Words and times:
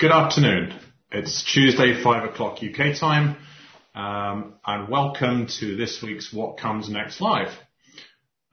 Good 0.00 0.12
afternoon. 0.12 0.78
It's 1.10 1.42
Tuesday, 1.52 2.00
five 2.04 2.22
o'clock 2.22 2.58
UK 2.62 2.96
time, 3.00 3.36
um, 3.96 4.54
and 4.64 4.88
welcome 4.88 5.48
to 5.58 5.74
this 5.74 6.00
week's 6.00 6.32
What 6.32 6.56
Comes 6.56 6.88
Next 6.88 7.20
Live. 7.20 7.48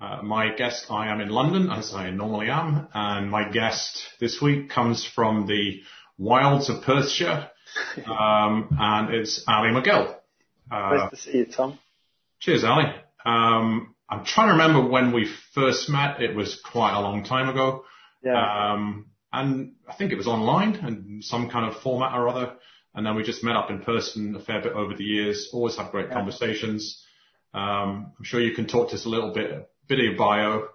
Uh, 0.01 0.23
my 0.23 0.55
guest, 0.55 0.87
I 0.89 1.09
am 1.11 1.21
in 1.21 1.29
London, 1.29 1.69
as 1.69 1.93
I 1.93 2.09
normally 2.09 2.49
am, 2.49 2.87
and 2.95 3.29
my 3.29 3.47
guest 3.47 4.07
this 4.19 4.41
week 4.41 4.71
comes 4.71 5.05
from 5.05 5.45
the 5.45 5.81
wilds 6.17 6.71
of 6.71 6.81
Perthshire, 6.81 7.51
um, 8.07 8.75
and 8.79 9.13
it's 9.13 9.43
Ali 9.47 9.69
McGill. 9.69 10.15
Uh, 10.71 10.95
nice 10.95 11.09
to 11.11 11.15
see 11.15 11.37
you, 11.37 11.45
Tom. 11.45 11.77
Cheers, 12.39 12.63
Ali. 12.63 12.85
Um, 13.23 13.93
I'm 14.09 14.25
trying 14.25 14.47
to 14.47 14.53
remember 14.53 14.89
when 14.89 15.13
we 15.13 15.31
first 15.53 15.89
met. 15.89 16.23
It 16.23 16.35
was 16.35 16.59
quite 16.59 16.97
a 16.97 17.01
long 17.01 17.23
time 17.23 17.49
ago. 17.49 17.83
Yeah. 18.23 18.73
And 19.35 19.73
I 19.87 19.93
think 19.93 20.11
it 20.11 20.15
was 20.15 20.27
online 20.27 20.75
and 20.75 21.23
some 21.23 21.49
kind 21.49 21.65
of 21.65 21.81
format 21.81 22.13
or 22.13 22.29
other. 22.29 22.53
And 22.93 23.05
then 23.05 23.15
we 23.15 23.23
just 23.23 23.43
met 23.43 23.55
up 23.55 23.69
in 23.69 23.79
person 23.79 24.35
a 24.35 24.39
fair 24.39 24.61
bit 24.61 24.73
over 24.73 24.95
the 24.95 25.03
years. 25.03 25.49
Always 25.51 25.75
have 25.75 25.91
great 25.91 26.09
conversations. 26.11 27.03
Um, 27.53 28.13
I'm 28.17 28.23
sure 28.23 28.41
you 28.41 28.55
can 28.55 28.67
talk 28.67 28.89
to 28.89 28.95
us 28.95 29.05
a 29.05 29.09
little 29.09 29.33
bit, 29.33 29.69
bit 29.87 29.99
of 29.99 30.05
your 30.05 30.17
bio, 30.17 30.67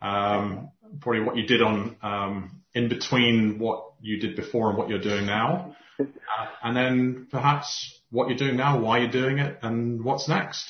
um, 0.00 0.70
probably 1.00 1.22
what 1.22 1.36
you 1.36 1.46
did 1.46 1.62
on 1.62 1.96
um, 2.02 2.62
in 2.74 2.88
between 2.88 3.58
what 3.58 3.92
you 4.00 4.20
did 4.20 4.36
before 4.36 4.68
and 4.68 4.78
what 4.78 4.88
you're 4.88 5.00
doing 5.00 5.26
now, 5.26 5.76
uh, 6.00 6.04
and 6.62 6.76
then 6.76 7.28
perhaps 7.30 8.00
what 8.10 8.28
you're 8.28 8.38
doing 8.38 8.56
now, 8.56 8.80
why 8.80 8.98
you're 8.98 9.10
doing 9.10 9.38
it, 9.38 9.58
and 9.62 10.04
what's 10.04 10.28
next. 10.28 10.68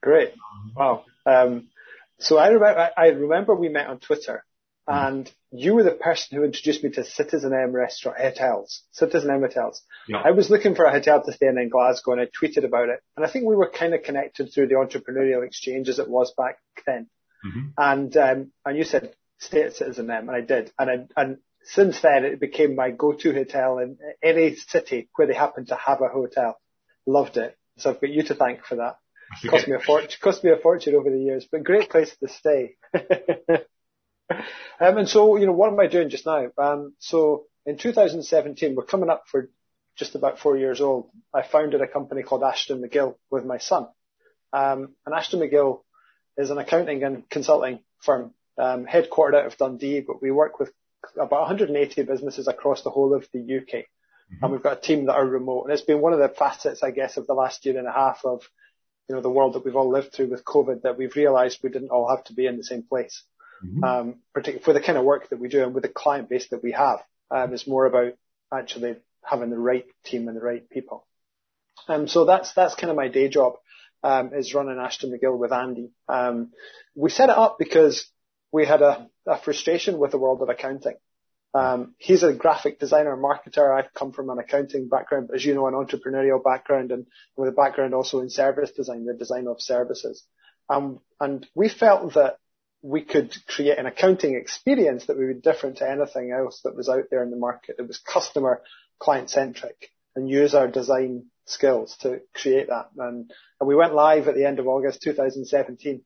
Great. 0.00 0.32
Wow. 0.74 1.04
Um, 1.26 1.68
so 2.18 2.38
I 2.38 2.48
remember, 2.48 2.90
I 2.96 3.08
remember 3.08 3.54
we 3.54 3.68
met 3.68 3.86
on 3.86 3.98
Twitter. 3.98 4.44
And 4.90 5.32
you 5.52 5.74
were 5.74 5.82
the 5.82 5.92
person 5.92 6.36
who 6.36 6.44
introduced 6.44 6.82
me 6.82 6.90
to 6.90 7.04
Citizen 7.04 7.52
M 7.52 7.72
restaurant 7.72 8.18
hotels, 8.18 8.82
Citizen 8.92 9.30
M 9.30 9.40
hotels. 9.40 9.82
Yeah. 10.08 10.22
I 10.24 10.32
was 10.32 10.50
looking 10.50 10.74
for 10.74 10.84
a 10.84 10.92
hotel 10.92 11.22
to 11.22 11.32
stay 11.32 11.46
in 11.46 11.58
in 11.58 11.68
Glasgow 11.68 12.12
and 12.12 12.20
I 12.20 12.26
tweeted 12.26 12.64
about 12.64 12.88
it. 12.88 13.00
And 13.16 13.24
I 13.24 13.30
think 13.30 13.46
we 13.46 13.56
were 13.56 13.70
kind 13.70 13.94
of 13.94 14.02
connected 14.02 14.52
through 14.52 14.68
the 14.68 14.74
entrepreneurial 14.74 15.46
exchange 15.46 15.88
as 15.88 15.98
it 15.98 16.08
was 16.08 16.32
back 16.36 16.58
then. 16.86 17.08
Mm-hmm. 17.46 17.68
And, 17.78 18.16
um, 18.16 18.52
and 18.64 18.76
you 18.76 18.84
said 18.84 19.14
stay 19.38 19.62
at 19.62 19.74
Citizen 19.74 20.10
M 20.10 20.28
and 20.28 20.36
I 20.36 20.40
did. 20.40 20.72
And 20.78 20.90
I, 20.90 21.20
and 21.20 21.38
since 21.62 22.00
then 22.00 22.24
it 22.24 22.40
became 22.40 22.74
my 22.74 22.90
go-to 22.90 23.32
hotel 23.32 23.78
in 23.78 23.98
any 24.22 24.56
city 24.56 25.08
where 25.16 25.26
they 25.28 25.34
happen 25.34 25.66
to 25.66 25.76
have 25.76 26.00
a 26.00 26.08
hotel. 26.08 26.58
Loved 27.06 27.36
it. 27.36 27.56
So 27.78 27.90
I've 27.90 28.00
got 28.00 28.10
you 28.10 28.22
to 28.24 28.34
thank 28.34 28.64
for 28.64 28.76
that. 28.76 28.96
Cost 29.46 29.68
me 29.68 29.76
a 29.76 29.80
fortune, 29.80 30.18
cost 30.20 30.42
me 30.42 30.50
a 30.50 30.56
fortune 30.56 30.96
over 30.96 31.08
the 31.08 31.20
years, 31.20 31.46
but 31.50 31.62
great 31.62 31.88
place 31.88 32.14
to 32.16 32.28
stay. 32.28 32.74
Um, 34.82 34.96
and 34.96 35.08
so, 35.08 35.36
you 35.36 35.44
know, 35.44 35.52
what 35.52 35.70
am 35.70 35.78
I 35.78 35.88
doing 35.88 36.08
just 36.08 36.24
now? 36.24 36.46
Um, 36.56 36.94
so 37.00 37.44
in 37.66 37.76
2017, 37.76 38.74
we're 38.74 38.84
coming 38.84 39.10
up 39.10 39.24
for 39.30 39.50
just 39.96 40.14
about 40.14 40.38
four 40.38 40.56
years 40.56 40.80
old. 40.80 41.10
I 41.34 41.42
founded 41.42 41.82
a 41.82 41.86
company 41.86 42.22
called 42.22 42.42
Ashton 42.42 42.80
McGill 42.82 43.16
with 43.30 43.44
my 43.44 43.58
son. 43.58 43.88
Um, 44.54 44.94
and 45.04 45.14
Ashton 45.14 45.40
McGill 45.40 45.82
is 46.38 46.48
an 46.48 46.56
accounting 46.56 47.04
and 47.04 47.28
consulting 47.28 47.80
firm, 47.98 48.32
um, 48.56 48.86
headquartered 48.86 49.34
out 49.34 49.44
of 49.44 49.58
Dundee, 49.58 50.00
but 50.00 50.22
we 50.22 50.30
work 50.30 50.58
with 50.58 50.72
about 51.14 51.42
180 51.42 52.02
businesses 52.04 52.48
across 52.48 52.82
the 52.82 52.90
whole 52.90 53.14
of 53.14 53.28
the 53.34 53.40
UK. 53.40 53.74
Mm-hmm. 53.74 54.44
And 54.44 54.52
we've 54.52 54.62
got 54.62 54.78
a 54.78 54.80
team 54.80 55.04
that 55.06 55.16
are 55.16 55.26
remote. 55.26 55.64
And 55.64 55.74
it's 55.74 55.82
been 55.82 56.00
one 56.00 56.14
of 56.14 56.20
the 56.20 56.30
facets, 56.30 56.82
I 56.82 56.90
guess, 56.90 57.18
of 57.18 57.26
the 57.26 57.34
last 57.34 57.66
year 57.66 57.78
and 57.78 57.86
a 57.86 57.92
half 57.92 58.24
of, 58.24 58.42
you 59.10 59.14
know, 59.14 59.20
the 59.20 59.28
world 59.28 59.52
that 59.54 59.64
we've 59.66 59.76
all 59.76 59.90
lived 59.90 60.14
through 60.14 60.28
with 60.28 60.42
COVID 60.42 60.82
that 60.82 60.96
we've 60.96 61.16
realized 61.16 61.58
we 61.62 61.68
didn't 61.68 61.90
all 61.90 62.08
have 62.08 62.24
to 62.24 62.32
be 62.32 62.46
in 62.46 62.56
the 62.56 62.64
same 62.64 62.82
place 62.82 63.24
mm-hmm. 63.64 63.84
um, 63.84 64.14
particularly 64.32 64.64
for 64.64 64.72
the 64.72 64.80
kind 64.80 64.98
of 64.98 65.04
work 65.04 65.28
that 65.30 65.40
we 65.40 65.48
do 65.48 65.62
and 65.62 65.74
with 65.74 65.82
the 65.82 65.88
client 65.88 66.28
base 66.28 66.48
that 66.50 66.62
we 66.62 66.72
have. 66.72 67.00
Um, 67.30 67.54
it's 67.54 67.66
more 67.66 67.86
about 67.86 68.14
actually 68.52 68.96
having 69.24 69.50
the 69.50 69.58
right 69.58 69.86
team 70.04 70.28
and 70.28 70.36
the 70.36 70.42
right 70.42 70.68
people. 70.68 71.06
Um, 71.88 72.08
so 72.08 72.24
that's 72.24 72.52
that's 72.52 72.74
kind 72.74 72.90
of 72.90 72.96
my 72.96 73.08
day 73.08 73.28
job 73.28 73.54
um, 74.02 74.32
is 74.34 74.54
running 74.54 74.78
Ashton 74.78 75.12
McGill 75.12 75.38
with 75.38 75.52
Andy. 75.52 75.90
Um, 76.08 76.52
we 76.94 77.10
set 77.10 77.30
it 77.30 77.36
up 77.36 77.56
because 77.58 78.06
we 78.52 78.66
had 78.66 78.82
a, 78.82 79.08
a 79.26 79.38
frustration 79.38 79.98
with 79.98 80.10
the 80.10 80.18
world 80.18 80.42
of 80.42 80.48
accounting. 80.48 80.96
Um, 81.52 81.94
he's 81.98 82.22
a 82.22 82.32
graphic 82.32 82.78
designer, 82.78 83.16
marketer. 83.16 83.76
I've 83.76 83.92
come 83.92 84.12
from 84.12 84.30
an 84.30 84.38
accounting 84.38 84.88
background, 84.88 85.30
as 85.34 85.44
you 85.44 85.54
know, 85.54 85.66
an 85.66 85.74
entrepreneurial 85.74 86.42
background, 86.42 86.92
and 86.92 87.06
with 87.36 87.48
a 87.48 87.52
background 87.52 87.92
also 87.92 88.20
in 88.20 88.30
service 88.30 88.70
design, 88.70 89.04
the 89.04 89.14
design 89.14 89.48
of 89.48 89.60
services. 89.60 90.24
Um, 90.68 91.00
and 91.18 91.46
we 91.54 91.68
felt 91.68 92.14
that 92.14 92.36
we 92.82 93.02
could 93.02 93.34
create 93.46 93.78
an 93.78 93.86
accounting 93.86 94.34
experience 94.34 95.06
that 95.06 95.16
would 95.16 95.28
be 95.28 95.40
different 95.40 95.78
to 95.78 95.90
anything 95.90 96.32
else 96.32 96.60
that 96.64 96.76
was 96.76 96.88
out 96.88 97.04
there 97.10 97.22
in 97.22 97.30
the 97.30 97.36
market. 97.36 97.76
It 97.78 97.86
was 97.86 97.98
customer 97.98 98.62
client 98.98 99.30
centric 99.30 99.90
and 100.16 100.28
use 100.28 100.54
our 100.54 100.68
design 100.68 101.26
skills 101.46 101.96
to 102.00 102.20
create 102.34 102.68
that. 102.68 102.90
And, 102.96 103.30
and 103.60 103.68
we 103.68 103.74
went 103.74 103.94
live 103.94 104.28
at 104.28 104.34
the 104.34 104.46
end 104.46 104.58
of 104.58 104.66
August 104.66 105.02
2017. 105.02 106.02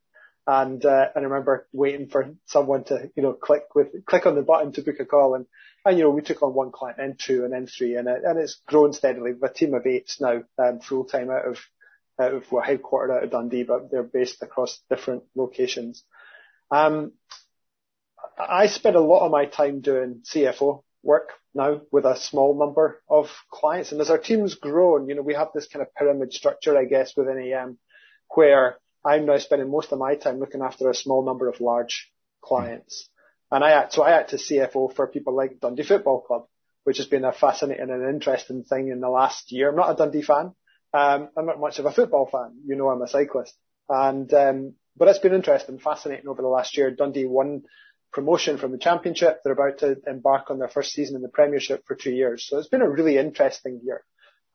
And, 0.46 0.84
uh, 0.84 1.06
and 1.14 1.24
I 1.24 1.28
remember 1.28 1.66
waiting 1.72 2.08
for 2.08 2.34
someone 2.46 2.84
to, 2.84 3.10
you 3.16 3.22
know, 3.22 3.32
click 3.32 3.74
with, 3.74 4.04
click 4.04 4.26
on 4.26 4.34
the 4.34 4.42
button 4.42 4.72
to 4.72 4.82
book 4.82 5.00
a 5.00 5.06
call. 5.06 5.34
And, 5.34 5.46
and, 5.86 5.96
you 5.96 6.04
know, 6.04 6.10
we 6.10 6.22
took 6.22 6.42
on 6.42 6.54
one 6.54 6.70
client, 6.70 6.98
then 6.98 7.16
two, 7.18 7.44
and 7.44 7.52
then 7.52 7.66
three, 7.66 7.96
and, 7.96 8.08
it, 8.08 8.22
and 8.24 8.38
it's 8.38 8.60
grown 8.66 8.92
steadily. 8.92 9.32
We 9.32 9.38
have 9.40 9.50
a 9.50 9.54
team 9.54 9.74
of 9.74 9.86
eight 9.86 10.14
now, 10.20 10.42
um, 10.58 10.80
full 10.80 11.04
time 11.04 11.30
out 11.30 11.46
of, 11.46 11.58
out 12.20 12.34
of, 12.34 12.52
we're 12.52 12.62
headquartered 12.62 13.16
out 13.16 13.24
of 13.24 13.30
Dundee, 13.30 13.64
but 13.64 13.90
they're 13.90 14.02
based 14.02 14.42
across 14.42 14.80
different 14.90 15.22
locations. 15.34 16.04
Um, 16.74 17.12
I 18.36 18.66
spend 18.66 18.96
a 18.96 19.00
lot 19.00 19.24
of 19.24 19.30
my 19.30 19.46
time 19.46 19.80
doing 19.80 20.22
CFO 20.24 20.82
work 21.04 21.30
now 21.54 21.82
with 21.92 22.04
a 22.04 22.16
small 22.18 22.58
number 22.58 23.00
of 23.08 23.30
clients. 23.48 23.92
And 23.92 24.00
as 24.00 24.10
our 24.10 24.18
team's 24.18 24.56
grown, 24.56 25.08
you 25.08 25.14
know, 25.14 25.22
we 25.22 25.34
have 25.34 25.50
this 25.54 25.68
kind 25.68 25.82
of 25.82 25.94
pyramid 25.94 26.32
structure, 26.32 26.76
I 26.76 26.84
guess, 26.84 27.12
within 27.16 27.38
AM 27.38 27.78
where 28.34 28.78
I'm 29.04 29.26
now 29.26 29.38
spending 29.38 29.70
most 29.70 29.92
of 29.92 30.00
my 30.00 30.16
time 30.16 30.40
looking 30.40 30.62
after 30.62 30.90
a 30.90 30.94
small 30.94 31.24
number 31.24 31.48
of 31.48 31.60
large 31.60 32.10
clients. 32.42 33.08
And 33.52 33.62
I 33.62 33.70
act, 33.70 33.92
so 33.92 34.02
I 34.02 34.18
act 34.18 34.32
as 34.32 34.42
CFO 34.42 34.96
for 34.96 35.06
people 35.06 35.36
like 35.36 35.60
Dundee 35.60 35.84
Football 35.84 36.22
Club, 36.22 36.46
which 36.82 36.96
has 36.96 37.06
been 37.06 37.24
a 37.24 37.32
fascinating 37.32 37.90
and 37.90 38.08
interesting 38.08 38.64
thing 38.64 38.88
in 38.88 39.00
the 39.00 39.08
last 39.08 39.52
year. 39.52 39.70
I'm 39.70 39.76
not 39.76 39.92
a 39.92 39.96
Dundee 39.96 40.22
fan. 40.22 40.54
Um, 40.92 41.28
I'm 41.36 41.46
not 41.46 41.60
much 41.60 41.78
of 41.78 41.86
a 41.86 41.92
football 41.92 42.26
fan. 42.26 42.56
You 42.66 42.74
know, 42.74 42.88
I'm 42.88 43.02
a 43.02 43.08
cyclist. 43.08 43.54
And, 43.88 44.32
um, 44.34 44.74
but 44.96 45.08
it's 45.08 45.18
been 45.18 45.34
interesting, 45.34 45.78
fascinating 45.78 46.28
over 46.28 46.42
the 46.42 46.48
last 46.48 46.76
year. 46.76 46.90
Dundee 46.90 47.26
won 47.26 47.62
promotion 48.12 48.58
from 48.58 48.72
the 48.72 48.78
championship. 48.78 49.40
They're 49.42 49.52
about 49.52 49.78
to 49.78 49.96
embark 50.06 50.50
on 50.50 50.58
their 50.58 50.68
first 50.68 50.92
season 50.92 51.16
in 51.16 51.22
the 51.22 51.28
premiership 51.28 51.84
for 51.86 51.96
two 51.96 52.12
years. 52.12 52.46
So 52.48 52.58
it's 52.58 52.68
been 52.68 52.82
a 52.82 52.88
really 52.88 53.18
interesting 53.18 53.80
year. 53.84 54.04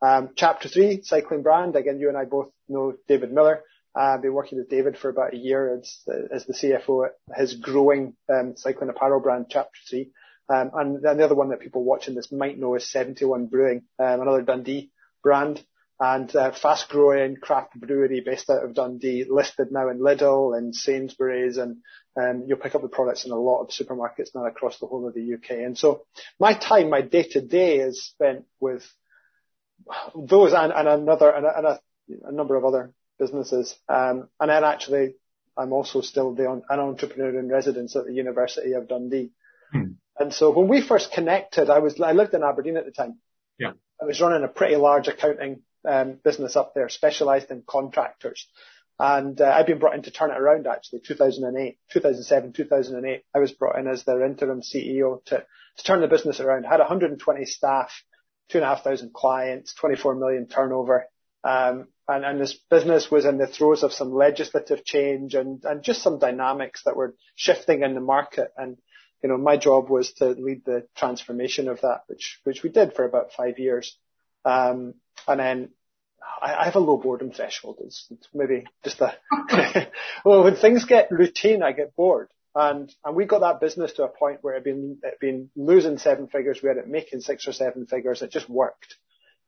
Um, 0.02 0.30
chapter 0.34 0.68
three, 0.68 1.02
cycling 1.02 1.42
brand. 1.42 1.76
Again, 1.76 1.98
you 1.98 2.08
and 2.08 2.16
I 2.16 2.24
both 2.24 2.50
know 2.68 2.94
David 3.06 3.32
Miller. 3.32 3.62
I've 3.94 4.20
uh, 4.20 4.22
been 4.22 4.32
working 4.32 4.58
with 4.58 4.70
David 4.70 4.96
for 4.96 5.08
about 5.08 5.34
a 5.34 5.36
year 5.36 5.76
as, 5.76 5.98
as 6.32 6.46
the 6.46 6.54
CFO 6.54 7.08
at 7.08 7.38
his 7.38 7.54
growing 7.54 8.14
um, 8.32 8.54
cycling 8.56 8.88
apparel 8.88 9.20
brand, 9.20 9.46
Chapter 9.50 9.78
3. 9.88 10.10
Um, 10.48 10.70
and, 10.74 11.04
and 11.04 11.18
the 11.18 11.24
other 11.24 11.34
one 11.34 11.50
that 11.50 11.60
people 11.60 11.84
watching 11.84 12.14
this 12.14 12.30
might 12.32 12.58
know 12.58 12.76
is 12.76 12.90
71 12.90 13.46
Brewing, 13.46 13.82
um, 13.98 14.20
another 14.20 14.42
Dundee 14.42 14.90
brand 15.22 15.64
and 16.02 16.34
uh, 16.34 16.50
fast-growing 16.50 17.36
craft 17.36 17.78
brewery 17.78 18.22
based 18.24 18.48
out 18.48 18.64
of 18.64 18.74
Dundee, 18.74 19.26
listed 19.28 19.70
now 19.70 19.90
in 19.90 19.98
Lidl 19.98 20.56
and 20.56 20.74
Sainsbury's, 20.74 21.58
and 21.58 21.76
um, 22.18 22.44
you'll 22.46 22.58
pick 22.58 22.74
up 22.74 22.80
the 22.80 22.88
products 22.88 23.26
in 23.26 23.32
a 23.32 23.36
lot 23.36 23.60
of 23.60 23.68
supermarkets 23.68 24.34
now 24.34 24.46
across 24.46 24.78
the 24.78 24.86
whole 24.86 25.06
of 25.06 25.12
the 25.12 25.34
UK. 25.34 25.50
And 25.50 25.76
so 25.76 26.06
my 26.38 26.54
time, 26.54 26.88
my 26.88 27.02
day-to-day 27.02 27.80
is 27.80 28.02
spent 28.02 28.46
with 28.60 28.82
those 30.16 30.54
and, 30.54 30.72
and 30.72 30.88
another 30.88 31.30
and, 31.30 31.44
a, 31.44 31.58
and 31.58 31.66
a, 31.66 31.80
a, 32.28 32.32
number 32.32 32.56
of 32.56 32.64
other 32.64 32.94
businesses. 33.18 33.76
Um, 33.86 34.28
and 34.40 34.50
then 34.50 34.64
actually, 34.64 35.16
I'm 35.54 35.74
also 35.74 36.00
still 36.00 36.34
the, 36.34 36.50
an 36.50 36.80
entrepreneur 36.80 37.38
in 37.38 37.48
residence 37.48 37.94
at 37.94 38.06
the 38.06 38.14
University 38.14 38.72
of 38.72 38.88
Dundee. 38.88 39.32
Hmm. 39.70 39.92
And 40.18 40.32
so 40.32 40.50
when 40.50 40.68
we 40.68 40.80
first 40.80 41.12
connected, 41.12 41.68
I 41.68 41.80
was 41.80 42.00
I 42.00 42.12
lived 42.12 42.34
in 42.34 42.42
Aberdeen 42.42 42.76
at 42.78 42.86
the 42.86 42.90
time. 42.90 43.18
Yeah. 43.58 43.72
I 44.00 44.06
was 44.06 44.20
running 44.20 44.44
a 44.44 44.48
pretty 44.48 44.76
large 44.76 45.08
accounting 45.08 45.62
business 46.22 46.56
up 46.56 46.74
there, 46.74 46.88
specialised 46.88 47.50
in 47.50 47.62
contractors. 47.66 48.46
And 48.98 49.40
uh, 49.40 49.46
I've 49.46 49.66
been 49.66 49.78
brought 49.78 49.94
in 49.94 50.02
to 50.02 50.10
turn 50.10 50.30
it 50.30 50.38
around 50.38 50.66
actually, 50.66 51.00
2008, 51.00 51.78
2007, 51.90 52.52
2008. 52.52 53.24
I 53.34 53.38
was 53.38 53.50
brought 53.50 53.78
in 53.78 53.88
as 53.88 54.04
their 54.04 54.22
interim 54.22 54.60
CEO 54.60 55.24
to, 55.24 55.38
to 55.38 55.84
turn 55.84 56.02
the 56.02 56.06
business 56.06 56.38
around. 56.38 56.64
Had 56.64 56.80
120 56.80 57.46
staff, 57.46 57.90
two 58.50 58.58
and 58.58 58.64
a 58.64 58.68
half 58.68 58.84
thousand 58.84 59.14
clients, 59.14 59.72
24 59.74 60.16
million 60.16 60.48
turnover. 60.48 61.06
Um, 61.44 61.88
and, 62.08 62.26
and 62.26 62.40
this 62.40 62.58
business 62.68 63.10
was 63.10 63.24
in 63.24 63.38
the 63.38 63.46
throes 63.46 63.82
of 63.82 63.94
some 63.94 64.12
legislative 64.12 64.84
change 64.84 65.34
and, 65.34 65.64
and 65.64 65.82
just 65.82 66.02
some 66.02 66.18
dynamics 66.18 66.82
that 66.84 66.96
were 66.96 67.14
shifting 67.36 67.82
in 67.82 67.94
the 67.94 68.02
market. 68.02 68.52
And, 68.54 68.76
you 69.22 69.30
know, 69.30 69.38
my 69.38 69.56
job 69.56 69.88
was 69.88 70.12
to 70.14 70.26
lead 70.30 70.66
the 70.66 70.86
transformation 70.94 71.68
of 71.68 71.80
that, 71.80 72.02
which, 72.08 72.38
which 72.44 72.62
we 72.62 72.68
did 72.68 72.92
for 72.92 73.06
about 73.06 73.32
five 73.32 73.58
years. 73.58 73.96
Um, 74.44 74.94
and 75.26 75.40
then 75.40 75.68
I, 76.42 76.54
I 76.54 76.64
have 76.64 76.76
a 76.76 76.80
low 76.80 76.96
boredom 76.96 77.30
threshold. 77.30 77.78
It's, 77.84 78.06
it's 78.10 78.28
maybe 78.34 78.64
just 78.84 79.00
a, 79.00 79.14
well, 80.24 80.44
when 80.44 80.56
things 80.56 80.84
get 80.84 81.10
routine, 81.10 81.62
I 81.62 81.72
get 81.72 81.96
bored. 81.96 82.28
And, 82.54 82.92
and 83.04 83.14
we 83.14 83.26
got 83.26 83.40
that 83.40 83.60
business 83.60 83.92
to 83.94 84.04
a 84.04 84.08
point 84.08 84.38
where 84.42 84.54
it 84.54 84.58
had 84.58 84.64
been, 84.64 84.98
it 85.02 85.20
been 85.20 85.50
losing 85.54 85.98
seven 85.98 86.26
figures. 86.26 86.60
We 86.62 86.68
had 86.68 86.78
it 86.78 86.88
making 86.88 87.20
six 87.20 87.46
or 87.46 87.52
seven 87.52 87.86
figures. 87.86 88.22
It 88.22 88.32
just 88.32 88.48
worked 88.48 88.96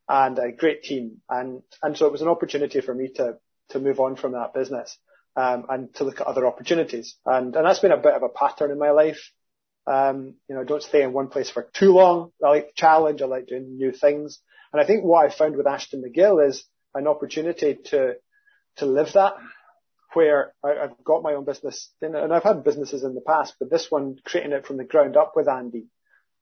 and 0.07 0.37
a 0.39 0.51
great 0.51 0.83
team. 0.83 1.21
And, 1.29 1.61
and 1.81 1.97
so 1.97 2.05
it 2.05 2.11
was 2.11 2.21
an 2.21 2.27
opportunity 2.27 2.81
for 2.81 2.93
me 2.93 3.09
to, 3.15 3.37
to 3.69 3.79
move 3.79 3.99
on 3.99 4.15
from 4.15 4.33
that 4.33 4.53
business, 4.53 4.97
um, 5.35 5.65
and 5.69 5.93
to 5.95 6.03
look 6.03 6.21
at 6.21 6.27
other 6.27 6.45
opportunities. 6.45 7.15
And, 7.25 7.55
and 7.55 7.65
that's 7.65 7.79
been 7.79 7.91
a 7.91 7.97
bit 7.97 8.13
of 8.13 8.23
a 8.23 8.29
pattern 8.29 8.71
in 8.71 8.79
my 8.79 8.91
life. 8.91 9.31
Um, 9.85 10.35
you 10.47 10.55
know, 10.55 10.63
don't 10.63 10.83
stay 10.83 11.03
in 11.03 11.13
one 11.13 11.27
place 11.27 11.49
for 11.49 11.67
too 11.73 11.93
long. 11.93 12.31
I 12.43 12.49
like 12.49 12.67
the 12.67 12.73
challenge. 12.75 13.21
I 13.21 13.25
like 13.25 13.47
doing 13.47 13.77
new 13.77 13.91
things. 13.91 14.39
And 14.73 14.81
I 14.81 14.85
think 14.85 15.03
what 15.03 15.25
I 15.25 15.29
found 15.33 15.55
with 15.55 15.67
Ashton 15.67 16.03
McGill 16.03 16.47
is 16.47 16.65
an 16.95 17.07
opportunity 17.07 17.77
to, 17.85 18.15
to 18.77 18.85
live 18.85 19.13
that 19.13 19.33
where 20.13 20.53
I, 20.63 20.73
have 20.81 21.03
got 21.03 21.23
my 21.23 21.33
own 21.33 21.45
business 21.45 21.91
and 22.01 22.15
I've 22.33 22.43
had 22.43 22.63
businesses 22.63 23.03
in 23.03 23.15
the 23.15 23.21
past, 23.21 23.55
but 23.59 23.69
this 23.69 23.89
one 23.89 24.17
creating 24.25 24.51
it 24.51 24.65
from 24.65 24.77
the 24.77 24.83
ground 24.83 25.15
up 25.15 25.33
with 25.35 25.47
Andy, 25.47 25.87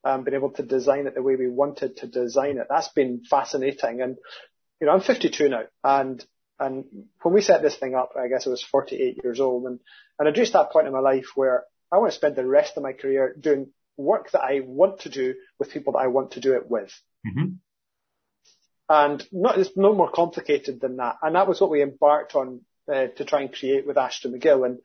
um, 0.04 0.24
being 0.24 0.34
able 0.34 0.50
to 0.52 0.62
design 0.62 1.06
it 1.06 1.14
the 1.14 1.22
way 1.22 1.36
we 1.36 1.48
wanted 1.48 1.98
to 1.98 2.06
design 2.06 2.58
it. 2.58 2.66
That's 2.68 2.88
been 2.88 3.22
fascinating. 3.28 4.00
And, 4.02 4.16
you 4.80 4.86
know, 4.86 4.94
I'm 4.94 5.00
52 5.00 5.48
now 5.48 5.62
and, 5.84 6.24
and 6.58 6.84
when 7.22 7.34
we 7.34 7.40
set 7.40 7.62
this 7.62 7.76
thing 7.76 7.94
up, 7.94 8.12
I 8.16 8.28
guess 8.28 8.46
I 8.46 8.50
was 8.50 8.62
48 8.62 9.20
years 9.22 9.40
old 9.40 9.64
and, 9.64 9.78
and 10.18 10.28
I 10.28 10.38
reached 10.38 10.52
that 10.52 10.70
point 10.70 10.86
in 10.86 10.92
my 10.92 11.00
life 11.00 11.26
where 11.34 11.64
I 11.90 11.98
want 11.98 12.12
to 12.12 12.16
spend 12.16 12.36
the 12.36 12.46
rest 12.46 12.76
of 12.76 12.82
my 12.82 12.92
career 12.92 13.34
doing 13.38 13.72
work 13.96 14.30
that 14.30 14.42
I 14.42 14.60
want 14.60 15.00
to 15.00 15.10
do 15.10 15.34
with 15.58 15.70
people 15.70 15.94
that 15.94 16.00
I 16.00 16.06
want 16.06 16.32
to 16.32 16.40
do 16.40 16.54
it 16.54 16.70
with. 16.70 16.92
Mm-hmm. 17.26 17.54
And 18.94 19.26
not, 19.32 19.58
it's 19.58 19.70
no 19.74 19.94
more 19.94 20.10
complicated 20.10 20.78
than 20.78 20.96
that. 20.98 21.16
And 21.22 21.34
that 21.34 21.48
was 21.48 21.62
what 21.62 21.70
we 21.70 21.82
embarked 21.82 22.34
on 22.34 22.60
uh, 22.92 23.06
to 23.06 23.24
try 23.24 23.40
and 23.40 23.50
create 23.50 23.86
with 23.86 23.96
Ashton 23.96 24.38
McGill. 24.38 24.66
And, 24.66 24.80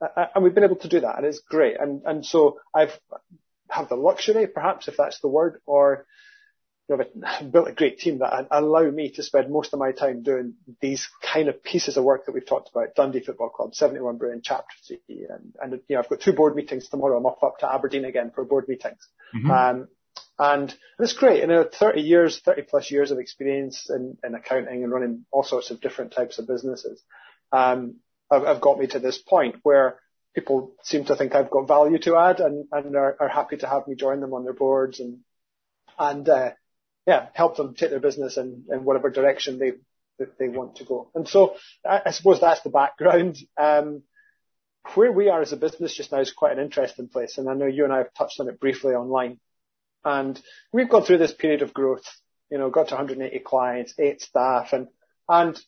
uh, 0.00 0.26
and 0.32 0.44
we've 0.44 0.54
been 0.54 0.62
able 0.62 0.76
to 0.76 0.88
do 0.88 1.00
that 1.00 1.16
and 1.16 1.26
it's 1.26 1.40
great. 1.40 1.80
And, 1.80 2.02
and 2.04 2.24
so 2.24 2.60
I've, 2.72 2.96
have 3.68 3.88
the 3.88 3.96
luxury, 3.96 4.46
perhaps 4.46 4.86
if 4.86 4.96
that's 4.96 5.20
the 5.20 5.28
word, 5.28 5.60
or 5.66 6.06
you 6.88 6.96
know, 6.96 7.04
I've 7.26 7.50
built 7.50 7.68
a 7.68 7.72
great 7.72 7.98
team 7.98 8.18
that 8.18 8.46
allow 8.52 8.88
me 8.88 9.10
to 9.12 9.22
spend 9.24 9.50
most 9.50 9.72
of 9.72 9.80
my 9.80 9.92
time 9.92 10.22
doing 10.22 10.54
these 10.80 11.08
kind 11.20 11.48
of 11.48 11.62
pieces 11.62 11.96
of 11.96 12.04
work 12.04 12.26
that 12.26 12.32
we've 12.32 12.46
talked 12.46 12.70
about, 12.70 12.94
Dundee 12.94 13.20
Football 13.20 13.50
Club, 13.50 13.74
71 13.74 14.16
Brewing, 14.16 14.42
Chapter 14.42 14.74
3, 14.86 15.26
and, 15.28 15.54
and, 15.60 15.80
you 15.88 15.96
know, 15.96 16.02
I've 16.02 16.08
got 16.08 16.20
two 16.20 16.32
board 16.32 16.54
meetings 16.54 16.88
tomorrow. 16.88 17.16
I'm 17.16 17.26
off 17.26 17.42
up 17.42 17.58
to 17.58 17.72
Aberdeen 17.72 18.04
again 18.04 18.32
for 18.32 18.44
board 18.44 18.68
meetings. 18.68 19.06
Mm-hmm. 19.34 19.50
Um, 19.50 19.88
and 20.40 20.74
it's 20.98 21.12
great. 21.12 21.42
You 21.42 21.46
know, 21.46 21.68
30 21.70 22.00
years, 22.00 22.40
30 22.40 22.62
plus 22.62 22.90
years 22.90 23.10
of 23.10 23.18
experience 23.18 23.90
in, 23.90 24.16
in 24.24 24.34
accounting 24.34 24.82
and 24.82 24.90
running 24.90 25.26
all 25.30 25.42
sorts 25.42 25.70
of 25.70 25.82
different 25.82 26.12
types 26.12 26.38
of 26.38 26.48
businesses. 26.48 27.02
Um, 27.52 27.96
have, 28.30 28.46
have 28.46 28.60
got 28.62 28.78
me 28.78 28.86
to 28.86 28.98
this 28.98 29.18
point 29.18 29.56
where 29.62 29.98
people 30.34 30.72
seem 30.82 31.04
to 31.04 31.14
think 31.14 31.34
I've 31.34 31.50
got 31.50 31.68
value 31.68 31.98
to 31.98 32.16
add 32.16 32.40
and, 32.40 32.64
and 32.72 32.96
are, 32.96 33.16
are 33.20 33.28
happy 33.28 33.58
to 33.58 33.68
have 33.68 33.86
me 33.86 33.96
join 33.96 34.20
them 34.20 34.32
on 34.32 34.44
their 34.44 34.54
boards 34.54 34.98
and, 34.98 35.18
and, 35.98 36.26
uh, 36.26 36.52
yeah, 37.06 37.26
help 37.34 37.58
them 37.58 37.74
take 37.74 37.90
their 37.90 38.00
business 38.00 38.38
in, 38.38 38.64
in 38.70 38.84
whatever 38.84 39.10
direction 39.10 39.58
they 39.58 39.72
that 40.18 40.38
they 40.38 40.48
want 40.48 40.76
to 40.76 40.84
go. 40.84 41.10
And 41.14 41.28
so 41.28 41.56
I, 41.84 42.02
I 42.06 42.10
suppose 42.12 42.40
that's 42.40 42.62
the 42.62 42.70
background. 42.70 43.36
Um, 43.56 44.02
where 44.94 45.12
we 45.12 45.28
are 45.28 45.42
as 45.42 45.52
a 45.52 45.56
business 45.56 45.96
just 45.96 46.12
now 46.12 46.20
is 46.20 46.32
quite 46.32 46.52
an 46.52 46.64
interesting 46.64 47.08
place, 47.08 47.36
and 47.36 47.48
I 47.48 47.54
know 47.54 47.66
you 47.66 47.84
and 47.84 47.92
I 47.92 47.98
have 47.98 48.14
touched 48.14 48.40
on 48.40 48.48
it 48.48 48.60
briefly 48.60 48.94
online. 48.94 49.38
And 50.04 50.40
we've 50.72 50.88
gone 50.88 51.04
through 51.04 51.18
this 51.18 51.34
period 51.34 51.62
of 51.62 51.74
growth. 51.74 52.04
You 52.50 52.58
know, 52.58 52.70
got 52.70 52.88
to 52.88 52.94
180 52.94 53.38
clients, 53.40 53.94
eight 53.98 54.20
staff, 54.20 54.72
and 54.72 54.88
and 55.28 55.60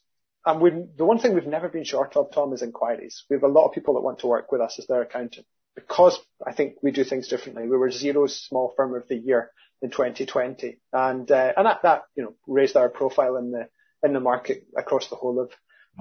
and 0.44 0.61
we 0.61 0.70
the 0.70 1.05
one 1.05 1.19
thing 1.19 1.34
we've 1.34 1.46
never 1.46 1.69
been 1.69 1.84
short 1.84 2.17
of, 2.17 2.32
Tom, 2.32 2.52
is 2.52 2.62
inquiries. 2.62 3.25
We 3.31 3.37
have 3.37 3.44
a 3.44 3.49
lot 3.49 3.67
of 3.67 3.73
people 3.73 3.94
that 3.94 4.00
want 4.00 4.20
to 4.20 4.26
work 4.26 4.50
with 4.50 4.61
us 4.61 4.79
as 4.79 4.87
their 4.87 5.02
accountant 5.02 5.46
because 5.75 6.19
I 6.46 6.52
think 6.52 6.76
we 6.82 6.90
do 6.90 7.05
things 7.05 7.29
differently. 7.29 7.64
We 7.64 7.76
were 7.76 7.90
Xero's 7.90 8.37
small 8.37 8.75
firm 8.76 8.94
of 8.94 9.08
the 9.08 9.17
year 9.17 9.50
in 9.81 9.90
2020. 9.90 10.79
And, 10.93 11.31
uh, 11.31 11.52
and 11.56 11.67
that, 11.67 11.82
that, 11.82 12.02
you 12.14 12.25
know, 12.25 12.34
raised 12.46 12.76
our 12.76 12.88
profile 12.88 13.37
in 13.37 13.52
the, 13.52 13.69
in 14.02 14.12
the 14.12 14.20
market 14.20 14.67
across 14.76 15.08
the 15.08 15.17
whole 15.17 15.40
of 15.40 15.50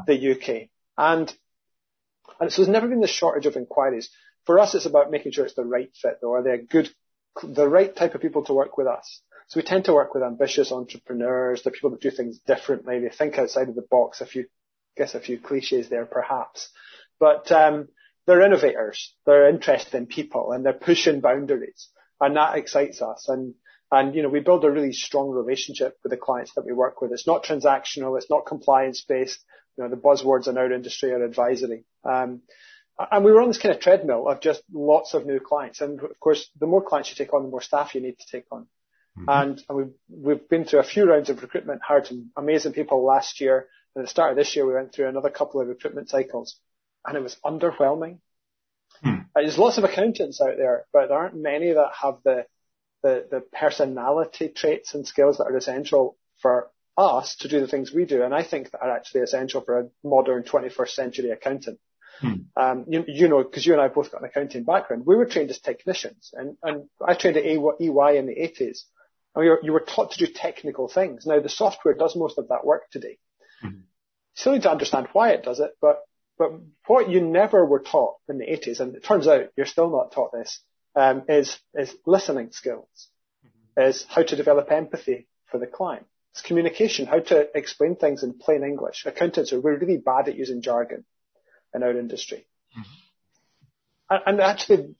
the 0.08 0.32
UK. 0.32 0.70
And, 0.98 1.34
and 2.40 2.52
so 2.52 2.62
there's 2.62 2.72
never 2.72 2.88
been 2.88 3.02
the 3.02 3.08
shortage 3.08 3.46
of 3.46 3.56
inquiries. 3.56 4.10
For 4.46 4.60
us, 4.60 4.76
it's 4.76 4.86
about 4.86 5.12
making 5.12 5.32
sure 5.32 5.46
it's 5.46 5.56
the 5.56 5.64
right 5.64 5.90
fit 6.02 6.18
though. 6.22 6.34
Are 6.34 6.44
they 6.44 6.52
a 6.52 6.62
good, 6.62 6.90
the 7.44 7.68
right 7.68 7.96
type 7.96 8.16
of 8.16 8.22
people 8.22 8.44
to 8.46 8.54
work 8.54 8.78
with 8.78 8.88
us? 8.88 9.22
So 9.48 9.60
we 9.60 9.64
tend 9.64 9.86
to 9.86 9.94
work 9.94 10.14
with 10.14 10.24
ambitious 10.24 10.72
entrepreneurs, 10.72 11.64
the 11.64 11.72
people 11.72 11.90
that 11.92 12.02
do 12.02 12.12
things 12.12 12.40
differently. 12.40 13.00
They 13.00 13.10
think 13.10 13.38
outside 13.38 13.70
of 13.70 13.76
the 13.76 13.88
box. 13.90 14.22
A 14.22 14.26
few, 14.26 14.44
I 14.44 14.94
guess 14.98 15.16
a 15.16 15.20
few 15.20 15.40
cliches 15.40 15.90
there 15.90 16.06
perhaps, 16.06 16.70
but, 17.20 17.52
um, 17.52 17.90
they're 18.28 18.46
innovators. 18.46 19.16
They're 19.26 19.50
interested 19.50 19.96
in 19.96 20.06
people 20.06 20.52
and 20.52 20.64
they're 20.64 20.74
pushing 20.74 21.22
boundaries 21.22 21.90
and 22.22 22.36
that 22.38 22.58
excites 22.58 23.02
us. 23.02 23.28
And 23.28 23.56
and, 23.94 24.16
you 24.16 24.24
know, 24.24 24.30
we 24.30 24.40
build 24.40 24.64
a 24.64 24.72
really 24.72 24.94
strong 24.94 25.32
relationship 25.32 25.98
with 26.02 26.12
the 26.12 26.18
clients 26.18 26.54
that 26.56 26.66
we 26.66 26.72
work 26.72 27.02
with. 27.02 27.12
It's 27.12 27.28
not 27.28 27.44
transactional. 27.44 28.18
It's 28.18 28.30
not 28.30 28.46
compliance 28.46 29.04
based. 29.06 29.44
You 29.78 29.84
know, 29.84 29.90
the 29.90 29.98
buzzwords 29.98 30.48
in 30.48 30.58
our 30.58 30.72
industry 30.72 31.12
are 31.12 31.24
advisory. 31.24 31.84
Um, 32.06 32.42
and 33.12 33.24
we 33.24 33.32
were 33.32 33.42
on 33.42 33.48
this 33.48 33.58
kind 33.58 33.74
of 33.74 33.82
treadmill 33.82 34.28
of 34.28 34.42
just 34.42 34.64
lots 34.72 35.14
of 35.14 35.26
new 35.26 35.40
clients. 35.40 35.82
And 35.82 36.02
of 36.02 36.20
course, 36.20 36.50
the 36.60 36.68
more 36.68 36.84
clients 36.84 37.10
you 37.10 37.16
take 37.16 37.34
on, 37.34 37.44
the 37.44 37.50
more 37.50 37.62
staff 37.62 37.96
you 37.96 38.02
need 38.02 38.20
to 38.20 38.26
take 38.32 38.46
on. 38.52 38.68
Mm-hmm. 39.18 39.30
And, 39.30 39.64
and 39.68 39.78
we've, 39.78 39.94
we've 40.10 40.50
been 40.50 40.66
through 40.66 40.80
a 40.80 40.84
few 40.84 41.06
rounds 41.06 41.30
of 41.30 41.42
recruitment, 41.42 41.82
hired 41.82 42.08
some 42.08 42.32
amazing 42.38 42.74
people 42.74 43.06
last 43.06 43.42
year. 43.42 43.68
And 43.96 44.02
at 44.02 44.08
the 44.08 44.12
start 44.12 44.32
of 44.32 44.38
this 44.38 44.56
year, 44.56 44.66
we 44.66 44.74
went 44.74 44.94
through 44.94 45.10
another 45.10 45.30
couple 45.30 45.62
of 45.62 45.68
recruitment 45.68 46.10
cycles 46.10 46.58
and 47.06 47.18
it 47.18 47.24
was 47.24 47.38
underwhelming. 47.46 48.20
Hmm. 49.04 49.22
There's 49.36 49.58
lots 49.58 49.78
of 49.78 49.84
accountants 49.84 50.42
out 50.42 50.58
there, 50.58 50.86
but 50.94 51.08
there 51.08 51.18
aren't 51.18 51.36
many 51.36 51.74
that 51.74 51.92
have 52.02 52.18
the, 52.24 52.46
the, 53.04 53.26
the 53.30 53.44
personality 53.54 54.50
traits 54.50 54.94
and 54.94 55.08
skills 55.08 55.38
that 55.38 55.46
are 55.46 55.58
essential 55.58 56.18
for 56.42 56.70
us 56.98 57.36
to 57.38 57.48
do 57.48 57.60
the 57.60 57.68
things 57.68 57.94
we 57.94 58.06
do, 58.06 58.24
and 58.24 58.34
I 58.34 58.44
think 58.44 58.72
that 58.72 58.82
are 58.82 58.92
actually 58.92 59.22
essential 59.22 59.62
for 59.62 59.80
a 59.80 59.90
modern 60.04 60.44
21st 60.44 60.90
century 60.90 61.30
accountant. 61.30 61.80
Hmm. 62.22 62.34
Um, 62.56 62.86
you, 62.88 63.04
you, 63.08 63.28
know, 63.28 63.44
because 63.44 63.66
you 63.66 63.74
and 63.74 63.82
I 63.82 63.88
both 63.88 64.12
got 64.12 64.22
an 64.22 64.28
accounting 64.28 64.64
background. 64.64 65.06
We 65.06 65.16
were 65.16 65.26
trained 65.26 65.50
as 65.50 65.60
technicians, 65.60 66.32
and, 66.34 66.56
and 66.62 66.88
I 67.06 67.16
trained 67.16 67.38
at 67.38 67.46
EY 67.46 68.18
in 68.18 68.28
the 68.28 68.36
80s. 68.36 68.84
And 69.34 69.44
we 69.44 69.50
were, 69.50 69.60
you 69.64 69.74
were 69.74 69.80
taught 69.80 70.12
to 70.12 70.26
do 70.26 70.32
technical 70.32 70.88
things. 70.88 71.26
Now 71.26 71.40
the 71.40 71.50
software 71.50 71.96
does 71.96 72.16
most 72.16 72.38
of 72.38 72.50
that 72.50 72.66
work 72.66 72.84
today. 72.92 73.18
Hmm. 73.62 73.68
You 73.68 73.82
still 74.36 74.54
need 74.54 74.62
to 74.64 74.72
understand 74.72 75.08
why 75.14 75.32
it 75.32 75.44
does 75.44 75.60
it, 75.60 75.72
but 75.82 76.02
but 76.38 76.54
what 76.88 77.10
you 77.10 77.22
never 77.22 77.64
were 77.66 77.82
taught 77.82 78.16
in 78.28 78.40
the 78.40 78.46
80s, 78.46 78.80
and 78.80 78.96
it 78.96 79.04
turns 79.04 79.28
out 79.28 79.50
you're 79.56 79.66
still 79.68 79.92
not 79.92 80.12
taught 80.12 80.32
this, 80.32 80.60
um, 80.96 81.24
is 81.28 81.58
is 81.74 81.96
listening 82.06 82.52
skills, 82.52 83.10
mm-hmm. 83.46 83.90
is 83.90 84.06
how 84.10 84.24
to 84.24 84.36
develop 84.36 84.72
empathy 84.72 85.28
for 85.52 85.60
the 85.60 85.68
client. 85.68 86.06
It's 86.34 86.42
communication, 86.42 87.08
how 87.08 87.20
to 87.20 87.50
explain 87.58 87.96
things 87.96 88.24
in 88.24 88.38
plain 88.38 88.64
English. 88.64 89.06
Accountants 89.06 89.52
are 89.54 89.60
we're 89.60 89.78
really 89.78 89.98
bad 89.98 90.30
at 90.30 90.38
using 90.38 90.62
jargon 90.62 91.04
in 91.74 91.84
our 91.84 91.98
industry. 91.98 92.46
Mm-hmm. 92.78 92.92
And, 94.10 94.22
and, 94.26 94.42
actually, 94.42 94.96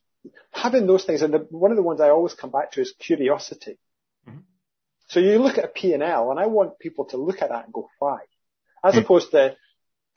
having 0.52 0.88
those 0.88 1.04
things, 1.04 1.22
and 1.22 1.34
the, 1.34 1.48
one 1.50 1.72
of 1.72 1.78
the 1.78 1.84
ones 1.84 2.02
I 2.02 2.10
always 2.10 2.34
come 2.34 2.52
back 2.52 2.72
to 2.74 2.82
is 2.82 2.94
curiosity. 2.98 3.78
Mm-hmm. 4.28 4.40
So 5.10 5.20
you 5.20 5.40
look 5.40 5.58
at 5.58 5.66
a 5.66 5.70
P&L, 5.70 6.32
and 6.32 6.40
I 6.40 6.46
want 6.48 6.80
people 6.80 7.06
to 7.06 7.18
look 7.18 7.42
at 7.42 7.50
that 7.50 7.66
and 7.66 7.74
go, 7.74 7.90
why? 8.00 8.20
As 8.84 8.96
mm. 8.96 9.00
opposed 9.00 9.32
to 9.32 9.56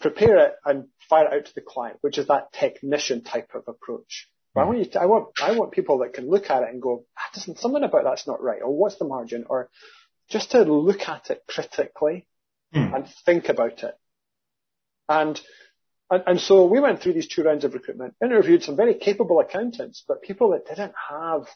prepare 0.01 0.39
it 0.39 0.55
and 0.65 0.87
fire 1.09 1.27
it 1.27 1.33
out 1.33 1.47
to 1.47 1.55
the 1.55 1.61
client, 1.61 1.99
which 2.01 2.19
is 2.19 2.29
that 2.29 2.53
technician 2.53 3.23
type 3.23 3.51
of 3.55 3.65
approach. 3.67 4.29
But 4.55 4.63
I 4.63 4.65
want 4.67 4.79
you 4.79 4.85
to, 4.85 5.01
I 5.01 5.07
want, 5.07 5.27
I 5.43 5.59
want 5.59 5.73
people 5.73 5.99
that 5.99 6.13
can 6.13 6.31
look 6.31 6.49
at 6.49 6.63
it 6.63 6.69
and 6.69 6.81
go, 6.81 7.05
ah, 7.19 7.31
doesn't, 7.35 7.59
something 7.59 7.83
about 7.83 8.05
that's 8.05 8.27
not 8.29 8.41
right, 8.41 8.63
or 8.63 8.77
what's 8.77 8.97
the 8.97 9.05
margin, 9.05 9.47
or 9.49 9.69
just 10.31 10.53
to 10.53 10.63
look 10.63 11.09
at 11.09 11.29
it 11.31 11.43
critically 11.49 12.27
mm. 12.73 12.95
and 12.95 13.09
think 13.27 13.49
about 13.49 13.83
it. 13.83 13.99
And, 15.09 15.41
and, 16.11 16.23
and 16.27 16.41
so 16.41 16.67
we 16.67 16.81
went 16.81 17.01
through 17.01 17.15
these 17.15 17.29
two 17.29 17.43
rounds 17.43 17.65
of 17.65 17.75
recruitment, 17.75 18.15
interviewed 18.23 18.63
some 18.63 18.77
very 18.77 18.95
capable 18.95 19.41
accountants, 19.41 20.05
but 20.07 20.23
people 20.23 20.51
that 20.51 20.67
didn't 20.67 20.95
have 21.11 21.49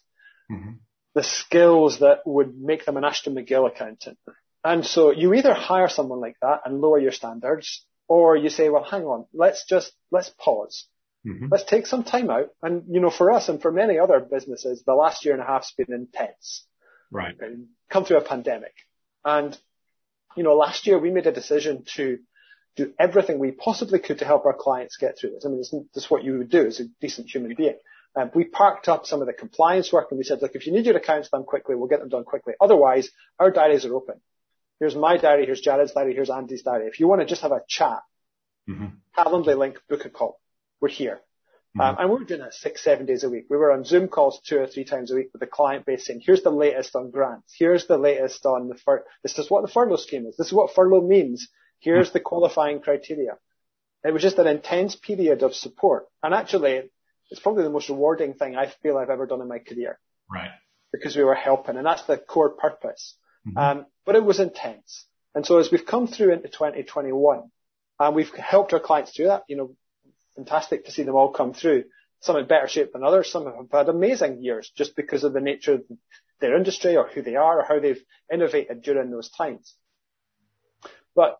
mm-hmm. 0.50 0.72
the 1.14 1.22
skills 1.22 2.00
that 2.00 2.20
would 2.26 2.58
make 2.58 2.84
them 2.84 2.96
an 2.96 3.04
Ashton 3.04 3.34
McGill 3.34 3.66
accountant. 3.66 4.18
And 4.64 4.84
so 4.84 5.12
you 5.12 5.34
either 5.34 5.54
hire 5.54 5.88
someone 5.88 6.20
like 6.20 6.36
that 6.42 6.62
and 6.64 6.80
lower 6.80 6.98
your 6.98 7.12
standards, 7.12 7.84
or 8.08 8.36
you 8.36 8.48
say, 8.48 8.68
well, 8.70 8.84
hang 8.84 9.04
on, 9.04 9.26
let's 9.32 9.64
just, 9.66 9.92
let's 10.10 10.30
pause 10.30 10.86
Mm-hmm. 11.26 11.46
Let's 11.50 11.64
take 11.64 11.86
some 11.86 12.04
time 12.04 12.30
out. 12.30 12.50
And, 12.62 12.84
you 12.88 13.00
know, 13.00 13.10
for 13.10 13.32
us 13.32 13.48
and 13.48 13.60
for 13.60 13.72
many 13.72 13.98
other 13.98 14.20
businesses, 14.20 14.82
the 14.86 14.94
last 14.94 15.24
year 15.24 15.34
and 15.34 15.42
a 15.42 15.46
half's 15.46 15.72
been 15.72 15.92
intense. 15.92 16.64
Right. 17.10 17.34
Come 17.90 18.04
through 18.04 18.18
a 18.18 18.24
pandemic. 18.24 18.74
And, 19.24 19.56
you 20.36 20.42
know, 20.42 20.54
last 20.54 20.86
year 20.86 20.98
we 20.98 21.10
made 21.10 21.26
a 21.26 21.32
decision 21.32 21.84
to 21.96 22.18
do 22.84 22.92
everything 22.98 23.38
we 23.38 23.50
possibly 23.52 23.98
could 23.98 24.18
to 24.18 24.24
help 24.24 24.46
our 24.46 24.54
clients 24.54 24.96
get 24.96 25.18
through 25.18 25.30
this. 25.30 25.44
I 25.44 25.48
mean, 25.48 25.58
this, 25.58 25.74
this 25.94 26.04
is 26.04 26.10
what 26.10 26.24
you 26.24 26.38
would 26.38 26.50
do 26.50 26.66
as 26.66 26.80
a 26.80 26.84
decent 27.00 27.28
human 27.28 27.54
being. 27.54 27.76
Um, 28.16 28.30
we 28.34 28.44
parked 28.44 28.88
up 28.88 29.06
some 29.06 29.20
of 29.20 29.26
the 29.26 29.32
compliance 29.32 29.92
work 29.92 30.08
and 30.10 30.18
we 30.18 30.24
said, 30.24 30.40
look, 30.40 30.54
if 30.54 30.66
you 30.66 30.72
need 30.72 30.86
your 30.86 30.96
accounts 30.96 31.28
done 31.28 31.44
quickly, 31.44 31.74
we'll 31.74 31.88
get 31.88 32.00
them 32.00 32.08
done 32.08 32.24
quickly. 32.24 32.54
Otherwise, 32.60 33.10
our 33.38 33.50
diaries 33.50 33.84
are 33.84 33.94
open. 33.94 34.20
Here's 34.80 34.96
my 34.96 35.18
diary, 35.18 35.44
here's 35.44 35.60
Jared's 35.60 35.92
diary, 35.92 36.14
here's 36.14 36.30
Andy's 36.30 36.62
diary. 36.62 36.86
If 36.86 37.00
you 37.00 37.08
want 37.08 37.20
to 37.20 37.26
just 37.26 37.42
have 37.42 37.52
a 37.52 37.60
chat, 37.68 38.00
mm-hmm. 38.68 38.86
Calendly 39.16 39.56
link, 39.58 39.78
book 39.88 40.04
a 40.04 40.10
call 40.10 40.40
we're 40.80 40.88
here. 40.88 41.20
Mm-hmm. 41.76 41.80
Um, 41.80 41.96
and 41.98 42.10
we 42.10 42.16
were 42.16 42.24
doing 42.24 42.40
that 42.40 42.54
six, 42.54 42.82
seven 42.82 43.06
days 43.06 43.24
a 43.24 43.30
week. 43.30 43.46
We 43.50 43.56
were 43.56 43.72
on 43.72 43.84
Zoom 43.84 44.08
calls 44.08 44.40
two 44.46 44.58
or 44.58 44.66
three 44.66 44.84
times 44.84 45.10
a 45.10 45.14
week 45.14 45.30
with 45.32 45.40
the 45.40 45.46
client 45.46 45.86
base 45.86 46.06
saying, 46.06 46.22
here's 46.24 46.42
the 46.42 46.50
latest 46.50 46.96
on 46.96 47.10
grants. 47.10 47.54
Here's 47.56 47.86
the 47.86 47.98
latest 47.98 48.44
on 48.46 48.68
the 48.68 48.74
fur, 48.74 49.04
this 49.22 49.38
is 49.38 49.50
what 49.50 49.62
the 49.62 49.72
furlough 49.72 49.96
scheme 49.96 50.26
is. 50.26 50.36
This 50.36 50.48
is 50.48 50.52
what 50.52 50.74
furlough 50.74 51.06
means. 51.06 51.48
Here's 51.80 52.12
the 52.12 52.20
qualifying 52.20 52.80
criteria. 52.80 53.38
It 54.04 54.12
was 54.12 54.22
just 54.22 54.38
an 54.38 54.46
intense 54.46 54.96
period 54.96 55.42
of 55.42 55.54
support. 55.54 56.06
And 56.22 56.34
actually, 56.34 56.90
it's 57.30 57.40
probably 57.40 57.64
the 57.64 57.70
most 57.70 57.88
rewarding 57.88 58.34
thing 58.34 58.56
I 58.56 58.72
feel 58.82 58.96
I've 58.96 59.10
ever 59.10 59.26
done 59.26 59.40
in 59.40 59.48
my 59.48 59.58
career. 59.58 59.98
Right. 60.30 60.50
Because 60.92 61.16
we 61.16 61.24
were 61.24 61.34
helping 61.34 61.76
and 61.76 61.86
that's 61.86 62.04
the 62.04 62.16
core 62.16 62.50
purpose. 62.50 63.14
Mm-hmm. 63.46 63.58
Um, 63.58 63.86
but 64.06 64.16
it 64.16 64.24
was 64.24 64.40
intense. 64.40 65.04
And 65.34 65.44
so 65.44 65.58
as 65.58 65.70
we've 65.70 65.86
come 65.86 66.06
through 66.06 66.32
into 66.32 66.48
2021, 66.48 67.50
and 68.00 68.14
we've 68.14 68.32
helped 68.34 68.72
our 68.72 68.80
clients 68.80 69.12
do 69.12 69.24
that, 69.24 69.44
you 69.48 69.56
know, 69.56 69.74
fantastic 70.36 70.84
to 70.84 70.92
see 70.92 71.02
them 71.02 71.16
all 71.16 71.30
come 71.30 71.52
through. 71.52 71.84
Some 72.20 72.36
in 72.36 72.46
better 72.46 72.68
shape 72.68 72.92
than 72.92 73.04
others. 73.04 73.30
Some 73.30 73.46
have 73.46 73.70
had 73.70 73.88
amazing 73.88 74.42
years 74.42 74.70
just 74.76 74.96
because 74.96 75.24
of 75.24 75.32
the 75.32 75.40
nature 75.40 75.74
of 75.74 75.84
their 76.40 76.56
industry 76.56 76.96
or 76.96 77.06
who 77.06 77.22
they 77.22 77.36
are 77.36 77.60
or 77.60 77.64
how 77.64 77.78
they've 77.78 78.02
innovated 78.32 78.82
during 78.82 79.10
those 79.10 79.30
times. 79.30 79.74
But, 81.14 81.38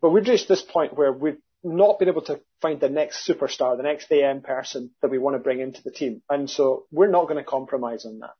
but 0.00 0.10
we've 0.10 0.26
reached 0.26 0.48
this 0.48 0.62
point 0.62 0.96
where 0.96 1.12
we've 1.12 1.40
not 1.62 1.98
been 1.98 2.08
able 2.08 2.22
to 2.22 2.40
find 2.62 2.80
the 2.80 2.88
next 2.88 3.28
superstar, 3.28 3.76
the 3.76 3.82
next 3.82 4.10
AM 4.10 4.40
person 4.40 4.90
that 5.02 5.10
we 5.10 5.18
want 5.18 5.36
to 5.36 5.42
bring 5.42 5.60
into 5.60 5.82
the 5.82 5.90
team. 5.90 6.22
And 6.28 6.48
so 6.48 6.86
we're 6.90 7.10
not 7.10 7.24
going 7.24 7.36
to 7.36 7.44
compromise 7.44 8.06
on 8.06 8.20
that. 8.20 8.34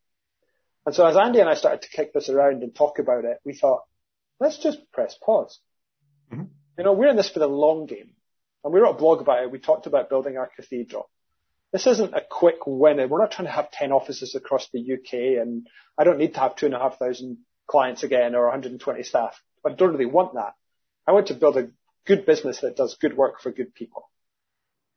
And 0.87 0.95
so 0.95 1.07
as 1.07 1.17
Andy 1.17 1.41
and 1.41 1.49
I 1.49 1.55
started 1.55 1.83
to 1.83 1.91
kick 1.91 2.15
this 2.15 2.31
around 2.31 2.63
and 2.63 2.75
talk 2.75 2.99
about 2.99 3.25
it, 3.25 3.39
we 3.45 3.55
thought, 3.55 3.83
let's 4.39 4.59
just 4.59 4.79
press 4.93 5.17
pause. 5.23 5.59
Mm-hmm. 6.33 6.45
You 6.79 6.85
know, 6.85 6.95
we're 6.95 7.11
in 7.11 7.17
this 7.17 7.29
for 7.29 7.41
the 7.41 7.47
long 7.47 7.87
game. 7.87 8.13
And 8.65 8.73
we 8.73 8.81
wrote 8.81 8.97
a 8.97 8.99
blog 8.99 9.21
about 9.21 9.43
it. 9.43 9.51
We 9.51 9.59
talked 9.59 9.87
about 9.87 10.09
building 10.09 10.39
our 10.39 10.51
cathedral. 10.55 11.11
This 11.73 11.87
isn't 11.87 12.15
a 12.15 12.23
quick 12.29 12.67
win. 12.67 12.97
We're 13.09 13.21
not 13.21 13.31
trying 13.31 13.47
to 13.47 13.53
have 13.53 13.71
10 13.71 13.93
offices 13.93 14.35
across 14.35 14.69
the 14.73 14.81
UK 14.81 15.41
and 15.41 15.67
I 15.97 16.05
don't 16.05 16.19
need 16.19 16.35
to 16.35 16.41
have 16.41 16.57
two 16.57 16.67
and 16.67 16.75
a 16.75 16.79
half 16.79 16.99
thousand 16.99 17.39
clients 17.67 18.03
again 18.03 18.35
or 18.35 18.45
120 18.45 19.03
staff. 19.03 19.41
I 19.65 19.73
don't 19.73 19.93
really 19.93 20.07
want 20.07 20.35
that. 20.35 20.55
I 21.07 21.13
want 21.13 21.29
to 21.29 21.35
build 21.35 21.57
a 21.57 21.71
good 22.07 22.27
business 22.27 22.61
that 22.61 22.77
does 22.77 22.95
good 22.95 23.17
work 23.17 23.41
for 23.41 23.51
good 23.51 23.75
people. 23.75 24.09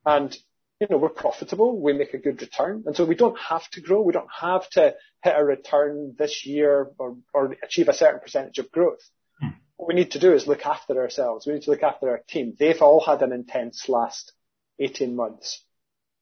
And, 0.04 0.36
you 0.80 0.86
know, 0.90 0.98
we're 0.98 1.08
profitable. 1.08 1.80
We 1.80 1.92
make 1.92 2.14
a 2.14 2.18
good 2.18 2.40
return. 2.40 2.84
And 2.86 2.96
so 2.96 3.04
we 3.04 3.14
don't 3.14 3.38
have 3.38 3.68
to 3.70 3.80
grow. 3.80 4.02
We 4.02 4.12
don't 4.12 4.32
have 4.40 4.68
to 4.70 4.94
hit 5.22 5.34
a 5.36 5.44
return 5.44 6.14
this 6.18 6.44
year 6.46 6.90
or, 6.98 7.16
or 7.32 7.56
achieve 7.62 7.88
a 7.88 7.94
certain 7.94 8.20
percentage 8.20 8.58
of 8.58 8.70
growth 8.70 9.00
hmm. 9.40 9.48
what 9.76 9.88
we 9.88 9.94
need 9.94 10.12
to 10.12 10.18
do 10.18 10.32
is 10.32 10.46
look 10.46 10.66
after 10.66 11.00
ourselves. 11.00 11.46
We 11.46 11.54
need 11.54 11.62
to 11.62 11.70
look 11.70 11.82
after 11.82 12.10
our 12.10 12.22
team. 12.28 12.54
They've 12.58 12.80
all 12.82 13.00
had 13.04 13.22
an 13.22 13.32
intense 13.32 13.88
last 13.88 14.32
18 14.78 15.14
months. 15.14 15.62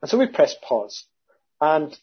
And 0.01 0.11
so 0.11 0.19
we 0.19 0.27
pressed 0.27 0.63
pause. 0.63 1.05
And 1.61 1.97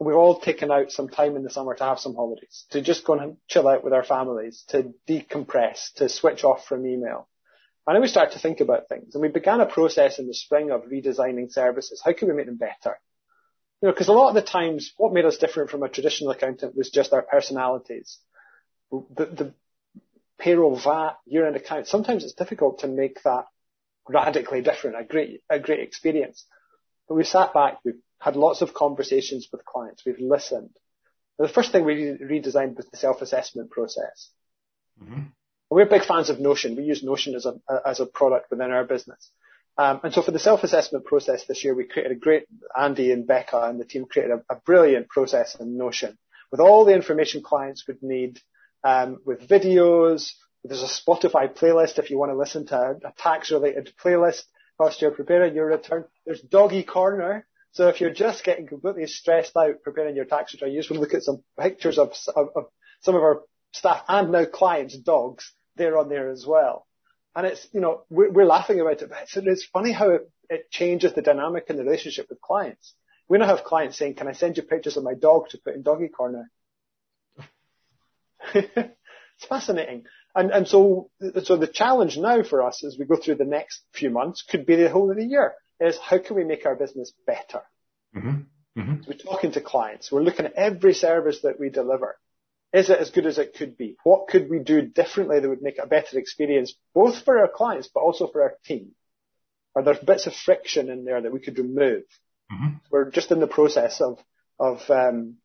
we've 0.00 0.16
all 0.16 0.40
taken 0.40 0.70
out 0.70 0.90
some 0.90 1.08
time 1.08 1.36
in 1.36 1.42
the 1.42 1.50
summer 1.50 1.74
to 1.74 1.84
have 1.84 2.00
some 2.00 2.14
holidays, 2.14 2.64
to 2.70 2.80
just 2.80 3.04
go 3.04 3.14
and 3.14 3.36
chill 3.48 3.68
out 3.68 3.84
with 3.84 3.92
our 3.92 4.04
families, 4.04 4.64
to 4.68 4.92
decompress, 5.08 5.92
to 5.96 6.08
switch 6.08 6.42
off 6.42 6.64
from 6.66 6.86
email. 6.86 7.28
And 7.86 7.94
then 7.94 8.02
we 8.02 8.08
started 8.08 8.32
to 8.32 8.38
think 8.38 8.60
about 8.60 8.88
things. 8.88 9.14
And 9.14 9.22
we 9.22 9.28
began 9.28 9.60
a 9.60 9.66
process 9.66 10.18
in 10.18 10.26
the 10.26 10.34
spring 10.34 10.70
of 10.70 10.82
redesigning 10.82 11.50
services. 11.50 12.00
How 12.04 12.12
can 12.12 12.28
we 12.28 12.34
make 12.34 12.46
them 12.46 12.56
better? 12.56 12.98
You 13.82 13.88
know, 13.88 13.92
because 13.92 14.08
a 14.08 14.12
lot 14.12 14.28
of 14.28 14.34
the 14.34 14.42
times 14.42 14.92
what 14.96 15.12
made 15.12 15.24
us 15.24 15.38
different 15.38 15.70
from 15.70 15.82
a 15.82 15.88
traditional 15.88 16.30
accountant 16.30 16.76
was 16.76 16.90
just 16.90 17.12
our 17.12 17.22
personalities. 17.22 18.18
The, 18.90 19.26
the, 19.26 19.54
payroll, 20.40 20.76
VAT, 20.76 21.16
year-end 21.26 21.56
account. 21.56 21.86
Sometimes 21.86 22.24
it's 22.24 22.32
difficult 22.32 22.80
to 22.80 22.88
make 22.88 23.22
that 23.22 23.44
radically 24.08 24.62
different, 24.62 24.98
a 24.98 25.04
great, 25.04 25.42
a 25.48 25.60
great 25.60 25.80
experience. 25.80 26.44
But 27.10 27.16
we 27.16 27.24
sat 27.24 27.52
back, 27.52 27.80
we've 27.84 28.00
had 28.20 28.36
lots 28.36 28.62
of 28.62 28.72
conversations 28.72 29.48
with 29.50 29.64
clients, 29.64 30.04
we've 30.06 30.20
listened. 30.20 30.70
And 31.38 31.48
the 31.48 31.52
first 31.52 31.72
thing 31.72 31.84
we 31.84 31.96
redesigned 31.96 32.76
was 32.76 32.86
the 32.86 32.96
self-assessment 32.96 33.72
process. 33.72 34.30
Mm-hmm. 35.02 35.22
We're 35.70 35.86
big 35.86 36.04
fans 36.04 36.30
of 36.30 36.38
Notion. 36.38 36.76
We 36.76 36.84
use 36.84 37.02
Notion 37.02 37.34
as 37.34 37.46
a, 37.46 37.54
as 37.84 37.98
a 37.98 38.06
product 38.06 38.52
within 38.52 38.70
our 38.70 38.84
business. 38.84 39.28
Um, 39.76 39.98
and 40.04 40.14
so 40.14 40.22
for 40.22 40.30
the 40.30 40.38
self-assessment 40.38 41.04
process 41.04 41.46
this 41.46 41.64
year, 41.64 41.74
we 41.74 41.82
created 41.82 42.12
a 42.12 42.20
great, 42.20 42.44
Andy 42.80 43.10
and 43.10 43.26
Becca 43.26 43.60
and 43.60 43.80
the 43.80 43.84
team 43.84 44.04
created 44.04 44.38
a, 44.48 44.54
a 44.54 44.60
brilliant 44.64 45.08
process 45.08 45.56
in 45.56 45.76
Notion 45.76 46.16
with 46.52 46.60
all 46.60 46.84
the 46.84 46.94
information 46.94 47.42
clients 47.42 47.88
would 47.88 48.04
need 48.04 48.38
um, 48.84 49.18
with 49.24 49.48
videos. 49.48 50.30
There's 50.62 50.84
a 50.84 50.86
Spotify 50.86 51.52
playlist 51.52 51.98
if 51.98 52.08
you 52.10 52.18
want 52.18 52.30
to 52.30 52.38
listen 52.38 52.66
to 52.66 52.76
a, 52.76 52.90
a 53.08 53.12
tax-related 53.18 53.94
playlist 54.00 54.44
preparing 54.88 55.54
your 55.54 55.66
return. 55.66 56.04
There's 56.24 56.40
Doggy 56.40 56.82
Corner. 56.82 57.32
Eh? 57.32 57.40
So 57.72 57.88
if 57.88 58.00
you're 58.00 58.12
just 58.12 58.44
getting 58.44 58.66
completely 58.66 59.06
stressed 59.06 59.56
out 59.56 59.82
preparing 59.82 60.16
your 60.16 60.24
tax 60.24 60.54
return, 60.54 60.72
you 60.72 60.78
just 60.78 60.90
want 60.90 60.98
to 60.98 61.02
look 61.02 61.14
at 61.14 61.22
some 61.22 61.42
pictures 61.58 61.98
of, 61.98 62.12
of, 62.34 62.48
of 62.56 62.64
some 63.02 63.14
of 63.14 63.22
our 63.22 63.42
staff 63.72 64.02
and 64.08 64.32
now 64.32 64.44
clients' 64.44 64.98
dogs. 64.98 65.52
They're 65.76 65.98
on 65.98 66.08
there 66.08 66.30
as 66.30 66.44
well. 66.46 66.86
And 67.34 67.46
it's, 67.46 67.66
you 67.72 67.80
know, 67.80 68.02
we're, 68.10 68.30
we're 68.30 68.44
laughing 68.44 68.80
about 68.80 69.02
it, 69.02 69.08
but 69.08 69.18
it's, 69.22 69.36
it's 69.36 69.64
funny 69.64 69.92
how 69.92 70.10
it, 70.10 70.30
it 70.48 70.70
changes 70.70 71.12
the 71.14 71.22
dynamic 71.22 71.66
in 71.68 71.76
the 71.76 71.84
relationship 71.84 72.26
with 72.28 72.40
clients. 72.40 72.94
We 73.28 73.38
now 73.38 73.46
have 73.46 73.64
clients 73.64 73.96
saying, 73.96 74.14
can 74.14 74.26
I 74.26 74.32
send 74.32 74.56
you 74.56 74.64
pictures 74.64 74.96
of 74.96 75.04
my 75.04 75.14
dog 75.14 75.48
to 75.50 75.58
put 75.58 75.76
in 75.76 75.82
doggy 75.82 76.08
corner? 76.08 76.50
it's 78.54 79.46
fascinating. 79.48 80.04
And, 80.34 80.50
and 80.50 80.68
so, 80.68 81.10
so 81.42 81.56
the 81.56 81.66
challenge 81.66 82.16
now 82.16 82.42
for 82.42 82.62
us 82.62 82.84
as 82.84 82.96
we 82.98 83.04
go 83.04 83.16
through 83.16 83.36
the 83.36 83.44
next 83.44 83.82
few 83.92 84.10
months 84.10 84.42
could 84.42 84.64
be 84.64 84.76
the 84.76 84.88
whole 84.88 85.10
of 85.10 85.16
the 85.16 85.24
year 85.24 85.54
is 85.80 85.98
how 85.98 86.18
can 86.18 86.36
we 86.36 86.44
make 86.44 86.66
our 86.66 86.76
business 86.76 87.12
better? 87.26 87.62
Mm-hmm. 88.16 88.80
Mm-hmm. 88.80 89.02
we're 89.08 89.18
talking 89.18 89.52
to 89.52 89.60
clients. 89.60 90.12
We're 90.12 90.22
looking 90.22 90.46
at 90.46 90.54
every 90.54 90.94
service 90.94 91.40
that 91.42 91.58
we 91.58 91.70
deliver. 91.70 92.16
Is 92.72 92.88
it 92.88 93.00
as 93.00 93.10
good 93.10 93.26
as 93.26 93.38
it 93.38 93.54
could 93.54 93.76
be? 93.76 93.96
What 94.04 94.28
could 94.28 94.48
we 94.48 94.60
do 94.60 94.82
differently 94.82 95.40
that 95.40 95.48
would 95.48 95.62
make 95.62 95.78
a 95.78 95.88
better 95.88 96.18
experience, 96.18 96.74
both 96.94 97.24
for 97.24 97.40
our 97.40 97.48
clients, 97.48 97.90
but 97.92 98.00
also 98.00 98.28
for 98.28 98.42
our 98.42 98.54
team? 98.64 98.92
Are 99.74 99.82
there 99.82 99.94
bits 99.94 100.28
of 100.28 100.34
friction 100.34 100.88
in 100.88 101.04
there 101.04 101.20
that 101.20 101.32
we 101.32 101.40
could 101.40 101.58
remove? 101.58 102.04
Mm-hmm. 102.52 102.68
We're 102.90 103.10
just 103.10 103.32
in 103.32 103.40
the 103.40 103.48
process 103.48 104.00
of, 104.00 104.18
of 104.60 104.88
um, 104.88 105.36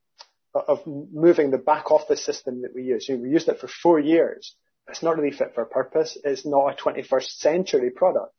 of 0.55 0.85
moving 0.85 1.51
the 1.51 1.57
back 1.57 1.91
office 1.91 2.23
system 2.23 2.61
that 2.61 2.73
we 2.73 2.83
use. 2.83 3.07
we 3.09 3.29
used 3.29 3.49
it 3.49 3.59
for 3.59 3.67
four 3.67 3.99
years. 3.99 4.55
It's 4.87 5.03
not 5.03 5.17
really 5.17 5.35
fit 5.35 5.53
for 5.55 5.65
purpose. 5.65 6.17
It's 6.23 6.45
not 6.45 6.79
a 6.79 6.81
21st 6.81 7.29
century 7.37 7.89
product. 7.89 8.33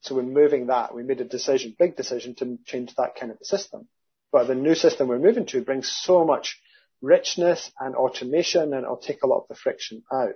So 0.00 0.14
we're 0.14 0.22
moving 0.22 0.68
that. 0.68 0.94
We 0.94 1.02
made 1.02 1.20
a 1.20 1.24
decision, 1.24 1.74
big 1.78 1.96
decision 1.96 2.34
to 2.36 2.58
change 2.64 2.94
that 2.96 3.16
kind 3.18 3.32
of 3.32 3.38
system. 3.42 3.88
But 4.32 4.44
the 4.46 4.54
new 4.54 4.74
system 4.74 5.08
we're 5.08 5.18
moving 5.18 5.46
to 5.46 5.62
brings 5.62 5.90
so 5.90 6.24
much 6.24 6.60
richness 7.02 7.70
and 7.78 7.94
automation 7.94 8.72
and 8.72 8.84
it'll 8.84 8.96
take 8.96 9.22
a 9.22 9.26
lot 9.26 9.40
of 9.40 9.48
the 9.48 9.54
friction 9.54 10.02
out. 10.12 10.34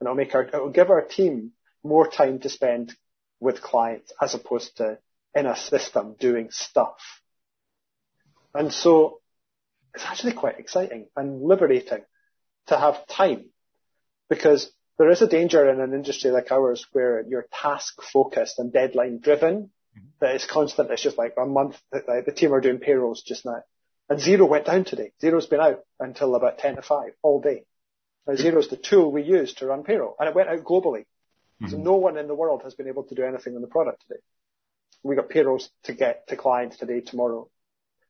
And 0.00 0.06
it'll 0.06 0.14
make 0.14 0.34
our, 0.34 0.42
it'll 0.42 0.70
give 0.70 0.90
our 0.90 1.02
team 1.02 1.52
more 1.84 2.08
time 2.08 2.40
to 2.40 2.48
spend 2.48 2.94
with 3.40 3.62
clients 3.62 4.12
as 4.20 4.34
opposed 4.34 4.76
to 4.76 4.98
in 5.34 5.46
a 5.46 5.56
system 5.56 6.16
doing 6.18 6.48
stuff. 6.50 6.98
And 8.54 8.72
so 8.72 9.20
it's 9.94 10.04
actually 10.04 10.32
quite 10.32 10.58
exciting 10.58 11.06
and 11.16 11.42
liberating 11.42 12.04
to 12.66 12.78
have 12.78 13.06
time 13.06 13.46
because 14.32 14.70
there 14.96 15.10
is 15.10 15.20
a 15.20 15.26
danger 15.26 15.68
in 15.68 15.78
an 15.78 15.92
industry 15.92 16.30
like 16.30 16.50
ours 16.50 16.86
where 16.92 17.22
you're 17.28 17.46
task 17.52 18.00
focused 18.14 18.58
and 18.58 18.72
deadline 18.72 19.18
driven 19.18 19.64
mm-hmm. 19.94 20.06
that 20.20 20.34
it's 20.34 20.46
constant. 20.46 20.90
It's 20.90 21.02
just 21.02 21.18
like 21.18 21.34
a 21.36 21.44
month 21.44 21.76
like 21.92 22.24
the 22.24 22.32
team 22.32 22.54
are 22.54 22.62
doing 22.62 22.78
payrolls 22.78 23.22
just 23.22 23.44
now 23.44 23.62
and 24.08 24.18
Xero 24.18 24.48
went 24.48 24.64
down 24.64 24.84
today. 24.84 25.12
Xero's 25.22 25.46
been 25.46 25.60
out 25.60 25.80
until 26.00 26.34
about 26.34 26.58
10 26.58 26.76
to 26.76 26.82
5 26.82 27.12
all 27.22 27.42
day. 27.42 27.64
Now 28.26 28.32
Xero's 28.32 28.68
the 28.68 28.78
tool 28.78 29.12
we 29.12 29.22
use 29.22 29.52
to 29.54 29.66
run 29.66 29.84
payroll 29.84 30.16
and 30.18 30.30
it 30.30 30.34
went 30.34 30.48
out 30.48 30.64
globally. 30.64 31.04
Mm-hmm. 31.60 31.68
So 31.68 31.76
no 31.76 31.96
one 31.96 32.16
in 32.16 32.26
the 32.26 32.34
world 32.34 32.62
has 32.64 32.72
been 32.72 32.88
able 32.88 33.04
to 33.04 33.14
do 33.14 33.24
anything 33.24 33.54
on 33.54 33.60
the 33.60 33.66
product 33.66 34.02
today. 34.08 34.20
We 35.02 35.14
got 35.14 35.28
payrolls 35.28 35.68
to 35.84 35.92
get 35.92 36.26
to 36.28 36.36
clients 36.36 36.78
today, 36.78 37.00
tomorrow, 37.00 37.50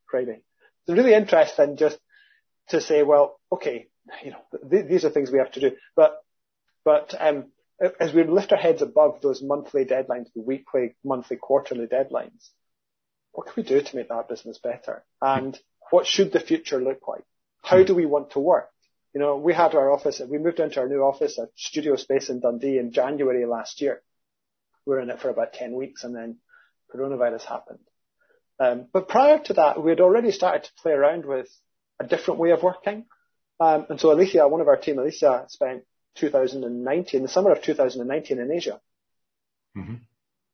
Friday. 0.09 0.43
It's 0.87 0.97
really 0.97 1.15
interesting 1.15 1.77
just 1.77 1.99
to 2.69 2.81
say, 2.81 3.03
well, 3.03 3.41
okay, 3.51 3.89
you 4.25 4.33
know, 4.33 4.43
th- 4.71 4.87
these 4.87 5.05
are 5.05 5.11
things 5.11 5.31
we 5.31 5.39
have 5.39 5.53
to 5.53 5.61
do, 5.61 5.77
but 5.97 6.23
but 6.85 7.15
um, 7.19 7.47
as 8.01 8.13
we 8.13 8.25
lift 8.25 8.53
our 8.53 8.59
heads 8.59 8.83
above 8.83 9.21
those 9.23 9.43
monthly 9.43 9.85
deadlines, 9.85 10.33
the 10.35 10.43
weekly, 10.43 10.95
monthly, 11.05 11.37
quarterly 11.37 11.87
deadlines, 11.87 12.49
what 13.33 13.47
can 13.47 13.55
we 13.57 13.63
do 13.63 13.81
to 13.81 13.97
make 13.97 14.09
that 14.09 14.29
business 14.29 14.59
better? 14.59 15.05
And 15.21 15.59
what 15.91 16.07
should 16.07 16.33
the 16.33 16.41
future 16.41 16.81
look 16.81 17.07
like? 17.09 17.25
How 17.63 17.83
do 17.83 17.95
we 17.95 18.07
want 18.07 18.33
to 18.33 18.41
work? 18.41 18.69
You 19.15 19.21
know, 19.21 19.37
we 19.37 19.53
had 19.53 19.75
our 19.75 19.91
office, 19.91 20.21
we 20.27 20.39
moved 20.39 20.59
into 20.59 20.81
our 20.81 20.89
new 20.89 21.03
office, 21.03 21.39
a 21.39 21.49
studio 21.55 21.97
space 21.97 22.31
in 22.31 22.41
Dundee 22.41 22.79
in 22.79 22.93
January 22.93 23.45
last 23.47 23.81
year. 23.81 24.01
We 24.87 24.95
were 24.95 25.01
in 25.01 25.11
it 25.11 25.21
for 25.21 25.29
about 25.29 25.53
10 25.53 25.75
weeks 25.75 26.03
and 26.03 26.15
then 26.15 26.39
coronavirus 26.95 27.45
happened. 27.45 27.79
Um, 28.59 28.87
but 28.93 29.09
prior 29.09 29.39
to 29.39 29.53
that, 29.55 29.83
we 29.83 29.91
had 29.91 30.01
already 30.01 30.31
started 30.33 30.65
to 30.65 30.71
play 30.83 30.93
around 30.93 31.25
with 31.25 31.49
a 32.01 32.07
different 32.07 32.41
way 32.41 32.51
of 32.51 32.63
working. 32.63 33.07
Um, 33.61 33.87
and 33.91 34.01
so 34.01 34.13
Alicia, 34.13 34.47
one 34.49 34.61
of 34.61 34.69
our 34.69 34.77
team, 34.77 34.99
Alicia, 34.99 35.47
spent 35.49 35.85
2019, 36.17 37.23
the 37.23 37.29
summer 37.29 37.53
of 37.53 37.63
2019 37.63 38.39
in 38.39 38.51
Asia. 38.51 38.81
Mm-hmm. 39.77 39.95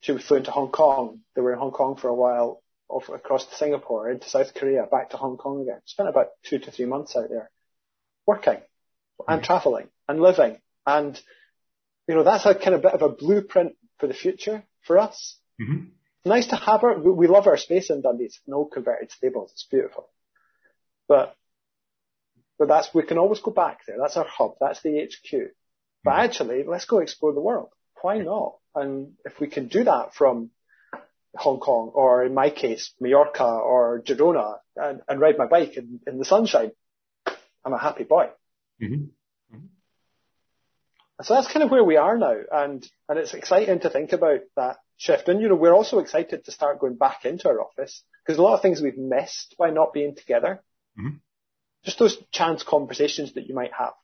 she 0.01 0.17
flew 0.19 0.37
into 0.37 0.53
Hong 0.53 0.71
Kong. 0.71 1.21
They 1.35 1.43
were 1.43 1.53
in 1.53 1.59
Hong 1.59 1.73
Kong 1.73 1.97
for 1.97 2.07
a 2.09 2.15
while, 2.15 2.63
off 2.89 3.09
across 3.09 3.47
to 3.47 3.57
Singapore, 3.57 4.11
into 4.11 4.29
South 4.29 4.55
Korea, 4.55 4.87
back 4.87 5.11
to 5.11 5.17
Hong 5.17 5.37
Kong 5.37 5.63
again. 5.63 5.81
Spent 5.87 6.09
about 6.09 6.29
two 6.45 6.59
to 6.61 6.71
three 6.71 6.85
months 6.85 7.17
out 7.17 7.29
there, 7.29 7.51
working 8.27 8.61
mm-hmm. 9.21 9.33
and 9.33 9.43
traveling 9.43 9.89
and 10.09 10.21
living. 10.21 10.59
And, 10.87 11.21
you 12.07 12.15
know, 12.15 12.23
that's 12.23 12.47
a 12.47 12.55
kind 12.55 12.75
of 12.75 12.83
bit 12.83 12.93
of 12.93 13.03
a 13.03 13.09
blueprint 13.09 13.75
for 13.99 14.07
the 14.07 14.15
future 14.15 14.63
for 14.83 14.99
us. 14.99 15.37
Mm-hmm. 15.61 15.89
Nice 16.25 16.49
to 16.49 16.57
have 16.57 16.85
our, 16.85 16.99
we 16.99 17.27
love 17.27 17.47
our 17.47 17.57
space 17.57 17.91
in 17.91 18.03
Dundee. 18.03 18.25
It's 18.25 18.41
no 18.47 18.65
converted 18.65 19.11
stables. 19.11 19.51
It's 19.53 19.67
beautiful. 19.71 20.09
But, 21.09 21.35
but 22.59 22.69
that's, 22.69 22.93
we 22.93 23.05
can 23.05 23.19
always 23.19 23.41
go 23.41 23.51
back 23.51 23.81
there. 23.87 23.97
That's 23.99 24.17
our 24.17 24.27
hub. 24.27 24.55
That's 24.61 24.83
the 24.83 25.01
HQ. 25.01 25.31
But 26.05 26.11
mm-hmm. 26.11 26.21
actually, 26.21 26.65
let's 26.67 26.87
go 26.87 26.99
explore 26.99 27.33
the 27.33 27.41
world. 27.41 27.71
Why 28.03 28.19
not? 28.19 28.57
And 28.75 29.15
if 29.25 29.41
we 29.41 29.49
can 29.49 29.69
do 29.69 29.85
that 29.85 30.15
from 30.15 30.51
Hong 31.35 31.61
Kong 31.61 31.91
or 31.95 32.25
in 32.25 32.35
my 32.35 32.51
case, 32.51 32.93
Mallorca 33.01 33.45
or 33.45 34.03
Girona 34.05 34.59
and, 34.77 35.03
and 35.09 35.21
ride 35.21 35.39
my 35.39 35.47
bike 35.47 35.77
in, 35.77 36.01
in, 36.07 36.19
the 36.19 36.25
sunshine, 36.25 36.73
I'm 37.65 37.73
a 37.73 37.79
happy 37.79 38.05
boy. 38.05 38.31
Mm-hmm. 38.83 39.05
Mm-hmm. 39.55 39.67
So 41.23 41.35
that's 41.35 41.53
kind 41.53 41.65
of 41.65 41.71
where 41.71 41.85
we 41.85 41.97
are 41.97 42.17
now. 42.17 42.37
And, 42.51 42.89
and 43.09 43.19
it's 43.19 43.35
exciting 43.35 43.81
to 43.81 43.91
think 43.91 44.13
about 44.13 44.41
that 44.57 44.77
shift. 44.97 45.29
And, 45.29 45.41
you 45.41 45.49
know, 45.49 45.57
we're 45.57 45.75
also 45.75 45.99
excited 45.99 46.45
to 46.45 46.53
start 46.53 46.81
going 46.81 46.97
back 46.97 47.25
into 47.25 47.49
our 47.49 47.61
office 47.61 48.03
because 48.25 48.39
a 48.39 48.43
lot 48.43 48.55
of 48.55 48.63
things 48.63 48.81
we've 48.81 48.99
missed 48.99 49.57
by 49.59 49.71
not 49.71 49.93
being 49.93 50.15
together. 50.15 50.63
Mm-hmm. 50.99 51.17
Just 51.89 51.99
those 51.99 52.23
chance 52.33 52.63
conversations 52.63 53.33
that 53.33 53.47
you 53.47 53.55
might 53.55 53.73
have. 53.73 53.95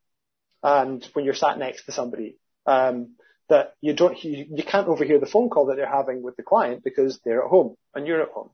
And 0.62 1.06
when 1.12 1.26
you're 1.26 1.34
sat 1.34 1.58
next 1.58 1.84
to 1.84 1.92
somebody, 1.92 2.38
um, 2.64 3.16
that 3.50 3.74
you 3.82 3.92
don't, 3.92 4.24
you, 4.24 4.46
you 4.48 4.62
can't 4.64 4.88
overhear 4.88 5.20
the 5.20 5.26
phone 5.26 5.50
call 5.50 5.66
that 5.66 5.76
they're 5.76 5.86
having 5.86 6.22
with 6.22 6.34
the 6.36 6.42
client 6.42 6.82
because 6.82 7.20
they're 7.26 7.44
at 7.44 7.50
home 7.50 7.76
and 7.94 8.06
you're 8.06 8.22
at 8.22 8.30
home. 8.30 8.48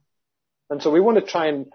And 0.69 0.83
so 0.83 0.91
we 0.91 0.99
want 0.99 1.17
to 1.17 1.23
try 1.23 1.47
and 1.47 1.67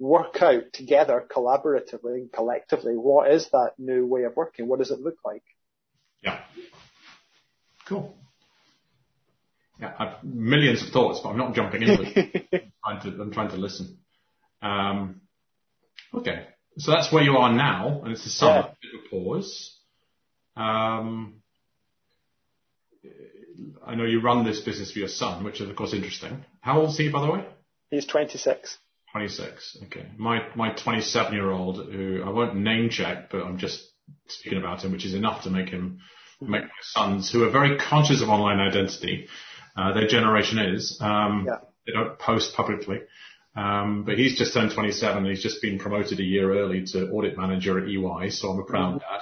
work 0.00 0.42
out 0.42 0.72
together 0.72 1.24
collaboratively 1.30 2.14
and 2.14 2.32
collectively 2.32 2.94
what 2.96 3.30
is 3.30 3.48
that 3.50 3.74
new 3.78 4.04
way 4.04 4.24
of 4.24 4.34
working? 4.34 4.66
What 4.66 4.80
does 4.80 4.90
it 4.90 4.98
look 4.98 5.18
like? 5.24 5.44
Yeah. 6.20 6.40
Cool. 7.86 8.16
Yeah, 9.78 9.92
I've 9.96 10.24
millions 10.24 10.82
of 10.82 10.88
thoughts, 10.88 11.20
but 11.22 11.28
I'm 11.28 11.38
not 11.38 11.54
jumping 11.54 11.84
in. 11.84 11.90
I'm, 12.84 12.98
trying 12.98 13.00
to, 13.02 13.22
I'm 13.22 13.30
trying 13.30 13.50
to 13.50 13.56
listen. 13.56 13.98
Um, 14.60 15.20
okay, 16.12 16.48
so 16.78 16.90
that's 16.90 17.12
where 17.12 17.22
you 17.22 17.36
are 17.36 17.52
now, 17.52 18.00
and 18.02 18.12
it's 18.12 18.26
a 18.26 18.30
summer 18.30 18.52
yeah. 18.52 18.74
bit 18.82 19.04
of 19.04 19.10
pause. 19.10 19.76
Um, 20.56 21.42
I 23.86 23.94
know 23.94 24.04
you 24.04 24.20
run 24.20 24.44
this 24.44 24.60
business 24.60 24.92
for 24.92 24.98
your 24.98 25.08
son, 25.08 25.44
which 25.44 25.60
is 25.60 25.68
of 25.68 25.76
course 25.76 25.92
interesting. 25.92 26.44
How 26.60 26.80
old 26.80 26.90
is 26.90 26.98
he, 26.98 27.10
by 27.10 27.20
the 27.20 27.32
way? 27.32 27.44
He's 27.90 28.06
26. 28.06 28.78
26. 29.12 29.78
Okay. 29.84 30.06
My 30.16 30.48
my 30.56 30.70
27 30.74 31.32
year 31.32 31.50
old, 31.50 31.76
who 31.92 32.22
I 32.24 32.30
won't 32.30 32.56
name 32.56 32.90
check, 32.90 33.30
but 33.30 33.42
I'm 33.42 33.58
just 33.58 33.86
speaking 34.26 34.58
about 34.58 34.82
him, 34.82 34.92
which 34.92 35.04
is 35.04 35.14
enough 35.14 35.44
to 35.44 35.50
make 35.50 35.68
him 35.68 36.00
make 36.40 36.62
my 36.62 36.68
sons, 36.82 37.30
who 37.30 37.44
are 37.44 37.50
very 37.50 37.78
conscious 37.78 38.22
of 38.22 38.28
online 38.28 38.58
identity. 38.58 39.28
Uh, 39.76 39.92
their 39.92 40.06
generation 40.06 40.58
is. 40.58 40.98
Um, 41.00 41.44
yeah. 41.46 41.58
They 41.86 41.92
don't 41.92 42.18
post 42.18 42.54
publicly. 42.54 43.02
Um, 43.56 44.04
but 44.04 44.18
he's 44.18 44.36
just 44.36 44.52
turned 44.52 44.72
27 44.72 45.18
and 45.18 45.26
he's 45.26 45.42
just 45.42 45.62
been 45.62 45.78
promoted 45.78 46.18
a 46.18 46.24
year 46.24 46.52
early 46.58 46.84
to 46.86 47.08
audit 47.10 47.38
manager 47.38 47.78
at 47.78 47.88
EY. 47.88 48.30
So 48.30 48.48
I'm 48.50 48.58
a 48.58 48.64
proud 48.64 48.94
mm-hmm. 48.94 48.98
dad. 48.98 49.20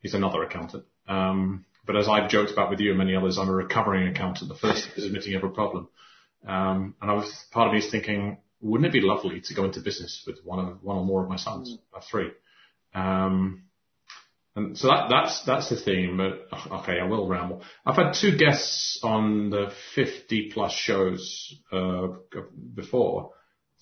He's 0.00 0.14
another 0.14 0.42
accountant. 0.42 0.84
Um, 1.08 1.64
but 1.86 1.96
as 1.96 2.08
I've 2.08 2.28
joked 2.28 2.50
about 2.50 2.68
with 2.68 2.80
you 2.80 2.90
and 2.90 2.98
many 2.98 3.14
others, 3.14 3.38
I'm 3.38 3.48
a 3.48 3.52
recovering 3.52 4.08
accountant. 4.08 4.48
The 4.48 4.56
first 4.56 4.88
is 4.96 5.04
admitting 5.04 5.32
you 5.32 5.38
have 5.38 5.48
a 5.48 5.54
problem. 5.54 5.88
Um, 6.46 6.94
and 7.00 7.10
I 7.10 7.14
was, 7.14 7.32
part 7.50 7.68
of 7.68 7.72
me 7.72 7.78
is 7.78 7.90
thinking, 7.90 8.38
wouldn't 8.60 8.86
it 8.86 8.92
be 8.92 9.06
lovely 9.06 9.40
to 9.40 9.54
go 9.54 9.64
into 9.64 9.80
business 9.80 10.22
with 10.26 10.38
one 10.44 10.58
of, 10.58 10.82
one 10.82 10.96
or 10.96 11.04
more 11.04 11.22
of 11.22 11.28
my 11.28 11.36
sons, 11.36 11.70
mm. 11.70 11.78
or 11.92 12.02
three? 12.02 12.30
Um, 12.94 13.62
and 14.54 14.76
so 14.76 14.88
that, 14.88 15.08
that's, 15.10 15.44
that's 15.44 15.68
the 15.68 15.76
theme, 15.76 16.16
but 16.16 16.48
okay, 16.80 16.98
I 16.98 17.06
will 17.06 17.28
ramble. 17.28 17.62
I've 17.84 17.96
had 17.96 18.14
two 18.14 18.36
guests 18.36 18.98
on 19.02 19.50
the 19.50 19.72
50 19.94 20.50
plus 20.52 20.72
shows, 20.72 21.54
uh, 21.72 22.08
before 22.74 23.32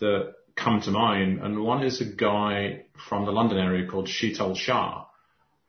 that 0.01 0.35
come 0.57 0.81
to 0.83 0.91
mind. 0.91 1.41
And 1.41 1.63
one 1.63 1.83
is 1.83 2.01
a 2.01 2.05
guy 2.05 2.85
from 3.09 3.25
the 3.25 3.33
London 3.33 3.59
area 3.59 3.89
called 3.89 4.09
Sheetal 4.09 4.57
Shah, 4.57 5.05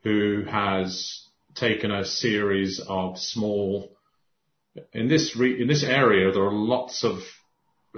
who 0.02 0.44
has 0.48 1.26
taken 1.54 1.90
a 1.90 2.04
series 2.04 2.80
of 2.86 3.18
small. 3.18 3.92
In 4.92 5.08
this 5.08 5.36
re, 5.36 5.60
in 5.60 5.68
this 5.68 5.82
area, 5.82 6.32
there 6.32 6.44
are 6.44 6.52
lots 6.52 7.04
of. 7.04 7.20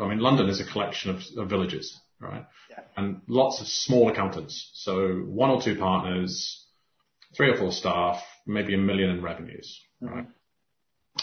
I 0.00 0.08
mean, 0.08 0.20
London 0.20 0.48
is 0.48 0.60
a 0.60 0.64
collection 0.64 1.10
of, 1.10 1.22
of 1.36 1.50
villages, 1.50 1.98
right? 2.20 2.46
Yeah. 2.70 2.80
And 2.96 3.20
lots 3.26 3.60
of 3.60 3.66
small 3.66 4.08
accountants. 4.08 4.70
So 4.74 5.08
one 5.14 5.50
or 5.50 5.60
two 5.60 5.76
partners, 5.76 6.64
three 7.36 7.50
or 7.50 7.56
four 7.56 7.72
staff, 7.72 8.22
maybe 8.46 8.74
a 8.74 8.78
million 8.78 9.10
in 9.10 9.22
revenues, 9.22 9.80
mm-hmm. 10.00 10.14
right? 10.14 10.26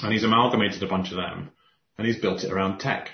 And 0.03 0.11
he's 0.11 0.25
amalgamated 0.25 0.83
a 0.83 0.87
bunch 0.87 1.11
of 1.11 1.15
them, 1.15 1.51
and 1.97 2.05
he's 2.05 2.19
built 2.19 2.43
it 2.43 2.51
around 2.51 2.79
tech. 2.79 3.09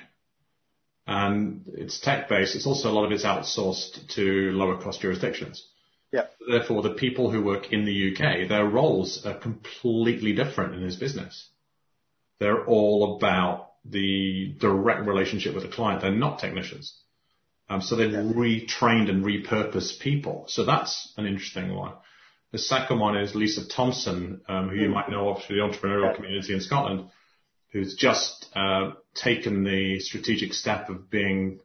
And 1.08 1.64
it's 1.74 2.00
tech 2.00 2.30
based. 2.30 2.56
It's 2.56 2.68
also 2.68 2.90
a 2.90 2.94
lot 2.94 3.06
of 3.06 3.12
it's 3.12 3.24
outsourced 3.24 4.08
to 4.16 4.52
lower 4.52 4.82
cost 4.82 5.02
jurisdictions. 5.02 5.68
Yeah. 6.12 6.26
Therefore, 6.48 6.82
the 6.82 6.94
people 6.94 7.32
who 7.32 7.44
work 7.44 7.72
in 7.72 7.86
the 7.86 8.12
UK, 8.12 8.48
their 8.50 8.66
roles 8.66 9.26
are 9.26 9.34
completely 9.34 10.34
different 10.34 10.76
in 10.76 10.86
this 10.86 10.96
business. 10.96 11.50
They're 12.40 12.66
all 12.66 13.18
about 13.18 13.72
the 13.86 14.56
direct 14.60 15.08
relationship 15.08 15.54
with 15.54 15.64
the 15.64 15.70
client. 15.70 16.02
They're 16.02 16.12
not 16.12 16.40
technicians. 16.40 16.94
Um, 17.70 17.82
so 17.82 17.96
they've 17.96 18.12
yeah. 18.12 18.20
retrained 18.20 19.10
and 19.10 19.24
repurposed 19.24 20.02
people. 20.02 20.46
So 20.48 20.66
that's 20.66 21.14
an 21.18 21.26
interesting 21.26 21.74
one. 21.74 21.94
The 22.52 22.58
second 22.58 23.00
one 23.00 23.16
is 23.16 23.34
Lisa 23.34 23.68
Thompson, 23.68 24.42
um, 24.50 24.70
who 24.70 24.76
you 24.76 24.88
hmm. 24.88 24.94
might 24.94 25.10
know 25.10 25.30
of 25.30 25.44
through 25.44 25.56
the 25.56 25.62
entrepreneurial 25.62 26.10
yeah. 26.10 26.16
community 26.16 26.54
in 26.54 26.60
Scotland, 26.60 27.10
who's 27.72 27.96
just 27.96 28.48
uh, 28.56 28.92
taken 29.16 29.64
the 29.64 30.00
strategic 30.00 30.54
step 30.54 30.90
of 30.90 31.10
being 31.10 31.60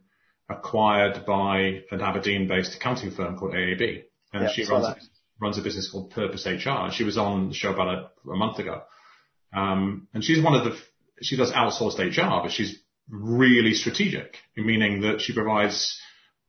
acquired 0.49 1.25
by 1.25 1.81
an 1.91 2.01
Aberdeen-based 2.01 2.75
accounting 2.75 3.11
firm 3.11 3.37
called 3.37 3.53
AAB 3.53 4.03
and 4.33 4.43
yep, 4.43 4.51
she 4.51 4.65
runs 5.39 5.57
a, 5.57 5.61
business 5.61 5.89
called 5.91 6.11
Purpose 6.11 6.45
HR. 6.45 6.91
She 6.91 7.03
was 7.03 7.17
on 7.17 7.49
the 7.49 7.53
show 7.53 7.73
about 7.73 8.11
a, 8.25 8.35
month 8.35 8.59
ago, 8.59 8.81
um, 9.53 10.07
and 10.13 10.23
she's 10.23 10.43
one 10.43 10.53
of 10.53 10.65
the 10.65 10.77
she 11.21 11.37
does 11.37 11.51
outsourced 11.51 11.99
HR, 11.99 12.43
but 12.43 12.51
she's 12.51 12.77
really 13.09 13.73
strategic, 13.73 14.37
meaning 14.55 15.01
that 15.01 15.21
she 15.21 15.33
provides 15.33 15.99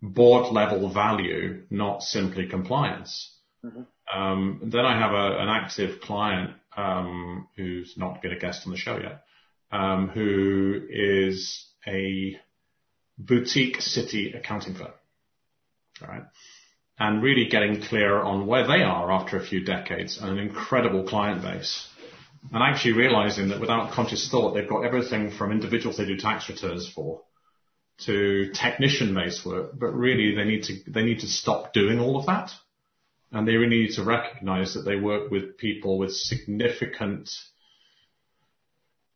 board 0.02 0.52
level 0.52 0.92
value, 0.92 1.62
not 1.70 2.02
simply 2.02 2.46
compliance. 2.48 3.34
Mm-hmm. 3.64 3.82
Um, 4.20 4.60
then 4.64 4.84
I 4.84 4.98
have 4.98 5.12
an 5.12 5.48
active 5.48 6.00
client 6.00 6.50
um, 6.76 7.48
who's 7.56 7.94
not 7.96 8.22
been 8.22 8.32
a 8.32 8.38
guest 8.38 8.66
on 8.66 8.72
the 8.72 8.78
show 8.78 8.98
yet, 8.98 9.24
Um, 9.70 10.08
who 10.08 10.80
is 10.88 11.66
a 11.86 12.38
boutique 13.18 13.82
city 13.82 14.32
accounting 14.32 14.74
firm. 14.74 14.92
Right 16.00 16.22
and 16.98 17.22
really 17.22 17.46
getting 17.46 17.80
clear 17.80 18.20
on 18.20 18.46
where 18.46 18.66
they 18.66 18.82
are 18.82 19.10
after 19.12 19.36
a 19.36 19.44
few 19.44 19.64
decades 19.64 20.18
and 20.18 20.30
an 20.30 20.38
incredible 20.38 21.04
client 21.04 21.42
base. 21.42 21.86
And 22.52 22.62
actually 22.62 22.92
realizing 22.92 23.48
that 23.48 23.60
without 23.60 23.92
conscious 23.92 24.28
thought, 24.28 24.54
they've 24.54 24.68
got 24.68 24.84
everything 24.84 25.30
from 25.30 25.52
individuals 25.52 25.96
they 25.96 26.06
do 26.06 26.16
tax 26.16 26.48
returns 26.48 26.88
for 26.88 27.22
to 28.04 28.52
technician 28.52 29.14
based 29.14 29.44
work, 29.44 29.78
but 29.78 29.88
really 29.88 30.34
they 30.34 30.44
need 30.44 30.64
to, 30.64 30.78
they 30.90 31.02
need 31.02 31.20
to 31.20 31.26
stop 31.26 31.72
doing 31.72 31.98
all 31.98 32.18
of 32.18 32.26
that. 32.26 32.50
And 33.30 33.46
they 33.46 33.56
really 33.56 33.82
need 33.82 33.94
to 33.94 34.04
recognize 34.04 34.74
that 34.74 34.82
they 34.82 34.96
work 34.96 35.30
with 35.30 35.58
people 35.58 35.98
with 35.98 36.14
significant 36.14 37.30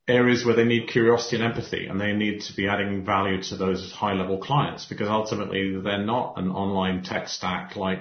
areas 0.09 0.45
where 0.45 0.57
they 0.57 0.65
need 0.65 0.89
curiosity 0.89 1.37
and 1.37 1.45
empathy 1.45 1.87
and 1.87 2.01
they 2.01 2.13
need 2.13 2.41
to 2.43 2.55
be 2.55 2.69
adding 2.69 3.05
value 3.05 3.41
to 3.43 3.57
those 3.57 3.93
high 3.93 4.15
level 4.15 4.39
clients 4.39 4.85
because 4.85 5.09
ultimately 5.09 5.81
they're 5.81 6.05
not 6.05 6.35
an 6.39 6.51
online 6.51 7.03
tech 7.03 7.29
stack 7.29 7.77
like 7.77 8.01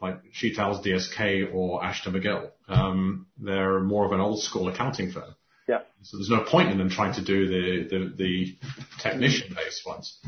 like 0.00 0.20
Sheetal's 0.32 0.84
DSK 0.84 1.54
or 1.54 1.82
Ashton 1.82 2.12
McGill. 2.12 2.50
Um, 2.68 3.26
they're 3.38 3.80
more 3.80 4.04
of 4.04 4.12
an 4.12 4.20
old 4.20 4.42
school 4.42 4.68
accounting 4.68 5.10
firm. 5.10 5.34
Yeah. 5.66 5.80
So 6.02 6.18
there's 6.18 6.30
no 6.30 6.44
point 6.44 6.70
in 6.70 6.78
them 6.78 6.90
trying 6.90 7.14
to 7.14 7.24
do 7.24 7.48
the, 7.48 7.88
the, 7.88 8.14
the 8.16 8.56
technician 8.98 9.54
based 9.54 9.86
ones. 9.86 10.18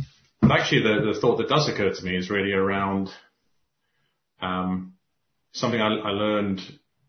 But 0.40 0.52
actually 0.52 0.82
the, 0.82 1.12
the 1.12 1.20
thought 1.20 1.36
that 1.36 1.48
does 1.48 1.68
occur 1.68 1.92
to 1.92 2.04
me 2.04 2.16
is 2.16 2.30
really 2.30 2.52
around, 2.52 3.10
um, 4.40 4.94
something 5.52 5.80
I, 5.80 5.96
I 5.96 6.10
learned 6.10 6.60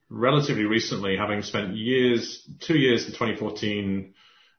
relatively 0.10 0.66
recently, 0.66 1.18
having 1.18 1.42
spent 1.44 1.76
years, 1.76 2.48
two 2.60 2.78
years 2.78 3.06
in 3.06 3.12
2014, 3.12 4.14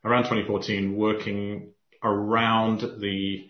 around 0.04 0.22
2014, 0.24 0.96
working 0.96 1.72
around 2.02 2.80
the 3.00 3.46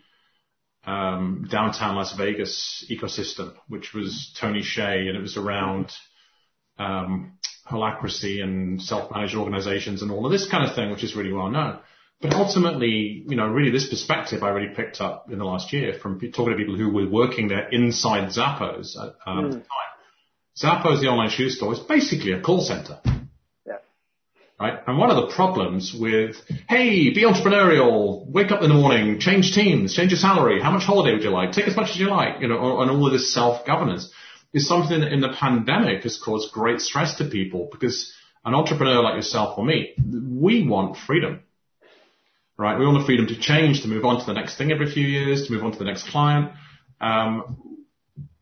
um, 0.85 1.47
downtown 1.51 1.97
Las 1.97 2.15
Vegas 2.17 2.85
ecosystem, 2.91 3.55
which 3.69 3.93
was 3.93 4.35
Tony 4.39 4.63
Hsieh, 4.63 5.09
and 5.09 5.17
it 5.17 5.21
was 5.21 5.37
around 5.37 5.93
um, 6.79 7.39
holacracy 7.69 8.43
and 8.43 8.83
self-managed 8.83 9.37
organizations 9.37 10.03
and 10.03 10.11
all 10.11 10.25
of 10.25 10.33
this 10.33 10.49
kind 10.49 10.69
of 10.69 10.75
thing, 10.75 10.91
which 10.91 11.05
is 11.05 11.15
really 11.15 11.33
well 11.33 11.51
known. 11.51 11.79
but 12.21 12.35
ultimately, 12.35 13.25
you 13.29 13.37
know, 13.37 13.47
really 13.47 13.71
this 13.71 13.89
perspective 13.89 14.43
I 14.43 14.51
really 14.51 14.75
picked 14.75 15.01
up 15.01 15.31
in 15.31 15.39
the 15.39 15.45
last 15.45 15.73
year 15.73 15.95
from 15.95 16.19
talking 16.19 16.53
to 16.53 16.57
people 16.57 16.77
who 16.77 16.91
were 16.91 17.09
working 17.09 17.49
there 17.49 17.69
inside 17.69 18.29
Zappos 18.31 18.97
at, 18.97 19.15
um, 19.27 19.45
mm. 19.45 19.53
the 19.53 19.59
time. 19.59 19.90
Zappos, 20.63 21.01
the 21.01 21.09
online 21.09 21.31
shoe 21.31 21.49
store, 21.49 21.73
is 21.73 21.79
basically 21.81 22.33
a 22.33 22.41
call 22.41 22.61
center. 22.61 23.01
Yeah. 23.67 23.77
Right? 24.61 24.79
And 24.87 24.99
one 24.99 25.11
of 25.11 25.17
the 25.17 25.35
problems 25.35 25.95
with, 25.99 26.37
hey, 26.69 27.11
be 27.11 27.25
entrepreneurial, 27.25 28.27
wake 28.27 28.51
up 28.51 28.63
in 28.63 28.69
the 28.69 28.75
morning, 28.75 29.21
change 29.21 29.55
teams, 29.55 29.95
change 29.95 30.11
your 30.11 30.19
salary, 30.19 30.61
how 30.61 30.71
much 30.71 30.85
holiday 30.85 31.13
would 31.15 31.23
you 31.23 31.31
like, 31.31 31.53
take 31.53 31.69
as 31.69 31.77
much 31.77 31.91
as 31.91 31.97
you 31.97 32.11
like, 32.11 32.41
you 32.41 32.49
know, 32.49 32.81
and 32.81 32.91
all 32.91 33.07
of 33.07 33.13
this 33.13 33.33
self-governance 33.33 34.13
is 34.53 34.69
something 34.69 35.01
that 35.01 35.13
in 35.13 35.21
the 35.21 35.33
pandemic 35.39 36.03
has 36.03 36.19
caused 36.19 36.53
great 36.53 36.81
stress 36.81 37.17
to 37.17 37.25
people 37.25 37.69
because 37.71 38.13
an 38.45 38.55
entrepreneur 38.55 39.03
like 39.03 39.15
yourself 39.15 39.57
or 39.57 39.65
me, 39.65 39.95
we 39.97 40.67
want 40.67 40.97
freedom 40.97 41.41
right? 42.61 42.79
We 42.79 42.85
want 42.85 42.99
the 42.99 43.07
freedom 43.07 43.27
to 43.29 43.41
change, 43.41 43.83
to 43.83 43.89
move 43.89 44.05
on 44.05 44.21
to 44.21 44.27
the 44.27 44.35
next 44.35 44.59
thing 44.59 44.71
every 44.71 44.93
few 44.93 45.07
years, 45.07 45.47
to 45.47 45.53
move 45.53 45.65
on 45.65 45.73
to 45.73 45.79
the 45.79 45.87
next 45.87 46.11
client. 46.11 46.53
Um, 47.01 47.70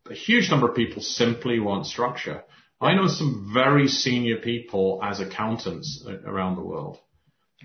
a 0.09 0.15
huge 0.15 0.49
number 0.49 0.69
of 0.69 0.75
people 0.75 1.01
simply 1.01 1.59
want 1.59 1.85
structure. 1.85 2.43
I 2.81 2.95
know 2.95 3.07
some 3.07 3.51
very 3.53 3.87
senior 3.87 4.37
people 4.37 4.99
as 5.03 5.19
accountants 5.19 6.05
around 6.25 6.55
the 6.55 6.63
world 6.63 6.97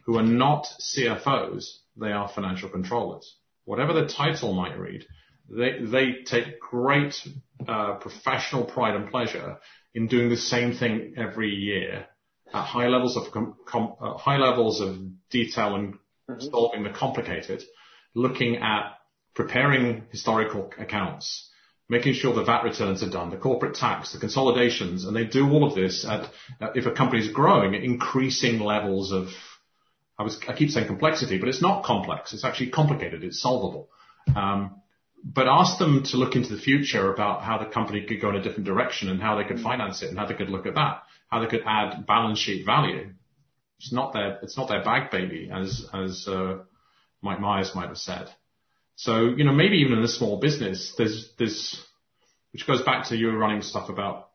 who 0.04 0.18
are 0.18 0.24
not 0.24 0.66
CFOs, 0.80 1.64
they 1.96 2.10
are 2.10 2.28
financial 2.28 2.68
controllers. 2.68 3.36
Whatever 3.64 3.92
the 3.92 4.06
title 4.06 4.52
might 4.52 4.78
read, 4.78 5.06
they, 5.48 5.78
they 5.80 6.22
take 6.24 6.60
great 6.60 7.14
uh, 7.66 7.94
professional 7.94 8.64
pride 8.64 8.96
and 8.96 9.10
pleasure 9.10 9.58
in 9.94 10.08
doing 10.08 10.28
the 10.28 10.36
same 10.36 10.74
thing 10.74 11.14
every 11.16 11.50
year 11.50 12.06
at 12.52 12.64
high 12.64 12.88
levels 12.88 13.16
of 13.16 13.30
com, 13.32 13.56
com, 13.66 13.94
uh, 14.00 14.14
high 14.14 14.36
levels 14.36 14.80
of 14.80 14.98
detail 15.30 15.74
and 15.76 15.94
mm-hmm. 15.94 16.40
solving 16.40 16.82
the 16.82 16.90
complicated, 16.90 17.62
looking 18.14 18.56
at 18.56 18.96
preparing 19.34 20.04
historical 20.10 20.70
accounts, 20.78 21.50
making 21.88 22.14
sure 22.14 22.34
the 22.34 22.44
VAT 22.44 22.64
returns 22.64 23.02
are 23.02 23.10
done, 23.10 23.30
the 23.30 23.36
corporate 23.36 23.74
tax, 23.74 24.12
the 24.12 24.18
consolidations, 24.18 25.04
and 25.04 25.14
they 25.14 25.24
do 25.24 25.50
all 25.50 25.66
of 25.66 25.74
this 25.74 26.04
at, 26.04 26.30
if 26.74 26.86
a 26.86 26.90
company 26.90 27.22
is 27.22 27.28
growing, 27.28 27.74
increasing 27.74 28.58
levels 28.60 29.12
of, 29.12 29.28
I 30.18 30.22
was, 30.22 30.40
I 30.48 30.54
keep 30.54 30.70
saying 30.70 30.86
complexity, 30.86 31.38
but 31.38 31.48
it's 31.48 31.60
not 31.60 31.84
complex. 31.84 32.32
It's 32.32 32.44
actually 32.44 32.70
complicated. 32.70 33.22
It's 33.24 33.40
solvable. 33.40 33.88
Um, 34.34 34.80
but 35.24 35.48
ask 35.48 35.78
them 35.78 36.02
to 36.04 36.16
look 36.16 36.36
into 36.36 36.54
the 36.54 36.60
future 36.60 37.12
about 37.12 37.42
how 37.42 37.58
the 37.58 37.64
company 37.64 38.04
could 38.06 38.20
go 38.20 38.30
in 38.30 38.36
a 38.36 38.42
different 38.42 38.66
direction 38.66 39.08
and 39.08 39.20
how 39.20 39.36
they 39.36 39.44
could 39.44 39.60
finance 39.60 40.02
it 40.02 40.10
and 40.10 40.18
how 40.18 40.26
they 40.26 40.34
could 40.34 40.50
look 40.50 40.66
at 40.66 40.74
that, 40.74 41.02
how 41.28 41.40
they 41.40 41.46
could 41.46 41.62
add 41.66 42.06
balance 42.06 42.38
sheet 42.38 42.64
value. 42.64 43.10
It's 43.78 43.92
not 43.92 44.12
their, 44.12 44.38
it's 44.42 44.56
not 44.56 44.68
their 44.68 44.84
bag 44.84 45.10
baby, 45.10 45.50
as, 45.52 45.86
as, 45.92 46.26
uh, 46.28 46.58
Mike 47.22 47.40
Myers 47.40 47.74
might 47.74 47.88
have 47.88 47.98
said. 47.98 48.28
So, 48.96 49.34
you 49.36 49.44
know, 49.44 49.52
maybe 49.52 49.78
even 49.78 49.98
in 49.98 50.04
a 50.04 50.08
small 50.08 50.38
business, 50.38 50.94
there's, 50.96 51.32
there's, 51.38 51.82
which 52.52 52.66
goes 52.66 52.82
back 52.82 53.08
to 53.08 53.16
you 53.16 53.30
running 53.30 53.62
stuff 53.62 53.88
about 53.88 54.28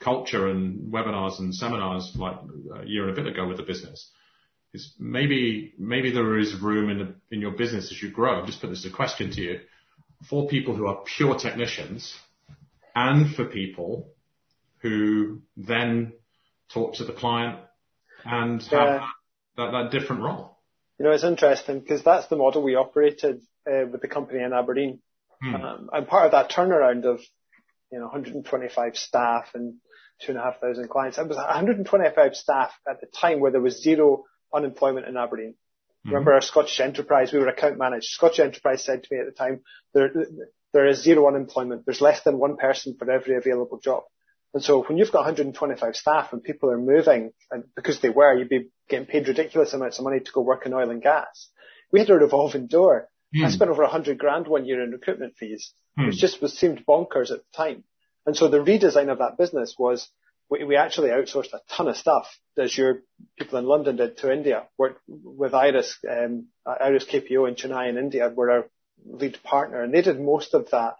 culture 0.00 0.48
and 0.48 0.92
webinars 0.92 1.38
and 1.38 1.54
seminars 1.54 2.12
like 2.16 2.36
a 2.80 2.86
year 2.86 3.08
and 3.08 3.18
a 3.18 3.22
bit 3.22 3.30
ago 3.30 3.46
with 3.46 3.58
the 3.58 3.62
business. 3.62 4.10
Is 4.72 4.94
maybe, 4.98 5.74
maybe 5.78 6.10
there 6.10 6.38
is 6.38 6.60
room 6.60 6.90
in 6.90 6.98
the, 6.98 7.14
in 7.30 7.40
your 7.40 7.52
business 7.52 7.90
as 7.90 8.02
you 8.02 8.10
grow. 8.10 8.40
I've 8.40 8.46
just 8.46 8.60
put 8.60 8.70
this 8.70 8.84
as 8.84 8.92
a 8.92 8.94
question 8.94 9.30
to 9.32 9.40
you 9.40 9.60
for 10.28 10.48
people 10.48 10.74
who 10.74 10.86
are 10.86 11.02
pure 11.16 11.38
technicians 11.38 12.14
and 12.94 13.34
for 13.34 13.44
people 13.44 14.12
who 14.78 15.42
then 15.56 16.12
talk 16.72 16.94
to 16.94 17.04
the 17.04 17.12
client 17.12 17.58
and 18.24 18.62
have 18.62 18.70
yeah. 18.70 19.06
that, 19.56 19.70
that, 19.70 19.90
that, 19.90 19.98
different 19.98 20.22
role. 20.22 20.58
You 20.98 21.04
know, 21.04 21.12
it's 21.12 21.24
interesting 21.24 21.80
because 21.80 22.02
that's 22.02 22.26
the 22.28 22.36
model 22.36 22.62
we 22.62 22.74
operated 22.74 23.42
with 23.66 24.00
the 24.00 24.08
company 24.08 24.42
in 24.42 24.52
Aberdeen. 24.52 25.00
Hmm. 25.42 25.54
Um, 25.54 25.90
and 25.92 26.08
part 26.08 26.26
of 26.26 26.32
that 26.32 26.50
turnaround 26.50 27.04
of, 27.04 27.20
you 27.92 27.98
know, 27.98 28.06
125 28.06 28.96
staff 28.96 29.50
and 29.54 29.74
two 30.20 30.32
and 30.32 30.40
a 30.40 30.42
half 30.42 30.60
thousand 30.60 30.88
clients. 30.88 31.18
It 31.18 31.28
was 31.28 31.36
125 31.36 32.34
staff 32.34 32.72
at 32.88 33.00
the 33.00 33.06
time 33.06 33.40
where 33.40 33.50
there 33.50 33.60
was 33.60 33.82
zero 33.82 34.24
unemployment 34.54 35.06
in 35.06 35.16
Aberdeen. 35.16 35.50
Mm-hmm. 35.50 36.10
Remember 36.10 36.34
our 36.34 36.40
Scottish 36.40 36.80
Enterprise, 36.80 37.32
we 37.32 37.38
were 37.38 37.48
account 37.48 37.78
managed. 37.78 38.06
Scottish 38.06 38.40
Enterprise 38.40 38.84
said 38.84 39.02
to 39.02 39.08
me 39.10 39.20
at 39.20 39.26
the 39.26 39.32
time, 39.32 39.60
there, 39.92 40.10
there 40.72 40.86
is 40.86 41.02
zero 41.02 41.26
unemployment. 41.28 41.84
There's 41.84 42.00
less 42.00 42.22
than 42.22 42.38
one 42.38 42.56
person 42.56 42.96
for 42.98 43.10
every 43.10 43.36
available 43.36 43.78
job. 43.78 44.04
And 44.54 44.62
so 44.62 44.82
when 44.84 44.96
you've 44.96 45.12
got 45.12 45.26
125 45.26 45.96
staff 45.96 46.32
and 46.32 46.42
people 46.42 46.70
are 46.70 46.78
moving, 46.78 47.32
and 47.50 47.64
because 47.74 48.00
they 48.00 48.08
were, 48.08 48.34
you'd 48.38 48.48
be 48.48 48.70
getting 48.88 49.06
paid 49.06 49.28
ridiculous 49.28 49.74
amounts 49.74 49.98
of 49.98 50.04
money 50.04 50.20
to 50.20 50.32
go 50.32 50.40
work 50.40 50.64
in 50.64 50.72
oil 50.72 50.90
and 50.90 51.02
gas. 51.02 51.50
We 51.92 52.00
had 52.00 52.08
a 52.10 52.14
revolving 52.14 52.66
door. 52.66 53.08
Mm. 53.36 53.46
I 53.46 53.50
spent 53.50 53.70
over 53.70 53.82
a 53.82 53.86
100 53.86 54.18
grand 54.18 54.48
one 54.48 54.64
year 54.64 54.82
in 54.82 54.90
recruitment 54.90 55.36
fees, 55.36 55.72
mm. 55.98 56.06
which 56.06 56.16
just 56.16 56.40
was 56.40 56.58
seemed 56.58 56.84
bonkers 56.86 57.30
at 57.30 57.38
the 57.38 57.56
time. 57.56 57.84
And 58.24 58.36
so 58.36 58.48
the 58.48 58.58
redesign 58.58 59.10
of 59.10 59.18
that 59.18 59.38
business 59.38 59.74
was 59.78 60.08
we, 60.50 60.64
we 60.64 60.76
actually 60.76 61.10
outsourced 61.10 61.52
a 61.52 61.60
ton 61.70 61.88
of 61.88 61.96
stuff, 61.96 62.26
as 62.58 62.76
your 62.76 63.02
people 63.38 63.58
in 63.58 63.66
London 63.66 63.96
did 63.96 64.16
to 64.18 64.32
India. 64.32 64.64
Worked 64.78 65.00
with 65.06 65.54
Iris, 65.54 65.96
um, 66.08 66.46
Iris 66.66 67.04
KPO 67.04 67.48
in 67.48 67.54
Chennai 67.54 67.88
in 67.88 67.98
India 67.98 68.28
were 68.28 68.50
our 68.50 68.64
lead 69.04 69.38
partner, 69.42 69.82
and 69.82 69.92
they 69.92 70.02
did 70.02 70.20
most 70.20 70.54
of 70.54 70.70
that 70.70 70.94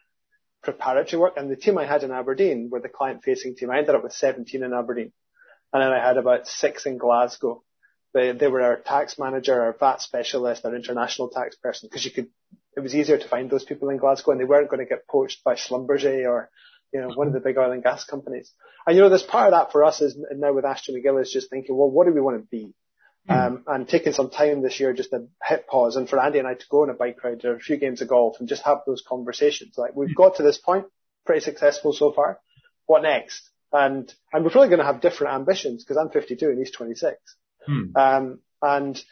preparatory 0.62 1.20
work. 1.20 1.34
And 1.36 1.50
the 1.50 1.56
team 1.56 1.78
I 1.78 1.86
had 1.86 2.02
in 2.02 2.10
Aberdeen 2.10 2.68
were 2.70 2.80
the 2.80 2.88
client 2.88 3.22
facing 3.24 3.56
team. 3.56 3.70
I 3.70 3.78
ended 3.78 3.94
up 3.94 4.02
with 4.02 4.12
17 4.12 4.62
in 4.62 4.72
Aberdeen. 4.72 5.12
And 5.72 5.82
then 5.82 5.92
I 5.92 6.04
had 6.04 6.16
about 6.16 6.46
six 6.46 6.86
in 6.86 6.98
Glasgow. 6.98 7.62
They, 8.16 8.32
they 8.32 8.46
were 8.46 8.62
our 8.62 8.76
tax 8.76 9.18
manager, 9.18 9.60
our 9.60 9.76
VAT 9.78 10.00
specialist, 10.00 10.64
our 10.64 10.74
international 10.74 11.28
tax 11.28 11.54
person, 11.56 11.86
because 11.86 12.02
you 12.06 12.10
could, 12.10 12.28
it 12.74 12.80
was 12.80 12.94
easier 12.94 13.18
to 13.18 13.28
find 13.28 13.50
those 13.50 13.64
people 13.64 13.90
in 13.90 13.98
Glasgow 13.98 14.30
and 14.30 14.40
they 14.40 14.46
weren't 14.46 14.70
going 14.70 14.80
to 14.80 14.88
get 14.88 15.06
poached 15.06 15.44
by 15.44 15.54
Schlumberger 15.54 16.26
or, 16.26 16.48
you 16.94 17.02
know, 17.02 17.10
one 17.14 17.26
of 17.26 17.34
the 17.34 17.40
big 17.40 17.58
oil 17.58 17.72
and 17.72 17.82
gas 17.82 18.04
companies. 18.04 18.54
And 18.86 18.96
you 18.96 19.02
know, 19.02 19.10
there's 19.10 19.22
part 19.22 19.48
of 19.48 19.52
that 19.52 19.70
for 19.70 19.84
us 19.84 20.00
is 20.00 20.16
now 20.32 20.54
with 20.54 20.64
Ashton 20.64 20.94
McGill 20.94 21.20
is 21.20 21.30
just 21.30 21.50
thinking, 21.50 21.76
well, 21.76 21.90
what 21.90 22.06
do 22.06 22.14
we 22.14 22.22
want 22.22 22.40
to 22.40 22.48
be? 22.50 22.72
Mm. 23.28 23.46
Um, 23.46 23.64
and 23.66 23.86
taking 23.86 24.14
some 24.14 24.30
time 24.30 24.62
this 24.62 24.80
year 24.80 24.94
just 24.94 25.10
to 25.10 25.26
hit 25.46 25.66
pause 25.66 25.96
and 25.96 26.08
for 26.08 26.18
Andy 26.18 26.38
and 26.38 26.48
I 26.48 26.54
to 26.54 26.64
go 26.70 26.84
on 26.84 26.90
a 26.90 26.94
bike 26.94 27.22
ride 27.22 27.44
or 27.44 27.56
a 27.56 27.60
few 27.60 27.76
games 27.76 28.00
of 28.00 28.08
golf 28.08 28.36
and 28.40 28.48
just 28.48 28.62
have 28.62 28.78
those 28.86 29.04
conversations. 29.06 29.74
Like 29.76 29.94
we've 29.94 30.16
got 30.16 30.36
to 30.36 30.42
this 30.42 30.56
point, 30.56 30.86
pretty 31.26 31.42
successful 31.42 31.92
so 31.92 32.12
far. 32.12 32.40
What 32.86 33.02
next? 33.02 33.50
And, 33.74 34.10
and 34.32 34.42
we're 34.42 34.52
probably 34.52 34.70
going 34.70 34.78
to 34.78 34.86
have 34.86 35.02
different 35.02 35.34
ambitions 35.34 35.84
because 35.84 35.98
I'm 35.98 36.08
52 36.08 36.46
and 36.48 36.58
he's 36.58 36.70
26. 36.70 37.18
Hmm. 37.66 37.96
Um, 37.96 38.38
and, 38.62 39.04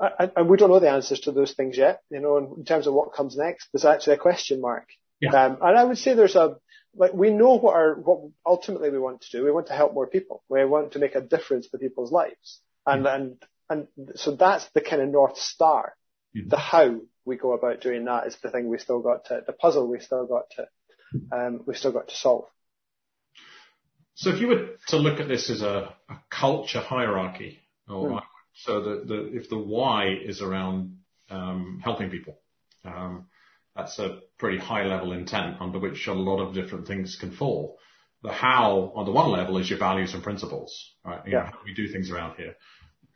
and 0.00 0.48
we 0.48 0.56
don't 0.56 0.70
know 0.70 0.80
the 0.80 0.90
answers 0.90 1.20
to 1.20 1.32
those 1.32 1.52
things 1.52 1.76
yet. 1.76 2.02
You 2.10 2.20
know, 2.20 2.54
in 2.56 2.64
terms 2.64 2.86
of 2.86 2.94
what 2.94 3.12
comes 3.12 3.36
next, 3.36 3.68
there's 3.72 3.84
actually 3.84 4.14
a 4.14 4.18
question 4.18 4.60
mark. 4.60 4.88
Yeah. 5.20 5.30
Um, 5.30 5.58
and 5.60 5.76
I 5.76 5.84
would 5.84 5.98
say 5.98 6.14
there's 6.14 6.36
a, 6.36 6.56
like 6.94 7.12
we 7.12 7.30
know 7.30 7.58
what 7.58 7.74
our, 7.74 7.94
what 7.94 8.30
ultimately 8.46 8.90
we 8.90 8.98
want 8.98 9.20
to 9.22 9.36
do. 9.36 9.44
We 9.44 9.50
want 9.50 9.66
to 9.66 9.72
help 9.74 9.94
more 9.94 10.06
people. 10.06 10.42
We 10.48 10.64
want 10.64 10.92
to 10.92 10.98
make 10.98 11.16
a 11.16 11.20
difference 11.20 11.68
to 11.68 11.78
people's 11.78 12.12
lives. 12.12 12.60
And, 12.86 13.04
mm. 13.04 13.14
and, 13.14 13.36
and 13.68 13.88
so 14.14 14.36
that's 14.36 14.68
the 14.74 14.80
kind 14.80 15.02
of 15.02 15.08
North 15.08 15.38
Star. 15.38 15.94
Mm. 16.36 16.50
The 16.50 16.56
how 16.56 17.00
we 17.24 17.36
go 17.36 17.52
about 17.52 17.80
doing 17.80 18.04
that 18.06 18.26
is 18.26 18.36
the 18.42 18.50
thing 18.50 18.68
we 18.68 18.78
still 18.78 19.00
got 19.00 19.26
to, 19.26 19.42
the 19.46 19.52
puzzle 19.52 19.88
we 19.88 20.00
still 20.00 20.26
got 20.26 20.44
to, 20.56 20.66
um, 21.30 21.62
we've 21.66 21.76
still 21.76 21.92
got 21.92 22.08
to 22.08 22.14
solve. 22.14 22.46
So 24.14 24.30
if 24.30 24.40
you 24.40 24.48
were 24.48 24.68
to 24.88 24.96
look 24.96 25.20
at 25.20 25.28
this 25.28 25.50
as 25.50 25.62
a, 25.62 25.94
a 26.08 26.20
culture 26.30 26.80
hierarchy, 26.80 27.60
or 27.88 28.10
mm. 28.10 28.22
so 28.54 28.82
the, 28.82 29.04
the, 29.04 29.36
if 29.36 29.48
the 29.48 29.58
why 29.58 30.08
is 30.08 30.42
around 30.42 30.98
um, 31.30 31.80
helping 31.82 32.10
people, 32.10 32.38
um, 32.84 33.26
that's 33.76 33.98
a 33.98 34.20
pretty 34.38 34.58
high 34.58 34.84
level 34.84 35.12
intent 35.12 35.56
under 35.60 35.78
which 35.78 36.06
a 36.06 36.12
lot 36.12 36.40
of 36.40 36.54
different 36.54 36.86
things 36.86 37.16
can 37.20 37.30
fall. 37.30 37.78
The 38.22 38.32
how 38.32 38.92
on 38.96 39.04
the 39.04 39.12
one 39.12 39.30
level 39.30 39.58
is 39.58 39.70
your 39.70 39.78
values 39.78 40.14
and 40.14 40.22
principles, 40.22 40.92
right? 41.04 41.20
You 41.24 41.32
yeah. 41.32 41.38
know, 41.38 41.44
how 41.46 41.58
we 41.64 41.74
do 41.74 41.86
things 41.88 42.10
around 42.10 42.36
here 42.36 42.56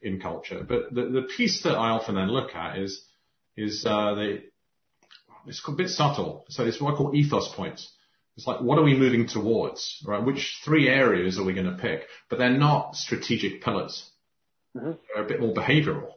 in 0.01 0.21
culture. 0.21 0.65
But 0.67 0.95
the, 0.95 1.07
the 1.09 1.23
piece 1.37 1.63
that 1.65 1.75
I 1.75 1.91
often 1.91 2.15
then 2.15 2.29
look 2.29 2.55
at 2.55 2.79
is, 2.79 3.05
is, 3.57 3.85
uh, 3.85 4.15
the, 4.15 4.43
it's 5.47 5.63
a 5.67 5.73
bit 5.73 5.89
subtle. 5.89 6.45
So 6.49 6.65
it's 6.65 6.81
what 6.81 6.95
I 6.95 6.97
call 6.97 7.15
ethos 7.15 7.53
points. 7.55 7.91
It's 8.37 8.47
like, 8.47 8.61
what 8.61 8.79
are 8.79 8.85
we 8.85 8.97
moving 8.97 9.27
towards, 9.27 10.03
right? 10.07 10.25
Which 10.25 10.61
three 10.65 10.89
areas 10.89 11.39
are 11.39 11.45
we 11.45 11.53
going 11.53 11.67
to 11.67 11.77
pick? 11.77 12.03
But 12.31 12.39
they're 12.39 12.51
not 12.51 12.97
strategic 12.97 13.63
pillars. 13.63 14.09
Mm-hmm. 14.77 14.93
They're 15.15 15.25
a 15.25 15.29
bit 15.29 15.41
more 15.41 15.55
behavioral. 15.55 16.13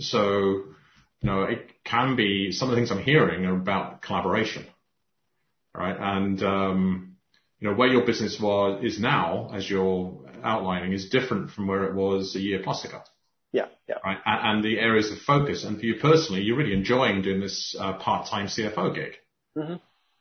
So, 0.00 0.20
you 0.20 1.24
know, 1.24 1.42
it 1.42 1.70
can 1.84 2.16
be 2.16 2.52
some 2.52 2.68
of 2.68 2.70
the 2.70 2.76
things 2.76 2.90
I'm 2.90 3.02
hearing 3.02 3.44
are 3.44 3.54
about 3.54 4.02
collaboration, 4.02 4.64
right? 5.74 5.96
And, 5.98 6.42
um, 6.42 7.16
you 7.60 7.68
know, 7.68 7.76
where 7.76 7.88
your 7.88 8.06
business 8.06 8.40
was, 8.40 8.82
is 8.82 8.98
now, 8.98 9.50
as 9.54 9.68
you're 9.68 10.18
outlining, 10.42 10.92
is 10.92 11.10
different 11.10 11.50
from 11.50 11.66
where 11.66 11.84
it 11.84 11.94
was 11.94 12.34
a 12.34 12.40
year 12.40 12.60
plus 12.62 12.84
ago. 12.84 13.00
Yeah, 13.52 13.66
yeah. 13.88 13.96
Right. 14.04 14.18
And, 14.24 14.56
and, 14.56 14.64
the 14.64 14.78
areas 14.78 15.10
of 15.10 15.18
focus. 15.18 15.64
And 15.64 15.78
for 15.78 15.84
you 15.84 15.96
personally, 16.00 16.42
you're 16.42 16.56
really 16.56 16.72
enjoying 16.72 17.22
doing 17.22 17.40
this 17.40 17.74
uh, 17.78 17.94
part-time 17.94 18.46
CFO 18.46 18.94
gig. 18.94 19.14
Mm-hmm. 19.56 19.74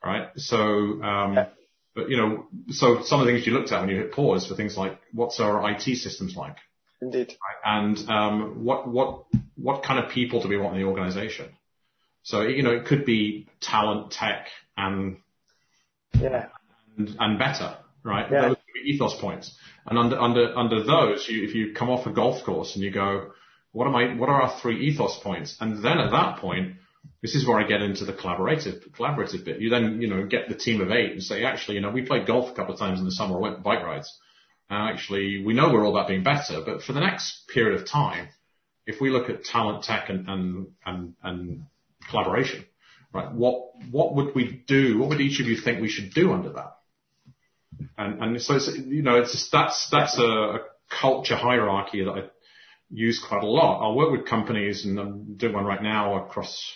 Right. 0.03 0.29
So, 0.35 0.57
um, 0.57 1.33
yeah. 1.35 1.49
but 1.95 2.09
you 2.09 2.17
know, 2.17 2.47
so 2.69 3.03
some 3.03 3.19
of 3.21 3.27
the 3.27 3.33
things 3.33 3.45
you 3.45 3.53
looked 3.53 3.71
at 3.71 3.81
when 3.81 3.89
you 3.89 3.97
hit 3.97 4.11
pause 4.11 4.47
for 4.47 4.55
things 4.55 4.75
like 4.77 4.99
what's 5.13 5.39
our 5.39 5.69
IT 5.71 5.81
systems 5.81 6.35
like? 6.35 6.57
Indeed. 7.01 7.37
And 7.63 7.97
um, 8.09 8.63
what 8.63 8.87
what 8.87 9.25
what 9.55 9.83
kind 9.83 10.03
of 10.03 10.11
people 10.11 10.41
do 10.41 10.49
we 10.49 10.57
want 10.57 10.75
in 10.75 10.81
the 10.81 10.87
organization? 10.87 11.49
So 12.23 12.41
you 12.41 12.63
know, 12.63 12.71
it 12.71 12.85
could 12.85 13.05
be 13.05 13.47
talent, 13.61 14.11
tech, 14.11 14.47
and 14.75 15.17
yeah, 16.19 16.47
and, 16.97 17.15
and 17.19 17.39
better, 17.39 17.77
right? 18.03 18.29
Yeah. 18.29 18.49
Those 18.49 18.57
ethos 18.85 19.19
points. 19.19 19.55
And 19.85 19.97
under 19.97 20.19
under 20.19 20.57
under 20.57 20.83
those, 20.83 21.27
you, 21.29 21.43
if 21.43 21.55
you 21.55 21.73
come 21.73 21.89
off 21.89 22.05
a 22.05 22.11
golf 22.11 22.43
course 22.43 22.75
and 22.75 22.83
you 22.83 22.91
go, 22.91 23.31
what 23.71 23.87
am 23.87 23.95
I? 23.95 24.15
What 24.15 24.29
are 24.29 24.41
our 24.41 24.59
three 24.59 24.85
ethos 24.87 25.19
points? 25.19 25.55
And 25.61 25.83
then 25.83 25.99
at 25.99 26.11
that 26.11 26.39
point, 26.39 26.75
this 27.21 27.33
is 27.33 27.47
where 27.47 27.59
I 27.59 27.65
get 27.65 27.81
into 27.81 28.03
the 28.03 28.13
collaborative 28.13 28.89
collaborative 28.91 29.45
bit. 29.45 29.61
You 29.61 29.69
then 29.69 30.01
you 30.01 30.09
know 30.09 30.25
get 30.25 30.49
the 30.49 30.55
team 30.55 30.81
of 30.81 30.91
eight 30.91 31.11
and 31.11 31.23
say, 31.23 31.45
actually, 31.45 31.75
you 31.75 31.81
know, 31.81 31.91
we 31.91 32.01
played 32.01 32.27
golf 32.27 32.51
a 32.51 32.53
couple 32.53 32.73
of 32.73 32.79
times 32.79 32.99
in 32.99 33.05
the 33.05 33.11
summer, 33.11 33.37
We 33.37 33.43
went 33.43 33.63
bike 33.63 33.83
rides 33.83 34.19
actually, 34.69 35.43
we 35.43 35.53
know 35.53 35.71
we're 35.71 35.85
all 35.85 35.95
about 35.95 36.07
being 36.07 36.23
better, 36.23 36.61
but 36.65 36.83
for 36.83 36.93
the 36.93 36.99
next 36.99 37.47
period 37.47 37.79
of 37.79 37.87
time, 37.87 38.29
if 38.85 39.01
we 39.01 39.09
look 39.09 39.29
at 39.29 39.43
talent, 39.43 39.83
tech, 39.83 40.09
and, 40.09 40.27
and, 40.27 40.67
and, 40.85 41.15
and 41.23 41.63
collaboration, 42.09 42.65
right, 43.13 43.31
what, 43.31 43.71
what 43.91 44.15
would 44.15 44.35
we 44.35 44.63
do? 44.67 44.99
What 44.99 45.09
would 45.09 45.21
each 45.21 45.39
of 45.39 45.47
you 45.47 45.57
think 45.57 45.81
we 45.81 45.89
should 45.89 46.13
do 46.13 46.33
under 46.33 46.53
that? 46.53 46.75
And, 47.97 48.21
and 48.21 48.41
so 48.41 48.55
it's, 48.55 48.71
you 48.77 49.01
know, 49.01 49.19
it's 49.19 49.49
that's, 49.51 49.89
that's 49.91 50.17
a, 50.19 50.59
culture 50.89 51.35
hierarchy 51.35 52.03
that 52.03 52.11
I 52.11 52.23
use 52.89 53.23
quite 53.25 53.43
a 53.43 53.47
lot. 53.47 53.81
I'll 53.81 53.95
work 53.95 54.11
with 54.11 54.27
companies 54.27 54.85
and 54.85 54.99
I'm 54.99 55.35
doing 55.37 55.53
one 55.53 55.65
right 55.65 55.81
now 55.81 56.25
across 56.25 56.73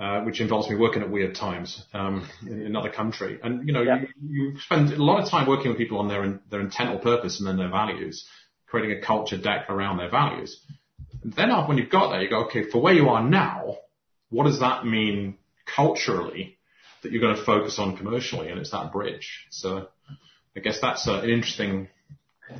uh, 0.00 0.20
which 0.22 0.40
involves 0.40 0.70
me 0.70 0.76
working 0.76 1.02
at 1.02 1.10
weird 1.10 1.34
times 1.34 1.84
um, 1.92 2.26
in 2.46 2.62
another 2.62 2.90
country. 2.90 3.38
And 3.42 3.66
you 3.66 3.74
know, 3.74 3.82
yeah. 3.82 4.00
you, 4.22 4.52
you, 4.52 4.58
spend 4.60 4.90
a 4.90 5.02
lot 5.02 5.22
of 5.22 5.28
time 5.28 5.46
working 5.46 5.68
with 5.68 5.78
people 5.78 5.98
on 5.98 6.08
their 6.08 6.40
their 6.50 6.60
intent 6.60 6.94
or 6.94 6.98
purpose, 6.98 7.38
and 7.38 7.46
then 7.46 7.56
their 7.56 7.70
values, 7.70 8.26
creating 8.66 8.96
a 8.96 9.02
culture 9.02 9.36
deck 9.36 9.68
around 9.68 9.98
their 9.98 10.10
values. 10.10 10.58
And 11.22 11.32
then 11.34 11.50
when 11.66 11.76
you've 11.76 11.90
got 11.90 12.10
there, 12.10 12.22
you 12.22 12.30
go, 12.30 12.46
okay, 12.46 12.64
for 12.70 12.80
where 12.80 12.94
you 12.94 13.10
are 13.10 13.22
now, 13.22 13.78
what 14.30 14.44
does 14.44 14.60
that 14.60 14.86
mean 14.86 15.36
culturally 15.66 16.58
that 17.02 17.12
you're 17.12 17.20
going 17.20 17.36
to 17.36 17.44
focus 17.44 17.78
on 17.78 17.96
commercially? 17.96 18.48
And 18.48 18.58
it's 18.58 18.70
that 18.70 18.92
bridge. 18.92 19.46
So 19.50 19.88
I 20.56 20.60
guess 20.60 20.80
that's 20.80 21.06
uh, 21.06 21.20
an 21.20 21.30
interesting 21.30 21.88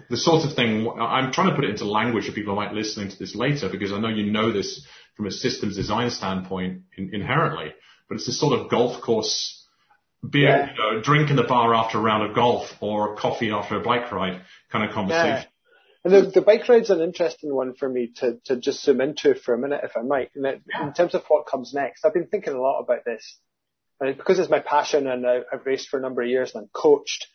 the 0.08 0.16
sort 0.16 0.44
of 0.44 0.54
thing 0.54 0.88
I'm 0.98 1.32
trying 1.32 1.50
to 1.50 1.54
put 1.54 1.64
it 1.64 1.70
into 1.70 1.84
language 1.84 2.26
for 2.26 2.32
people 2.32 2.54
who 2.54 2.60
might 2.60 2.70
be 2.70 2.76
listening 2.76 3.10
to 3.10 3.18
this 3.18 3.34
later 3.34 3.68
because 3.68 3.92
I 3.92 3.98
know 3.98 4.08
you 4.08 4.30
know 4.30 4.52
this 4.52 4.86
from 5.16 5.26
a 5.26 5.30
systems 5.30 5.76
design 5.76 6.10
standpoint 6.10 6.82
in, 6.96 7.14
inherently, 7.14 7.72
but 8.08 8.16
it's 8.16 8.26
this 8.26 8.38
sort 8.38 8.58
of 8.58 8.70
golf 8.70 9.00
course 9.00 9.66
beer, 10.28 10.48
yeah. 10.48 10.70
you 10.72 10.96
know, 10.96 11.02
drink 11.02 11.30
in 11.30 11.36
the 11.36 11.42
bar 11.42 11.74
after 11.74 11.98
a 11.98 12.00
round 12.00 12.28
of 12.28 12.34
golf 12.34 12.70
or 12.80 13.16
coffee 13.16 13.50
after 13.50 13.76
a 13.76 13.82
bike 13.82 14.10
ride 14.12 14.42
kind 14.70 14.88
of 14.88 14.94
conversation. 14.94 15.28
Yeah. 15.44 15.44
And 16.04 16.12
the, 16.12 16.30
the 16.30 16.42
bike 16.42 16.68
ride's 16.68 16.90
an 16.90 17.00
interesting 17.00 17.54
one 17.54 17.74
for 17.74 17.88
me 17.88 18.12
to, 18.16 18.38
to 18.46 18.56
just 18.56 18.82
zoom 18.82 19.00
into 19.00 19.34
for 19.34 19.54
a 19.54 19.58
minute, 19.58 19.82
if 19.84 19.96
I 19.96 20.02
might. 20.02 20.30
And 20.34 20.46
it, 20.46 20.62
yeah. 20.68 20.86
in 20.86 20.92
terms 20.92 21.14
of 21.14 21.22
what 21.28 21.46
comes 21.46 21.72
next, 21.72 22.04
I've 22.04 22.14
been 22.14 22.26
thinking 22.26 22.54
a 22.54 22.60
lot 22.60 22.80
about 22.80 23.04
this. 23.04 23.38
And 24.00 24.16
because 24.16 24.40
it's 24.40 24.50
my 24.50 24.58
passion 24.58 25.06
and 25.06 25.24
I, 25.24 25.40
I've 25.52 25.64
raced 25.64 25.88
for 25.88 25.98
a 25.98 26.02
number 26.02 26.22
of 26.22 26.28
years 26.28 26.54
and 26.54 26.62
I'm 26.62 26.70
coached. 26.72 27.28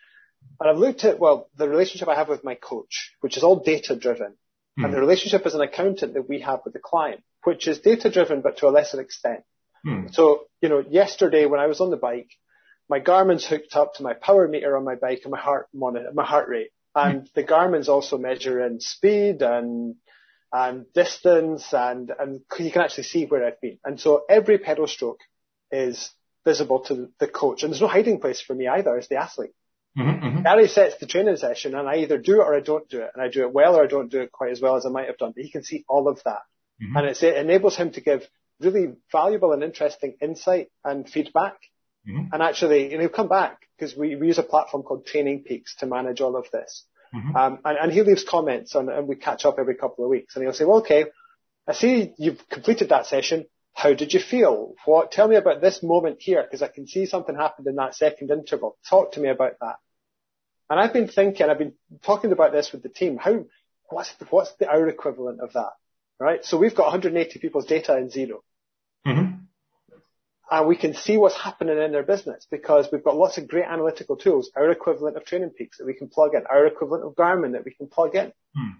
And 0.59 0.69
I've 0.69 0.77
looked 0.77 1.05
at, 1.05 1.17
well, 1.17 1.49
the 1.57 1.69
relationship 1.69 2.09
I 2.09 2.15
have 2.15 2.27
with 2.27 2.43
my 2.43 2.55
coach, 2.55 3.13
which 3.21 3.37
is 3.37 3.43
all 3.43 3.63
data 3.63 3.95
driven, 3.95 4.35
hmm. 4.77 4.85
and 4.85 4.93
the 4.93 4.99
relationship 4.99 5.45
as 5.45 5.55
an 5.55 5.61
accountant 5.61 6.13
that 6.15 6.27
we 6.27 6.41
have 6.41 6.59
with 6.65 6.73
the 6.73 6.79
client 6.79 7.23
which 7.47 7.65
is 7.65 7.79
data 7.79 8.09
driven, 8.09 8.41
but 8.41 8.57
to 8.57 8.67
a 8.67 8.75
lesser 8.77 8.99
extent. 8.99 9.41
Hmm. 9.85 10.07
So, 10.11 10.47
you 10.61 10.67
know, 10.67 10.83
yesterday 10.89 11.45
when 11.45 11.61
I 11.61 11.67
was 11.67 11.79
on 11.79 11.91
the 11.91 11.95
bike, 12.09 12.31
my 12.89 12.99
Garmin's 12.99 13.45
hooked 13.45 13.73
up 13.73 13.93
to 13.93 14.03
my 14.03 14.15
power 14.15 14.49
meter 14.49 14.75
on 14.75 14.83
my 14.83 14.95
bike 14.95 15.21
and 15.23 15.31
my 15.31 15.39
heart 15.39 15.67
monitor, 15.73 16.09
my 16.13 16.25
heart 16.25 16.49
rate. 16.49 16.71
And 16.93 17.21
hmm. 17.21 17.27
the 17.35 17.43
Garmin's 17.43 17.87
also 17.87 18.17
measuring 18.17 18.81
speed 18.81 19.41
and, 19.41 19.95
and 20.51 20.91
distance 20.91 21.73
and, 21.73 22.11
and 22.19 22.41
you 22.59 22.69
can 22.69 22.81
actually 22.81 23.05
see 23.05 23.23
where 23.25 23.45
I've 23.47 23.61
been. 23.61 23.79
And 23.85 23.97
so 23.97 24.25
every 24.29 24.57
pedal 24.57 24.85
stroke 24.85 25.21
is 25.71 26.11
visible 26.43 26.81
to 26.87 27.09
the 27.17 27.29
coach 27.29 27.63
and 27.63 27.71
there's 27.71 27.81
no 27.81 27.87
hiding 27.87 28.19
place 28.19 28.41
for 28.41 28.55
me 28.55 28.67
either 28.67 28.97
as 28.97 29.07
the 29.07 29.21
athlete. 29.21 29.55
Mm-hmm, 29.97 30.25
mm-hmm. 30.25 30.41
Gary 30.43 30.67
sets 30.67 30.97
the 30.97 31.05
training 31.05 31.37
session 31.37 31.75
and 31.75 31.87
I 31.87 31.99
either 31.99 32.17
do 32.17 32.41
it 32.41 32.45
or 32.45 32.53
I 32.53 32.59
don't 32.59 32.89
do 32.89 33.03
it 33.03 33.11
and 33.13 33.23
I 33.23 33.29
do 33.29 33.43
it 33.43 33.53
well 33.53 33.77
or 33.77 33.83
I 33.85 33.87
don't 33.87 34.11
do 34.11 34.19
it 34.19 34.33
quite 34.33 34.51
as 34.51 34.59
well 34.59 34.75
as 34.75 34.85
I 34.85 34.89
might 34.89 35.07
have 35.07 35.17
done, 35.17 35.31
but 35.33 35.45
he 35.45 35.49
can 35.49 35.63
see 35.63 35.85
all 35.87 36.09
of 36.09 36.21
that. 36.25 36.41
Mm-hmm. 36.81 36.97
And 36.97 37.07
it 37.07 37.23
enables 37.23 37.75
him 37.75 37.91
to 37.91 38.01
give 38.01 38.27
really 38.59 38.93
valuable 39.11 39.51
and 39.51 39.63
interesting 39.63 40.15
insight 40.21 40.69
and 40.83 41.09
feedback. 41.09 41.57
Mm-hmm. 42.07 42.33
And 42.33 42.43
actually, 42.43 42.91
and 42.93 43.01
he'll 43.01 43.09
come 43.09 43.27
back 43.27 43.61
because 43.77 43.95
we, 43.95 44.15
we 44.15 44.27
use 44.27 44.37
a 44.37 44.43
platform 44.43 44.83
called 44.83 45.05
Training 45.05 45.43
Peaks 45.43 45.75
to 45.77 45.85
manage 45.85 46.21
all 46.21 46.35
of 46.35 46.45
this. 46.51 46.85
Mm-hmm. 47.13 47.35
Um, 47.35 47.59
and, 47.65 47.77
and 47.77 47.91
he 47.91 48.01
leaves 48.03 48.23
comments 48.23 48.75
on, 48.75 48.89
and 48.89 49.07
we 49.07 49.15
catch 49.15 49.45
up 49.45 49.57
every 49.59 49.75
couple 49.75 50.03
of 50.03 50.09
weeks 50.09 50.35
and 50.35 50.43
he'll 50.43 50.53
say, 50.53 50.65
well, 50.65 50.79
okay, 50.79 51.05
I 51.67 51.73
see 51.73 52.13
you've 52.17 52.47
completed 52.49 52.89
that 52.89 53.07
session. 53.07 53.45
How 53.73 53.93
did 53.93 54.13
you 54.13 54.19
feel? 54.19 54.73
What, 54.85 55.11
tell 55.11 55.27
me 55.27 55.35
about 55.35 55.61
this 55.61 55.83
moment 55.83 56.17
here 56.19 56.41
because 56.43 56.61
I 56.61 56.67
can 56.67 56.87
see 56.87 57.05
something 57.05 57.35
happened 57.35 57.67
in 57.67 57.75
that 57.75 57.95
second 57.95 58.31
interval. 58.31 58.77
Talk 58.89 59.13
to 59.13 59.19
me 59.19 59.29
about 59.29 59.53
that. 59.61 59.75
And 60.69 60.79
I've 60.79 60.93
been 60.93 61.07
thinking, 61.07 61.49
I've 61.49 61.59
been 61.59 61.75
talking 62.03 62.31
about 62.31 62.51
this 62.51 62.71
with 62.71 62.83
the 62.83 62.89
team. 62.89 63.17
How, 63.17 63.45
what's 63.89 64.13
the, 64.15 64.25
what's 64.25 64.53
the 64.55 64.67
our 64.67 64.87
equivalent 64.87 65.41
of 65.41 65.53
that? 65.53 65.71
Right? 66.19 66.43
So 66.43 66.57
we've 66.57 66.75
got 66.75 66.85
180 66.85 67.39
people's 67.39 67.65
data 67.65 67.97
in 67.97 68.09
Xero. 68.09 68.39
Mm-hmm. 69.05 69.33
And 70.49 70.67
we 70.67 70.77
can 70.77 70.93
see 70.93 71.17
what's 71.17 71.39
happening 71.39 71.77
in 71.77 71.91
their 71.91 72.03
business 72.03 72.47
because 72.49 72.87
we've 72.91 73.03
got 73.03 73.17
lots 73.17 73.37
of 73.37 73.49
great 73.49 73.65
analytical 73.65 74.15
tools, 74.15 74.49
our 74.55 74.69
equivalent 74.71 75.17
of 75.17 75.25
Training 75.25 75.49
Peaks 75.49 75.77
that 75.77 75.85
we 75.85 75.93
can 75.93 76.07
plug 76.07 76.35
in, 76.35 76.43
our 76.49 76.65
equivalent 76.65 77.03
of 77.03 77.15
Garmin 77.15 77.51
that 77.51 77.65
we 77.65 77.73
can 77.73 77.87
plug 77.87 78.15
in. 78.15 78.31
Mm. 78.57 78.75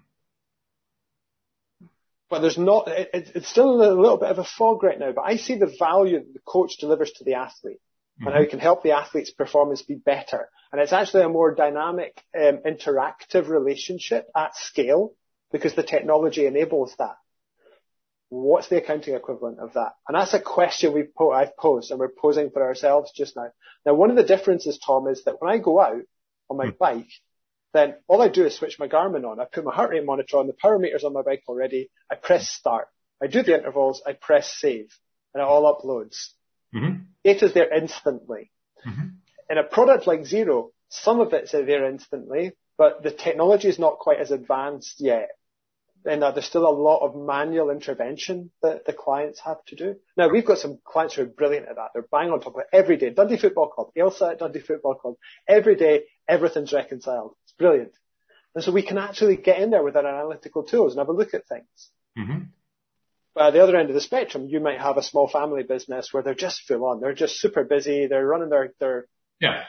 But 2.30 2.40
there's 2.40 2.58
not, 2.58 2.88
it, 2.88 3.10
it's 3.12 3.48
still 3.48 3.82
a 3.82 3.92
little 3.92 4.16
bit 4.16 4.30
of 4.30 4.38
a 4.38 4.44
fog 4.44 4.82
right 4.82 4.98
now, 4.98 5.12
but 5.12 5.22
I 5.22 5.36
see 5.36 5.56
the 5.56 5.74
value 5.78 6.18
that 6.18 6.32
the 6.32 6.40
coach 6.40 6.78
delivers 6.78 7.12
to 7.12 7.24
the 7.24 7.34
athlete 7.34 7.80
mm-hmm. 8.18 8.26
and 8.26 8.34
how 8.34 8.40
he 8.40 8.48
can 8.48 8.60
help 8.60 8.82
the 8.82 8.92
athlete's 8.92 9.30
performance 9.30 9.82
be 9.82 9.94
better. 9.94 10.48
And 10.72 10.80
it's 10.80 10.92
actually 10.92 11.24
a 11.24 11.28
more 11.28 11.54
dynamic, 11.54 12.22
um, 12.38 12.60
interactive 12.66 13.48
relationship 13.48 14.26
at 14.34 14.56
scale 14.56 15.12
because 15.52 15.74
the 15.74 15.82
technology 15.82 16.46
enables 16.46 16.94
that. 16.98 17.16
What's 18.30 18.68
the 18.68 18.76
accounting 18.76 19.14
equivalent 19.14 19.58
of 19.58 19.72
that? 19.74 19.92
And 20.06 20.14
that's 20.14 20.34
a 20.34 20.40
question 20.40 20.92
we've 20.92 21.14
po- 21.14 21.32
I've 21.32 21.56
posed 21.56 21.90
and 21.90 21.98
we're 21.98 22.08
posing 22.08 22.50
for 22.50 22.62
ourselves 22.62 23.12
just 23.14 23.36
now. 23.36 23.50
Now, 23.86 23.94
one 23.94 24.10
of 24.10 24.16
the 24.16 24.22
differences, 24.24 24.78
Tom, 24.78 25.08
is 25.08 25.24
that 25.24 25.40
when 25.40 25.50
I 25.50 25.58
go 25.58 25.80
out 25.80 26.02
on 26.50 26.56
my 26.56 26.66
mm. 26.66 26.78
bike, 26.78 27.08
then 27.72 27.94
all 28.06 28.20
I 28.20 28.28
do 28.28 28.44
is 28.44 28.56
switch 28.56 28.78
my 28.78 28.88
Garmin 28.88 29.30
on. 29.30 29.40
I 29.40 29.44
put 29.44 29.64
my 29.64 29.74
heart 29.74 29.90
rate 29.90 30.04
monitor 30.04 30.38
on, 30.38 30.46
the 30.46 30.52
power 30.52 30.78
meter's 30.78 31.04
on 31.04 31.12
my 31.12 31.22
bike 31.22 31.42
already. 31.48 31.90
I 32.10 32.16
press 32.16 32.48
start. 32.48 32.88
I 33.22 33.26
do 33.26 33.42
the 33.42 33.56
intervals. 33.56 34.02
I 34.06 34.12
press 34.12 34.54
save 34.58 34.90
and 35.34 35.42
it 35.42 35.46
all 35.46 35.62
uploads. 35.62 36.28
Mm-hmm. 36.74 37.02
Data's 37.24 37.54
there 37.54 37.72
instantly. 37.74 38.50
Mm-hmm. 38.86 39.08
In 39.50 39.58
a 39.58 39.64
product 39.64 40.06
like 40.06 40.20
Xero, 40.20 40.70
some 40.90 41.20
of 41.20 41.32
it's 41.32 41.52
there 41.52 41.88
instantly, 41.88 42.52
but 42.76 43.02
the 43.02 43.10
technology 43.10 43.68
is 43.68 43.78
not 43.78 43.98
quite 43.98 44.20
as 44.20 44.30
advanced 44.30 44.96
yet 45.00 45.28
in 46.04 46.20
that 46.20 46.34
there's 46.34 46.46
still 46.46 46.66
a 46.66 46.70
lot 46.70 47.04
of 47.04 47.16
manual 47.16 47.70
intervention 47.70 48.50
that 48.62 48.84
the 48.84 48.92
clients 48.92 49.40
have 49.40 49.64
to 49.66 49.76
do. 49.76 49.96
Now 50.16 50.28
we've 50.28 50.44
got 50.44 50.58
some 50.58 50.78
clients 50.84 51.14
who 51.14 51.22
are 51.22 51.26
brilliant 51.26 51.68
at 51.68 51.76
that. 51.76 51.90
They're 51.92 52.06
bang 52.10 52.30
on 52.30 52.40
top 52.40 52.54
of 52.54 52.60
it 52.60 52.66
every 52.72 52.96
day. 52.96 53.10
Dundee 53.10 53.38
Football 53.38 53.68
Club, 53.68 53.88
Ailsa 53.96 54.32
at 54.32 54.38
Dundee 54.38 54.60
Football 54.60 54.94
Club, 54.94 55.14
every 55.46 55.76
day 55.76 56.04
everything's 56.28 56.72
reconciled. 56.72 57.34
It's 57.44 57.52
brilliant. 57.52 57.92
And 58.54 58.64
so 58.64 58.72
we 58.72 58.82
can 58.82 58.98
actually 58.98 59.36
get 59.36 59.60
in 59.60 59.70
there 59.70 59.82
with 59.82 59.96
our 59.96 60.06
analytical 60.06 60.64
tools 60.64 60.92
and 60.92 60.98
have 60.98 61.08
a 61.08 61.12
look 61.12 61.34
at 61.34 61.46
things. 61.46 61.90
Mm-hmm. 62.18 62.44
But 63.34 63.48
at 63.48 63.52
the 63.52 63.62
other 63.62 63.76
end 63.76 63.88
of 63.88 63.94
the 63.94 64.00
spectrum, 64.00 64.46
you 64.48 64.58
might 64.58 64.80
have 64.80 64.96
a 64.96 65.02
small 65.02 65.28
family 65.28 65.62
business 65.62 66.12
where 66.12 66.22
they're 66.22 66.34
just 66.34 66.62
full 66.66 66.84
on. 66.86 67.00
They're 67.00 67.14
just 67.14 67.40
super 67.40 67.62
busy. 67.62 68.06
They're 68.06 68.26
running 68.26 68.48
their, 68.48 68.72
their, 68.80 69.06
yeah. 69.40 69.64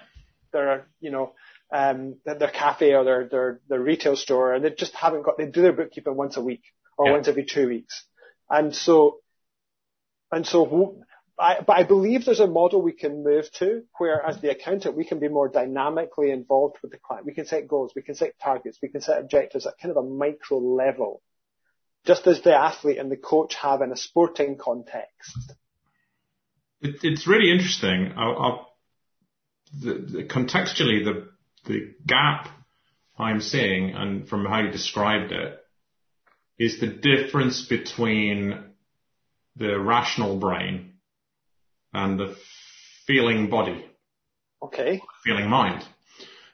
their, 0.51 0.87
you 0.99 1.11
know, 1.11 1.33
um, 1.71 2.15
their 2.25 2.49
cafe 2.49 2.93
or 2.93 3.03
their, 3.03 3.27
their, 3.27 3.59
their 3.69 3.79
retail 3.79 4.15
store 4.15 4.53
and 4.53 4.63
they 4.63 4.71
just 4.71 4.95
haven't 4.95 5.23
got, 5.23 5.37
they 5.37 5.45
do 5.45 5.61
their 5.61 5.73
bookkeeping 5.73 6.15
once 6.15 6.37
a 6.37 6.41
week 6.41 6.63
or 6.97 7.07
yeah. 7.07 7.11
once 7.13 7.27
every 7.27 7.45
two 7.45 7.67
weeks. 7.67 8.05
And 8.49 8.75
so, 8.75 9.19
and 10.31 10.45
so, 10.45 11.03
I, 11.39 11.61
but 11.65 11.77
I 11.77 11.83
believe 11.83 12.25
there's 12.25 12.39
a 12.39 12.47
model 12.47 12.81
we 12.81 12.91
can 12.91 13.23
move 13.23 13.51
to 13.53 13.83
where 13.97 14.25
as 14.25 14.41
the 14.41 14.51
accountant, 14.51 14.97
we 14.97 15.05
can 15.05 15.19
be 15.19 15.29
more 15.29 15.47
dynamically 15.47 16.31
involved 16.31 16.77
with 16.81 16.91
the 16.91 16.97
client. 16.97 17.25
We 17.25 17.33
can 17.33 17.45
set 17.45 17.67
goals, 17.67 17.93
we 17.95 18.01
can 18.01 18.15
set 18.15 18.39
targets, 18.43 18.79
we 18.81 18.89
can 18.89 19.01
set 19.01 19.19
objectives 19.19 19.65
at 19.65 19.73
kind 19.81 19.95
of 19.95 19.97
a 19.97 20.07
micro 20.07 20.57
level, 20.57 21.21
just 22.05 22.27
as 22.27 22.41
the 22.41 22.55
athlete 22.55 22.97
and 22.97 23.11
the 23.11 23.17
coach 23.17 23.55
have 23.55 23.81
in 23.81 23.91
a 23.91 23.97
sporting 23.97 24.57
context. 24.57 25.53
It, 26.81 26.95
it's 27.03 27.27
really 27.27 27.51
interesting. 27.51 28.13
I'll, 28.17 28.37
I'll, 28.37 28.73
the, 29.79 29.93
the, 29.93 30.23
contextually, 30.23 31.05
the 31.05 31.29
the 31.65 31.93
gap 32.05 32.49
I'm 33.17 33.41
seeing, 33.41 33.91
and 33.91 34.27
from 34.27 34.45
how 34.45 34.61
you 34.61 34.71
described 34.71 35.31
it, 35.31 35.59
is 36.57 36.79
the 36.79 36.87
difference 36.87 37.65
between 37.65 38.63
the 39.55 39.79
rational 39.79 40.37
brain 40.37 40.93
and 41.93 42.19
the 42.19 42.35
feeling 43.05 43.49
body. 43.49 43.85
Okay. 44.61 45.01
Feeling 45.23 45.49
mind. 45.49 45.83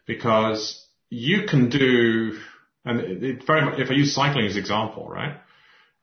Because 0.06 0.88
you 1.10 1.46
can 1.48 1.70
do 1.70 2.38
And 2.86 3.00
it, 3.24 3.46
very 3.46 3.66
much, 3.66 3.80
if 3.80 3.90
I 3.90 3.94
use 3.94 4.14
cycling 4.14 4.46
as 4.46 4.54
an 4.54 4.60
example, 4.60 5.08
right? 5.10 5.38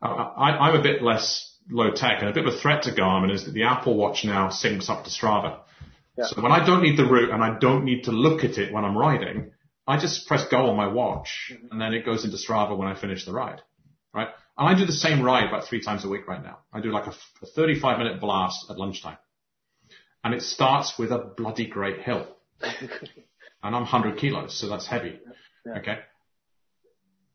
I, 0.02 0.50
I'm 0.50 0.80
a 0.80 0.82
bit 0.82 1.00
less 1.00 1.56
low 1.70 1.92
tech 1.92 2.20
and 2.20 2.28
a 2.28 2.32
bit 2.32 2.44
of 2.44 2.52
a 2.52 2.58
threat 2.58 2.82
to 2.82 2.90
Garmin 2.90 3.32
is 3.32 3.44
that 3.44 3.52
the 3.52 3.62
Apple 3.62 3.96
Watch 3.96 4.24
now 4.24 4.48
syncs 4.48 4.90
up 4.90 5.04
to 5.04 5.10
Strava. 5.10 5.60
Yeah. 6.16 6.24
So 6.26 6.42
when 6.42 6.52
I 6.52 6.64
don't 6.64 6.82
need 6.82 6.98
the 6.98 7.06
route 7.06 7.30
and 7.30 7.42
I 7.42 7.58
don't 7.58 7.84
need 7.84 8.04
to 8.04 8.12
look 8.12 8.44
at 8.44 8.58
it 8.58 8.72
when 8.72 8.84
I'm 8.84 8.96
riding, 8.96 9.52
I 9.86 9.98
just 9.98 10.26
press 10.26 10.46
go 10.48 10.66
on 10.66 10.76
my 10.76 10.86
watch 10.86 11.50
mm-hmm. 11.52 11.68
and 11.70 11.80
then 11.80 11.94
it 11.94 12.04
goes 12.04 12.24
into 12.24 12.36
Strava 12.36 12.76
when 12.76 12.88
I 12.88 12.94
finish 12.94 13.24
the 13.24 13.32
ride, 13.32 13.62
right? 14.14 14.28
And 14.58 14.68
I 14.68 14.78
do 14.78 14.84
the 14.84 14.92
same 14.92 15.22
ride 15.22 15.48
about 15.48 15.66
three 15.66 15.82
times 15.82 16.04
a 16.04 16.08
week 16.08 16.28
right 16.28 16.42
now. 16.42 16.58
I 16.72 16.80
do 16.80 16.92
like 16.92 17.06
a, 17.06 17.14
a 17.42 17.46
35 17.46 17.98
minute 17.98 18.20
blast 18.20 18.70
at 18.70 18.78
lunchtime 18.78 19.16
and 20.24 20.34
it 20.34 20.42
starts 20.42 20.98
with 20.98 21.10
a 21.10 21.18
bloody 21.18 21.66
great 21.66 22.00
hill. 22.00 22.26
and 22.60 22.80
I'm 23.62 23.72
100 23.72 24.18
kilos, 24.18 24.58
so 24.58 24.68
that's 24.68 24.86
heavy. 24.86 25.18
Yeah. 25.66 25.78
Okay. 25.78 25.98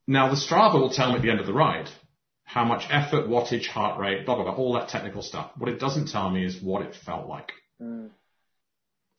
Now 0.08 0.30
the 0.30 0.36
Strava 0.36 0.76
will 0.76 0.94
tell 0.94 1.10
me 1.10 1.18
at 1.18 1.22
the 1.22 1.30
end 1.30 1.40
of 1.40 1.48
the 1.48 1.54
ride 1.54 1.90
how 2.44 2.64
much 2.64 2.86
effort, 2.90 3.28
wattage, 3.28 3.68
heart 3.68 4.00
rate, 4.00 4.26
blah, 4.26 4.36
blah, 4.36 4.46
blah, 4.46 4.54
all 4.54 4.74
that 4.74 4.88
technical 4.88 5.22
stuff. 5.22 5.52
What 5.58 5.70
it 5.70 5.80
doesn't 5.80 6.08
tell 6.08 6.30
me 6.30 6.46
is 6.46 6.62
what 6.62 6.82
it 6.82 6.96
felt 6.96 7.28
like. 7.28 7.52
Mm. 7.82 8.12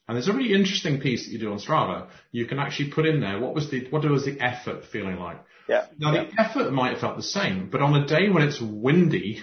And 0.08 0.16
there's 0.16 0.28
a 0.28 0.32
really 0.32 0.54
interesting 0.54 1.00
piece 1.00 1.26
that 1.26 1.32
you 1.32 1.38
do 1.38 1.52
on 1.52 1.58
Strava. 1.58 2.08
You 2.32 2.46
can 2.46 2.58
actually 2.58 2.90
put 2.90 3.04
in 3.04 3.20
there 3.20 3.38
what 3.38 3.54
was 3.54 3.70
the 3.70 3.86
what 3.90 4.08
was 4.08 4.24
the 4.24 4.40
effort 4.40 4.86
feeling 4.86 5.18
like. 5.18 5.38
Yeah. 5.68 5.84
Now 5.98 6.14
yeah. 6.14 6.24
the 6.24 6.40
effort 6.40 6.72
might 6.72 6.92
have 6.92 7.00
felt 7.00 7.16
the 7.16 7.22
same, 7.22 7.68
but 7.70 7.82
on 7.82 7.94
a 7.94 8.06
day 8.06 8.30
when 8.30 8.42
it's 8.42 8.58
windy, 8.58 9.42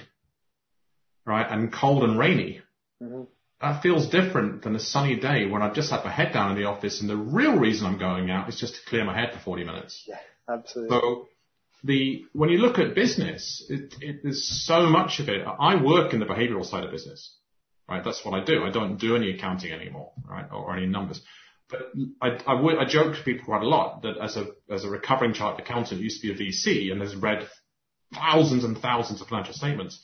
right, 1.23 1.45
and 1.47 1.71
cold 1.71 2.04
and 2.04 2.17
rainy, 2.17 2.62
mm-hmm. 3.01 3.23
that 3.62 3.84
feels 3.84 4.10
different 4.10 4.63
than 4.63 4.75
a 4.75 4.80
sunny 4.80 5.19
day 5.19 5.45
when 5.45 5.62
I've 5.62 5.75
just 5.75 5.91
had 5.91 6.04
my 6.04 6.12
head 6.12 6.34
down 6.34 6.49
in 6.51 6.58
the 6.58 6.67
office 6.67 6.99
and 6.99 7.08
the 7.08 7.15
real 7.15 7.60
reason 7.60 7.86
I'm 7.86 7.99
going 7.99 8.32
out 8.32 8.49
is 8.49 8.60
just 8.60 8.73
to 8.73 8.82
clear 8.89 9.06
my 9.06 9.15
head 9.15 9.34
for 9.34 9.39
40 9.39 9.65
minutes. 9.65 10.04
Yeah, 10.08 10.17
absolutely. 10.49 10.97
So 10.97 11.28
the 11.84 12.25
when 12.34 12.49
you 12.49 12.58
look 12.58 12.80
at 12.80 12.95
business, 12.95 13.63
it, 13.69 13.93
it, 14.01 14.23
there's 14.23 14.43
so 14.43 14.88
much 14.88 15.19
of 15.19 15.30
it. 15.30 15.45
I 15.45 15.75
work 15.75 16.13
in 16.13 16.19
the 16.19 16.25
behavioral 16.25 16.65
side 16.65 16.86
of 16.86 16.89
business 16.89 17.36
right? 17.89 18.04
That's 18.04 18.24
what 18.24 18.39
I 18.39 18.43
do. 18.43 18.63
I 18.63 18.71
don't 18.71 18.98
do 18.98 19.15
any 19.15 19.32
accounting 19.32 19.71
anymore, 19.71 20.12
right? 20.28 20.45
Or, 20.52 20.76
any 20.76 20.88
numbers. 20.88 21.21
But 21.69 21.91
I, 22.21 22.39
I, 22.48 22.62
would, 22.62 22.78
I 22.78 22.86
joke 22.86 23.15
to 23.15 23.24
people 23.24 23.45
quite 23.45 23.63
a 23.63 23.67
lot 23.67 24.04
that 24.04 24.17
as 24.21 24.38
a, 24.38 24.48
as 24.69 24.84
a 24.84 24.89
recovering 24.89 25.34
chartered 25.34 25.65
accountant 25.65 26.02
used 26.02 26.21
to 26.21 26.34
be 26.34 26.34
a 26.34 26.48
VC 26.48 26.91
and 26.91 27.02
has 27.02 27.15
read 27.15 27.48
thousands 28.13 28.63
and 28.63 28.78
thousands 28.78 29.21
of 29.21 29.28
financial 29.28 29.54
statements. 29.54 30.00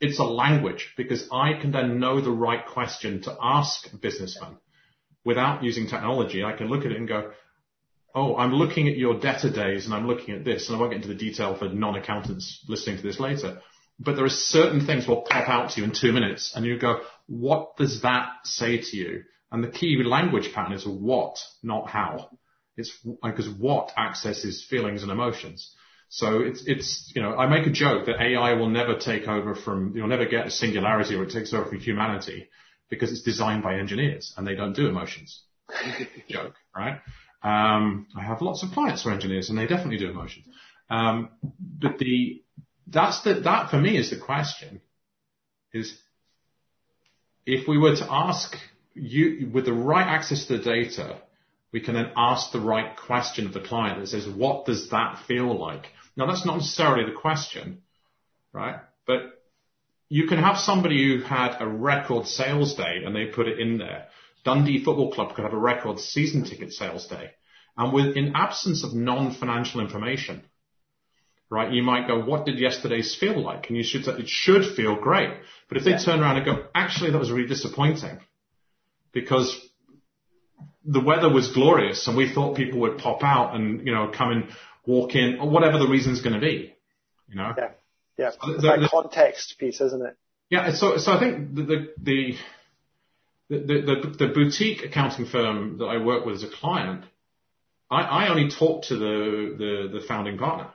It's 0.00 0.18
a 0.18 0.24
language 0.24 0.94
because 0.96 1.28
I 1.30 1.60
can 1.60 1.70
then 1.70 2.00
know 2.00 2.20
the 2.20 2.30
right 2.30 2.66
question 2.66 3.22
to 3.22 3.36
ask 3.40 3.92
a 3.92 3.96
businessman 3.96 4.56
without 5.24 5.62
using 5.62 5.86
technology. 5.86 6.42
I 6.42 6.56
can 6.56 6.68
look 6.68 6.84
at 6.84 6.92
it 6.92 6.96
and 6.96 7.06
go, 7.06 7.32
Oh, 8.14 8.36
I'm 8.36 8.52
looking 8.52 8.88
at 8.88 8.96
your 8.96 9.18
debtor 9.18 9.50
days 9.50 9.86
and 9.86 9.94
I'm 9.94 10.06
looking 10.06 10.34
at 10.34 10.44
this 10.44 10.68
and 10.68 10.76
I 10.76 10.80
won't 10.80 10.92
get 10.92 10.96
into 10.96 11.08
the 11.08 11.14
detail 11.14 11.56
for 11.56 11.68
non-accountants 11.68 12.64
listening 12.68 12.98
to 12.98 13.02
this 13.02 13.18
later 13.18 13.60
but 13.98 14.16
there 14.16 14.24
are 14.24 14.30
certain 14.30 14.84
things 14.84 15.06
will 15.06 15.22
pop 15.22 15.48
out 15.48 15.70
to 15.70 15.80
you 15.80 15.84
in 15.84 15.92
two 15.92 16.12
minutes 16.12 16.52
and 16.54 16.64
you 16.64 16.78
go, 16.78 17.00
what 17.32 17.76
does 17.78 18.02
that 18.02 18.28
say 18.44 18.78
to 18.78 18.96
you? 18.96 19.22
And 19.50 19.64
the 19.64 19.70
key 19.70 20.02
language 20.04 20.52
pattern 20.54 20.74
is 20.74 20.86
what, 20.86 21.38
not 21.62 21.88
how. 21.88 22.28
It's 22.76 22.92
because 23.22 23.48
what 23.48 23.92
accesses 23.96 24.66
feelings 24.68 25.02
and 25.02 25.10
emotions. 25.10 25.74
So 26.10 26.40
it's, 26.40 26.62
it's, 26.66 27.10
you 27.14 27.22
know, 27.22 27.34
I 27.34 27.46
make 27.46 27.66
a 27.66 27.70
joke 27.70 28.04
that 28.04 28.20
AI 28.20 28.52
will 28.52 28.68
never 28.68 28.98
take 28.98 29.28
over 29.28 29.54
from, 29.54 29.94
you'll 29.96 30.08
never 30.08 30.26
get 30.26 30.46
a 30.46 30.50
singularity 30.50 31.14
or 31.14 31.22
it 31.22 31.30
takes 31.30 31.54
over 31.54 31.64
from 31.64 31.80
humanity 31.80 32.48
because 32.90 33.10
it's 33.10 33.22
designed 33.22 33.62
by 33.62 33.78
engineers 33.78 34.34
and 34.36 34.46
they 34.46 34.54
don't 34.54 34.74
do 34.74 34.88
emotions. 34.88 35.42
joke, 36.28 36.54
right? 36.76 37.00
Um, 37.42 38.08
I 38.14 38.24
have 38.24 38.42
lots 38.42 38.62
of 38.62 38.72
clients 38.72 39.04
who 39.04 39.10
are 39.10 39.14
engineers 39.14 39.48
and 39.48 39.56
they 39.56 39.66
definitely 39.66 39.98
do 39.98 40.10
emotions. 40.10 40.44
Um, 40.90 41.30
but 41.58 41.96
the, 41.96 42.42
that's 42.86 43.22
the, 43.22 43.40
that 43.40 43.70
for 43.70 43.78
me 43.78 43.96
is 43.96 44.10
the 44.10 44.18
question 44.18 44.82
is 45.72 45.96
if 47.46 47.66
we 47.66 47.78
were 47.78 47.96
to 47.96 48.06
ask 48.10 48.56
you 48.94 49.50
with 49.52 49.64
the 49.64 49.72
right 49.72 50.06
access 50.06 50.46
to 50.46 50.58
the 50.58 50.64
data, 50.64 51.20
we 51.72 51.80
can 51.80 51.94
then 51.94 52.10
ask 52.16 52.52
the 52.52 52.60
right 52.60 52.96
question 52.96 53.46
of 53.46 53.54
the 53.54 53.60
client 53.60 54.00
that 54.00 54.08
says, 54.08 54.28
what 54.28 54.66
does 54.66 54.90
that 54.90 55.22
feel 55.26 55.58
like? 55.58 55.86
Now 56.16 56.26
that's 56.26 56.44
not 56.44 56.58
necessarily 56.58 57.10
the 57.10 57.18
question, 57.18 57.82
right? 58.52 58.76
But 59.06 59.42
you 60.08 60.26
can 60.26 60.38
have 60.38 60.58
somebody 60.58 61.02
who 61.02 61.22
had 61.22 61.56
a 61.58 61.66
record 61.66 62.26
sales 62.26 62.74
day 62.74 63.02
and 63.04 63.16
they 63.16 63.26
put 63.26 63.48
it 63.48 63.58
in 63.58 63.78
there. 63.78 64.08
Dundee 64.44 64.84
Football 64.84 65.12
Club 65.12 65.34
could 65.34 65.44
have 65.44 65.54
a 65.54 65.58
record 65.58 65.98
season 65.98 66.44
ticket 66.44 66.72
sales 66.72 67.06
day. 67.06 67.30
And 67.76 67.92
with, 67.92 68.16
in 68.16 68.32
absence 68.34 68.84
of 68.84 68.92
non-financial 68.92 69.80
information, 69.80 70.42
right? 71.52 71.70
You 71.70 71.82
might 71.82 72.08
go, 72.08 72.18
what 72.18 72.46
did 72.46 72.58
yesterday's 72.58 73.14
feel 73.14 73.38
like? 73.38 73.68
And 73.68 73.76
you 73.76 73.84
should 73.84 74.06
say, 74.06 74.12
it 74.12 74.28
should 74.28 74.64
feel 74.74 74.96
great. 74.96 75.30
But 75.68 75.76
if 75.76 75.84
they 75.84 75.98
turn 75.98 76.20
around 76.20 76.38
and 76.38 76.46
go, 76.46 76.64
actually, 76.74 77.10
that 77.10 77.18
was 77.18 77.30
really 77.30 77.46
disappointing 77.46 78.20
because 79.12 79.60
the 80.86 81.00
weather 81.00 81.30
was 81.30 81.52
glorious 81.52 82.08
and 82.08 82.16
we 82.16 82.32
thought 82.32 82.56
people 82.56 82.80
would 82.80 82.96
pop 82.96 83.22
out 83.22 83.54
and, 83.54 83.86
you 83.86 83.92
know, 83.92 84.10
come 84.16 84.30
and 84.30 84.48
walk 84.86 85.14
in 85.14 85.40
or 85.40 85.50
whatever 85.50 85.78
the 85.78 85.86
reason's 85.86 86.22
going 86.22 86.32
to 86.32 86.40
be, 86.40 86.74
you 87.28 87.36
know? 87.36 87.52
Yeah. 87.56 87.70
Yeah. 88.18 88.30
So 88.30 88.52
the, 88.54 88.60
the, 88.60 88.88
context 88.90 89.56
piece, 89.58 89.80
isn't 89.82 90.02
it? 90.04 90.16
Yeah. 90.48 90.72
So, 90.72 90.96
so 90.96 91.12
I 91.12 91.20
think 91.20 91.54
the, 91.54 91.62
the, 91.62 91.92
the 92.02 92.36
the, 93.50 93.58
the, 93.58 94.16
the, 94.18 94.28
boutique 94.28 94.82
accounting 94.82 95.26
firm 95.26 95.76
that 95.78 95.84
I 95.84 96.02
work 96.02 96.24
with 96.24 96.36
as 96.36 96.42
a 96.42 96.48
client, 96.48 97.04
I, 97.90 98.00
I 98.00 98.28
only 98.30 98.48
talk 98.48 98.84
to 98.84 98.96
the, 98.96 99.54
the, 99.58 99.98
the 99.98 100.06
founding 100.06 100.38
partner. 100.38 100.70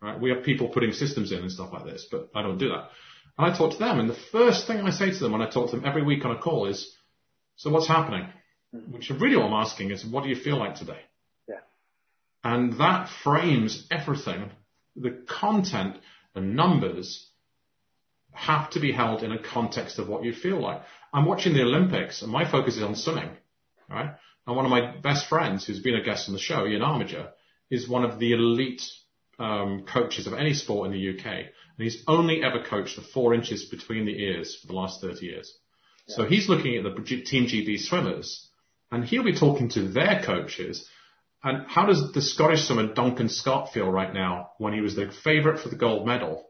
Right? 0.00 0.20
We 0.20 0.30
have 0.30 0.44
people 0.44 0.68
putting 0.68 0.92
systems 0.92 1.32
in 1.32 1.40
and 1.40 1.50
stuff 1.50 1.72
like 1.72 1.84
this, 1.84 2.06
but 2.10 2.30
I 2.34 2.42
don't 2.42 2.58
do 2.58 2.68
that. 2.68 2.90
And 3.36 3.52
I 3.52 3.56
talk 3.56 3.72
to 3.72 3.78
them, 3.78 3.98
and 4.00 4.08
the 4.08 4.18
first 4.32 4.66
thing 4.66 4.80
I 4.80 4.90
say 4.90 5.10
to 5.10 5.18
them 5.18 5.32
when 5.32 5.42
I 5.42 5.50
talk 5.50 5.70
to 5.70 5.76
them 5.76 5.86
every 5.86 6.02
week 6.02 6.24
on 6.24 6.32
a 6.32 6.38
call 6.38 6.66
is, 6.66 6.94
"So 7.56 7.70
what's 7.70 7.88
happening?" 7.88 8.26
Mm-hmm. 8.74 8.92
Which 8.92 9.10
really 9.10 9.36
what 9.36 9.46
I'm 9.46 9.52
asking 9.54 9.90
is, 9.90 10.04
"What 10.04 10.22
do 10.22 10.28
you 10.28 10.36
feel 10.36 10.58
like 10.58 10.74
today?" 10.74 11.00
Yeah. 11.48 11.60
And 12.44 12.74
that 12.74 13.08
frames 13.08 13.86
everything. 13.90 14.50
The 14.96 15.22
content, 15.26 15.96
the 16.34 16.40
numbers, 16.40 17.28
have 18.32 18.70
to 18.70 18.80
be 18.80 18.92
held 18.92 19.22
in 19.22 19.32
a 19.32 19.42
context 19.42 19.98
of 19.98 20.08
what 20.08 20.24
you 20.24 20.32
feel 20.32 20.60
like. 20.60 20.82
I'm 21.12 21.24
watching 21.24 21.54
the 21.54 21.62
Olympics, 21.62 22.22
and 22.22 22.30
my 22.30 22.48
focus 22.48 22.76
is 22.76 22.82
on 22.82 22.94
swimming, 22.94 23.30
right? 23.88 24.10
And 24.46 24.56
one 24.56 24.64
of 24.64 24.70
my 24.70 24.96
best 24.96 25.28
friends, 25.28 25.66
who's 25.66 25.80
been 25.80 25.94
a 25.94 26.02
guest 26.02 26.28
on 26.28 26.34
the 26.34 26.40
show, 26.40 26.66
Ian 26.66 26.82
Armiger, 26.82 27.32
is 27.70 27.88
one 27.88 28.04
of 28.04 28.18
the 28.18 28.32
elite 28.32 28.82
um, 29.38 29.84
coaches 29.84 30.26
of 30.26 30.34
any 30.34 30.54
sport 30.54 30.86
in 30.86 30.92
the 30.92 31.18
UK, 31.18 31.26
and 31.26 31.48
he's 31.78 32.02
only 32.06 32.42
ever 32.42 32.62
coached 32.62 32.96
the 32.96 33.02
four 33.02 33.34
inches 33.34 33.64
between 33.64 34.04
the 34.04 34.22
ears 34.22 34.56
for 34.60 34.66
the 34.66 34.72
last 34.72 35.00
30 35.00 35.24
years. 35.24 35.56
Yeah. 36.08 36.16
So 36.16 36.24
he's 36.26 36.48
looking 36.48 36.76
at 36.76 36.84
the 36.84 37.22
Team 37.24 37.46
GB 37.46 37.80
swimmers, 37.80 38.48
and 38.90 39.04
he'll 39.04 39.24
be 39.24 39.38
talking 39.38 39.68
to 39.70 39.88
their 39.88 40.22
coaches. 40.24 40.88
And 41.44 41.66
how 41.68 41.86
does 41.86 42.12
the 42.12 42.22
Scottish 42.22 42.66
swimmer 42.66 42.92
Duncan 42.92 43.28
Scott 43.28 43.72
feel 43.72 43.88
right 43.88 44.12
now 44.12 44.50
when 44.58 44.72
he 44.72 44.80
was 44.80 44.96
the 44.96 45.12
favourite 45.22 45.60
for 45.60 45.68
the 45.68 45.76
gold 45.76 46.06
medal 46.06 46.44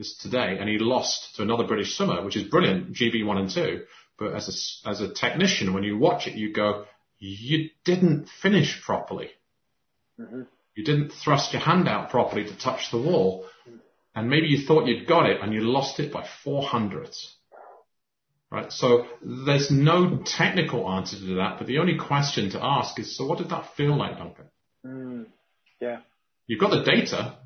this 0.00 0.16
today, 0.16 0.56
and 0.58 0.68
he 0.68 0.78
lost 0.78 1.36
to 1.36 1.42
another 1.42 1.64
British 1.64 1.96
swimmer, 1.96 2.24
which 2.24 2.36
is 2.36 2.44
brilliant, 2.44 2.94
GB 2.94 3.24
one 3.24 3.38
and 3.38 3.50
two. 3.50 3.84
But 4.18 4.34
as 4.34 4.82
a, 4.84 4.90
as 4.90 5.00
a 5.00 5.12
technician, 5.12 5.72
when 5.72 5.82
you 5.82 5.96
watch 5.96 6.26
it, 6.26 6.34
you 6.34 6.52
go, 6.52 6.84
you 7.18 7.68
didn't 7.84 8.28
finish 8.42 8.82
properly. 8.82 9.30
Mm-hmm. 10.18 10.42
You 10.74 10.84
didn't 10.84 11.12
thrust 11.12 11.52
your 11.52 11.62
hand 11.62 11.88
out 11.88 12.10
properly 12.10 12.44
to 12.44 12.58
touch 12.58 12.90
the 12.90 12.98
wall. 12.98 13.46
And 14.14 14.28
maybe 14.28 14.48
you 14.48 14.66
thought 14.66 14.86
you'd 14.86 15.06
got 15.06 15.28
it 15.28 15.40
and 15.40 15.52
you 15.52 15.60
lost 15.60 16.00
it 16.00 16.12
by 16.12 16.26
four 16.44 16.62
hundredths. 16.62 17.36
Right? 18.50 18.72
So 18.72 19.06
there's 19.22 19.70
no 19.70 20.22
technical 20.24 20.90
answer 20.90 21.16
to 21.16 21.36
that, 21.36 21.58
but 21.58 21.68
the 21.68 21.78
only 21.78 21.96
question 21.96 22.50
to 22.50 22.58
ask 22.60 22.98
is, 22.98 23.16
so 23.16 23.24
what 23.24 23.38
did 23.38 23.50
that 23.50 23.76
feel 23.76 23.96
like, 23.96 24.18
Duncan? 24.18 24.46
Mm, 24.84 25.26
yeah. 25.80 25.98
You've 26.48 26.58
got 26.58 26.70
the 26.70 26.82
data. 26.82 27.36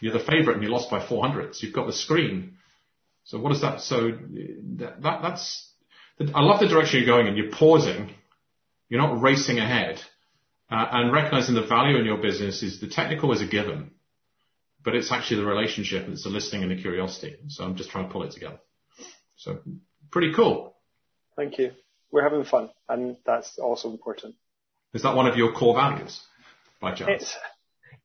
You're 0.00 0.12
the 0.12 0.20
favorite 0.20 0.54
and 0.54 0.62
you 0.62 0.70
lost 0.70 0.88
by 0.88 1.04
four 1.04 1.26
hundredths. 1.26 1.62
You've 1.62 1.74
got 1.74 1.86
the 1.86 1.92
screen. 1.92 2.58
So 3.24 3.38
what 3.40 3.52
is 3.52 3.60
that? 3.62 3.80
So 3.80 4.12
that, 4.76 5.02
that 5.02 5.22
that's, 5.22 5.68
I 6.32 6.42
love 6.42 6.60
the 6.60 6.68
direction 6.68 7.00
you're 7.00 7.06
going 7.06 7.26
and 7.26 7.36
you're 7.36 7.50
pausing. 7.50 8.14
You're 8.88 9.00
not 9.00 9.20
racing 9.20 9.58
ahead. 9.58 10.00
Uh, 10.72 10.88
and 10.92 11.12
recognizing 11.12 11.54
the 11.54 11.66
value 11.66 11.98
in 11.98 12.06
your 12.06 12.16
business 12.16 12.62
is 12.62 12.80
the 12.80 12.88
technical 12.88 13.30
is 13.32 13.42
a 13.42 13.46
given, 13.46 13.90
but 14.82 14.94
it's 14.94 15.12
actually 15.12 15.36
the 15.36 15.46
relationship, 15.46 16.08
it's 16.08 16.24
the 16.24 16.30
listening 16.30 16.62
and 16.62 16.72
the 16.72 16.80
curiosity. 16.80 17.36
So 17.48 17.62
I'm 17.62 17.76
just 17.76 17.90
trying 17.90 18.06
to 18.06 18.12
pull 18.12 18.22
it 18.22 18.32
together. 18.32 18.58
So 19.36 19.58
pretty 20.10 20.32
cool. 20.32 20.74
Thank 21.36 21.58
you. 21.58 21.72
We're 22.10 22.22
having 22.22 22.44
fun, 22.44 22.70
and 22.88 23.16
that's 23.26 23.58
also 23.58 23.90
important. 23.90 24.34
Is 24.94 25.02
that 25.02 25.14
one 25.14 25.26
of 25.26 25.36
your 25.36 25.52
core 25.52 25.74
values, 25.74 26.18
by 26.80 26.94
chance? 26.94 27.22
It's, 27.22 27.36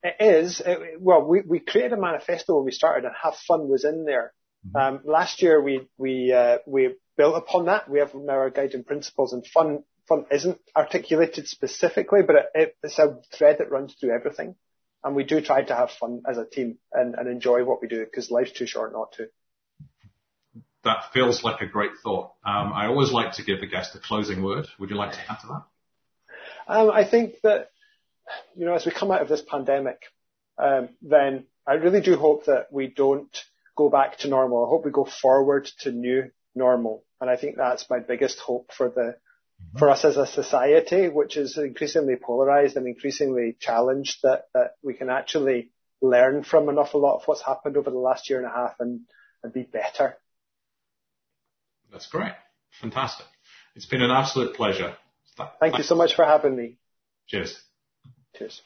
it 0.04 0.16
is. 0.20 0.62
It, 0.66 1.02
well, 1.02 1.22
we, 1.24 1.44
we 1.48 1.60
created 1.60 1.94
a 1.94 2.02
manifesto 2.02 2.56
when 2.58 2.66
we 2.66 2.72
started, 2.72 3.06
and 3.06 3.14
have 3.24 3.36
fun 3.48 3.70
was 3.70 3.86
in 3.86 4.04
there. 4.04 4.34
Mm-hmm. 4.68 4.78
Um, 4.78 5.02
last 5.06 5.42
year 5.42 5.62
we 5.62 5.88
we 5.98 6.34
uh, 6.34 6.58
we 6.66 6.96
built 7.16 7.36
upon 7.36 7.66
that. 7.66 7.90
We 7.90 8.00
have 8.00 8.14
now 8.14 8.34
our 8.34 8.50
guiding 8.50 8.84
principles, 8.84 9.32
and 9.32 9.46
fun 9.48 9.84
fun 10.08 10.26
isn't 10.32 10.60
articulated 10.76 11.48
specifically, 11.48 12.22
but 12.22 12.52
it, 12.54 12.76
it's 12.84 13.00
a 13.00 13.20
thread 13.34 13.58
that 13.60 13.72
runs 13.72 13.94
through 13.96 14.12
everything. 14.12 14.56
and 15.04 15.16
we 15.16 15.24
do 15.24 15.42
try 15.42 15.64
to 15.64 15.76
have 15.76 15.92
fun 15.92 16.24
as 16.30 16.38
a 16.38 16.46
team 16.46 16.78
and, 16.92 17.16
and 17.16 17.30
enjoy 17.30 17.64
what 17.64 17.82
we 17.82 17.88
do 17.88 18.04
because 18.04 18.32
life's 18.32 18.52
too 18.52 18.68
short 18.68 18.92
not 18.92 19.14
to. 19.14 19.30
That 20.84 21.12
feels 21.14 21.44
like 21.44 21.62
a 21.62 21.66
great 21.66 21.92
thought. 22.04 22.34
Um, 22.46 22.72
I 22.74 22.88
always 22.88 23.12
like 23.12 23.34
to 23.34 23.44
give 23.44 23.60
a 23.62 23.68
guest 23.68 23.96
a 23.96 24.00
closing 24.00 24.44
word. 24.44 24.68
Would 24.80 24.90
you 24.90 24.96
like 24.96 25.14
to 25.14 25.20
add 25.32 25.40
to 25.42 25.48
that? 25.48 25.64
Um, 26.68 26.92
I 26.92 27.04
think 27.06 27.36
that, 27.44 27.72
you 28.56 28.66
know, 28.66 28.74
as 28.74 28.86
we 28.86 28.92
come 28.92 29.12
out 29.12 29.22
of 29.22 29.30
this 29.30 29.42
pandemic, 29.42 30.02
um, 30.58 30.90
then 31.02 31.46
I 31.66 31.74
really 31.74 32.02
do 32.02 32.16
hope 32.18 32.46
that 32.46 32.68
we 32.72 32.88
don't 32.88 33.36
go 33.76 33.90
back 33.90 34.18
to 34.20 34.28
normal. 34.28 34.66
I 34.66 34.70
hope 34.70 34.86
we 34.86 34.92
go 34.92 35.06
forward 35.06 35.70
to 35.82 35.92
new 35.92 36.32
normal. 36.56 37.04
And 37.22 37.30
I 37.30 37.38
think 37.38 37.56
that's 37.58 37.90
my 37.90 38.00
biggest 38.00 38.40
hope 38.40 38.72
for 38.74 38.90
the, 38.90 39.16
mm-hmm. 39.62 39.78
for 39.78 39.90
us 39.90 40.06
as 40.06 40.18
a 40.18 40.28
society, 40.28 41.10
which 41.10 41.38
is 41.38 41.58
increasingly 41.58 42.16
polarized 42.16 42.78
and 42.78 42.88
increasingly 42.88 43.56
challenged 43.60 44.20
that, 44.24 44.46
that 44.54 44.76
we 44.84 44.94
can 44.94 45.10
actually 45.10 45.72
learn 46.02 46.44
from 46.44 46.70
an 46.70 46.78
awful 46.78 47.02
lot 47.02 47.16
of 47.16 47.24
what's 47.26 47.42
happened 47.42 47.78
over 47.78 47.90
the 47.90 47.98
last 47.98 48.30
year 48.30 48.40
and 48.40 48.48
a 48.48 48.52
half 48.52 48.76
and, 48.80 49.02
and 49.44 49.54
be 49.54 49.64
better. 49.64 50.16
That's 51.92 52.08
great. 52.08 52.34
Fantastic. 52.82 53.26
It's 53.76 53.86
been 53.86 54.02
an 54.02 54.12
absolute 54.12 54.56
pleasure. 54.56 54.96
Thank 55.60 55.78
you 55.78 55.84
so 55.84 55.96
much 55.96 56.16
for 56.16 56.26
having 56.26 56.56
me. 56.56 56.78
Cheers. 57.28 57.60
Cheers. 58.36 58.62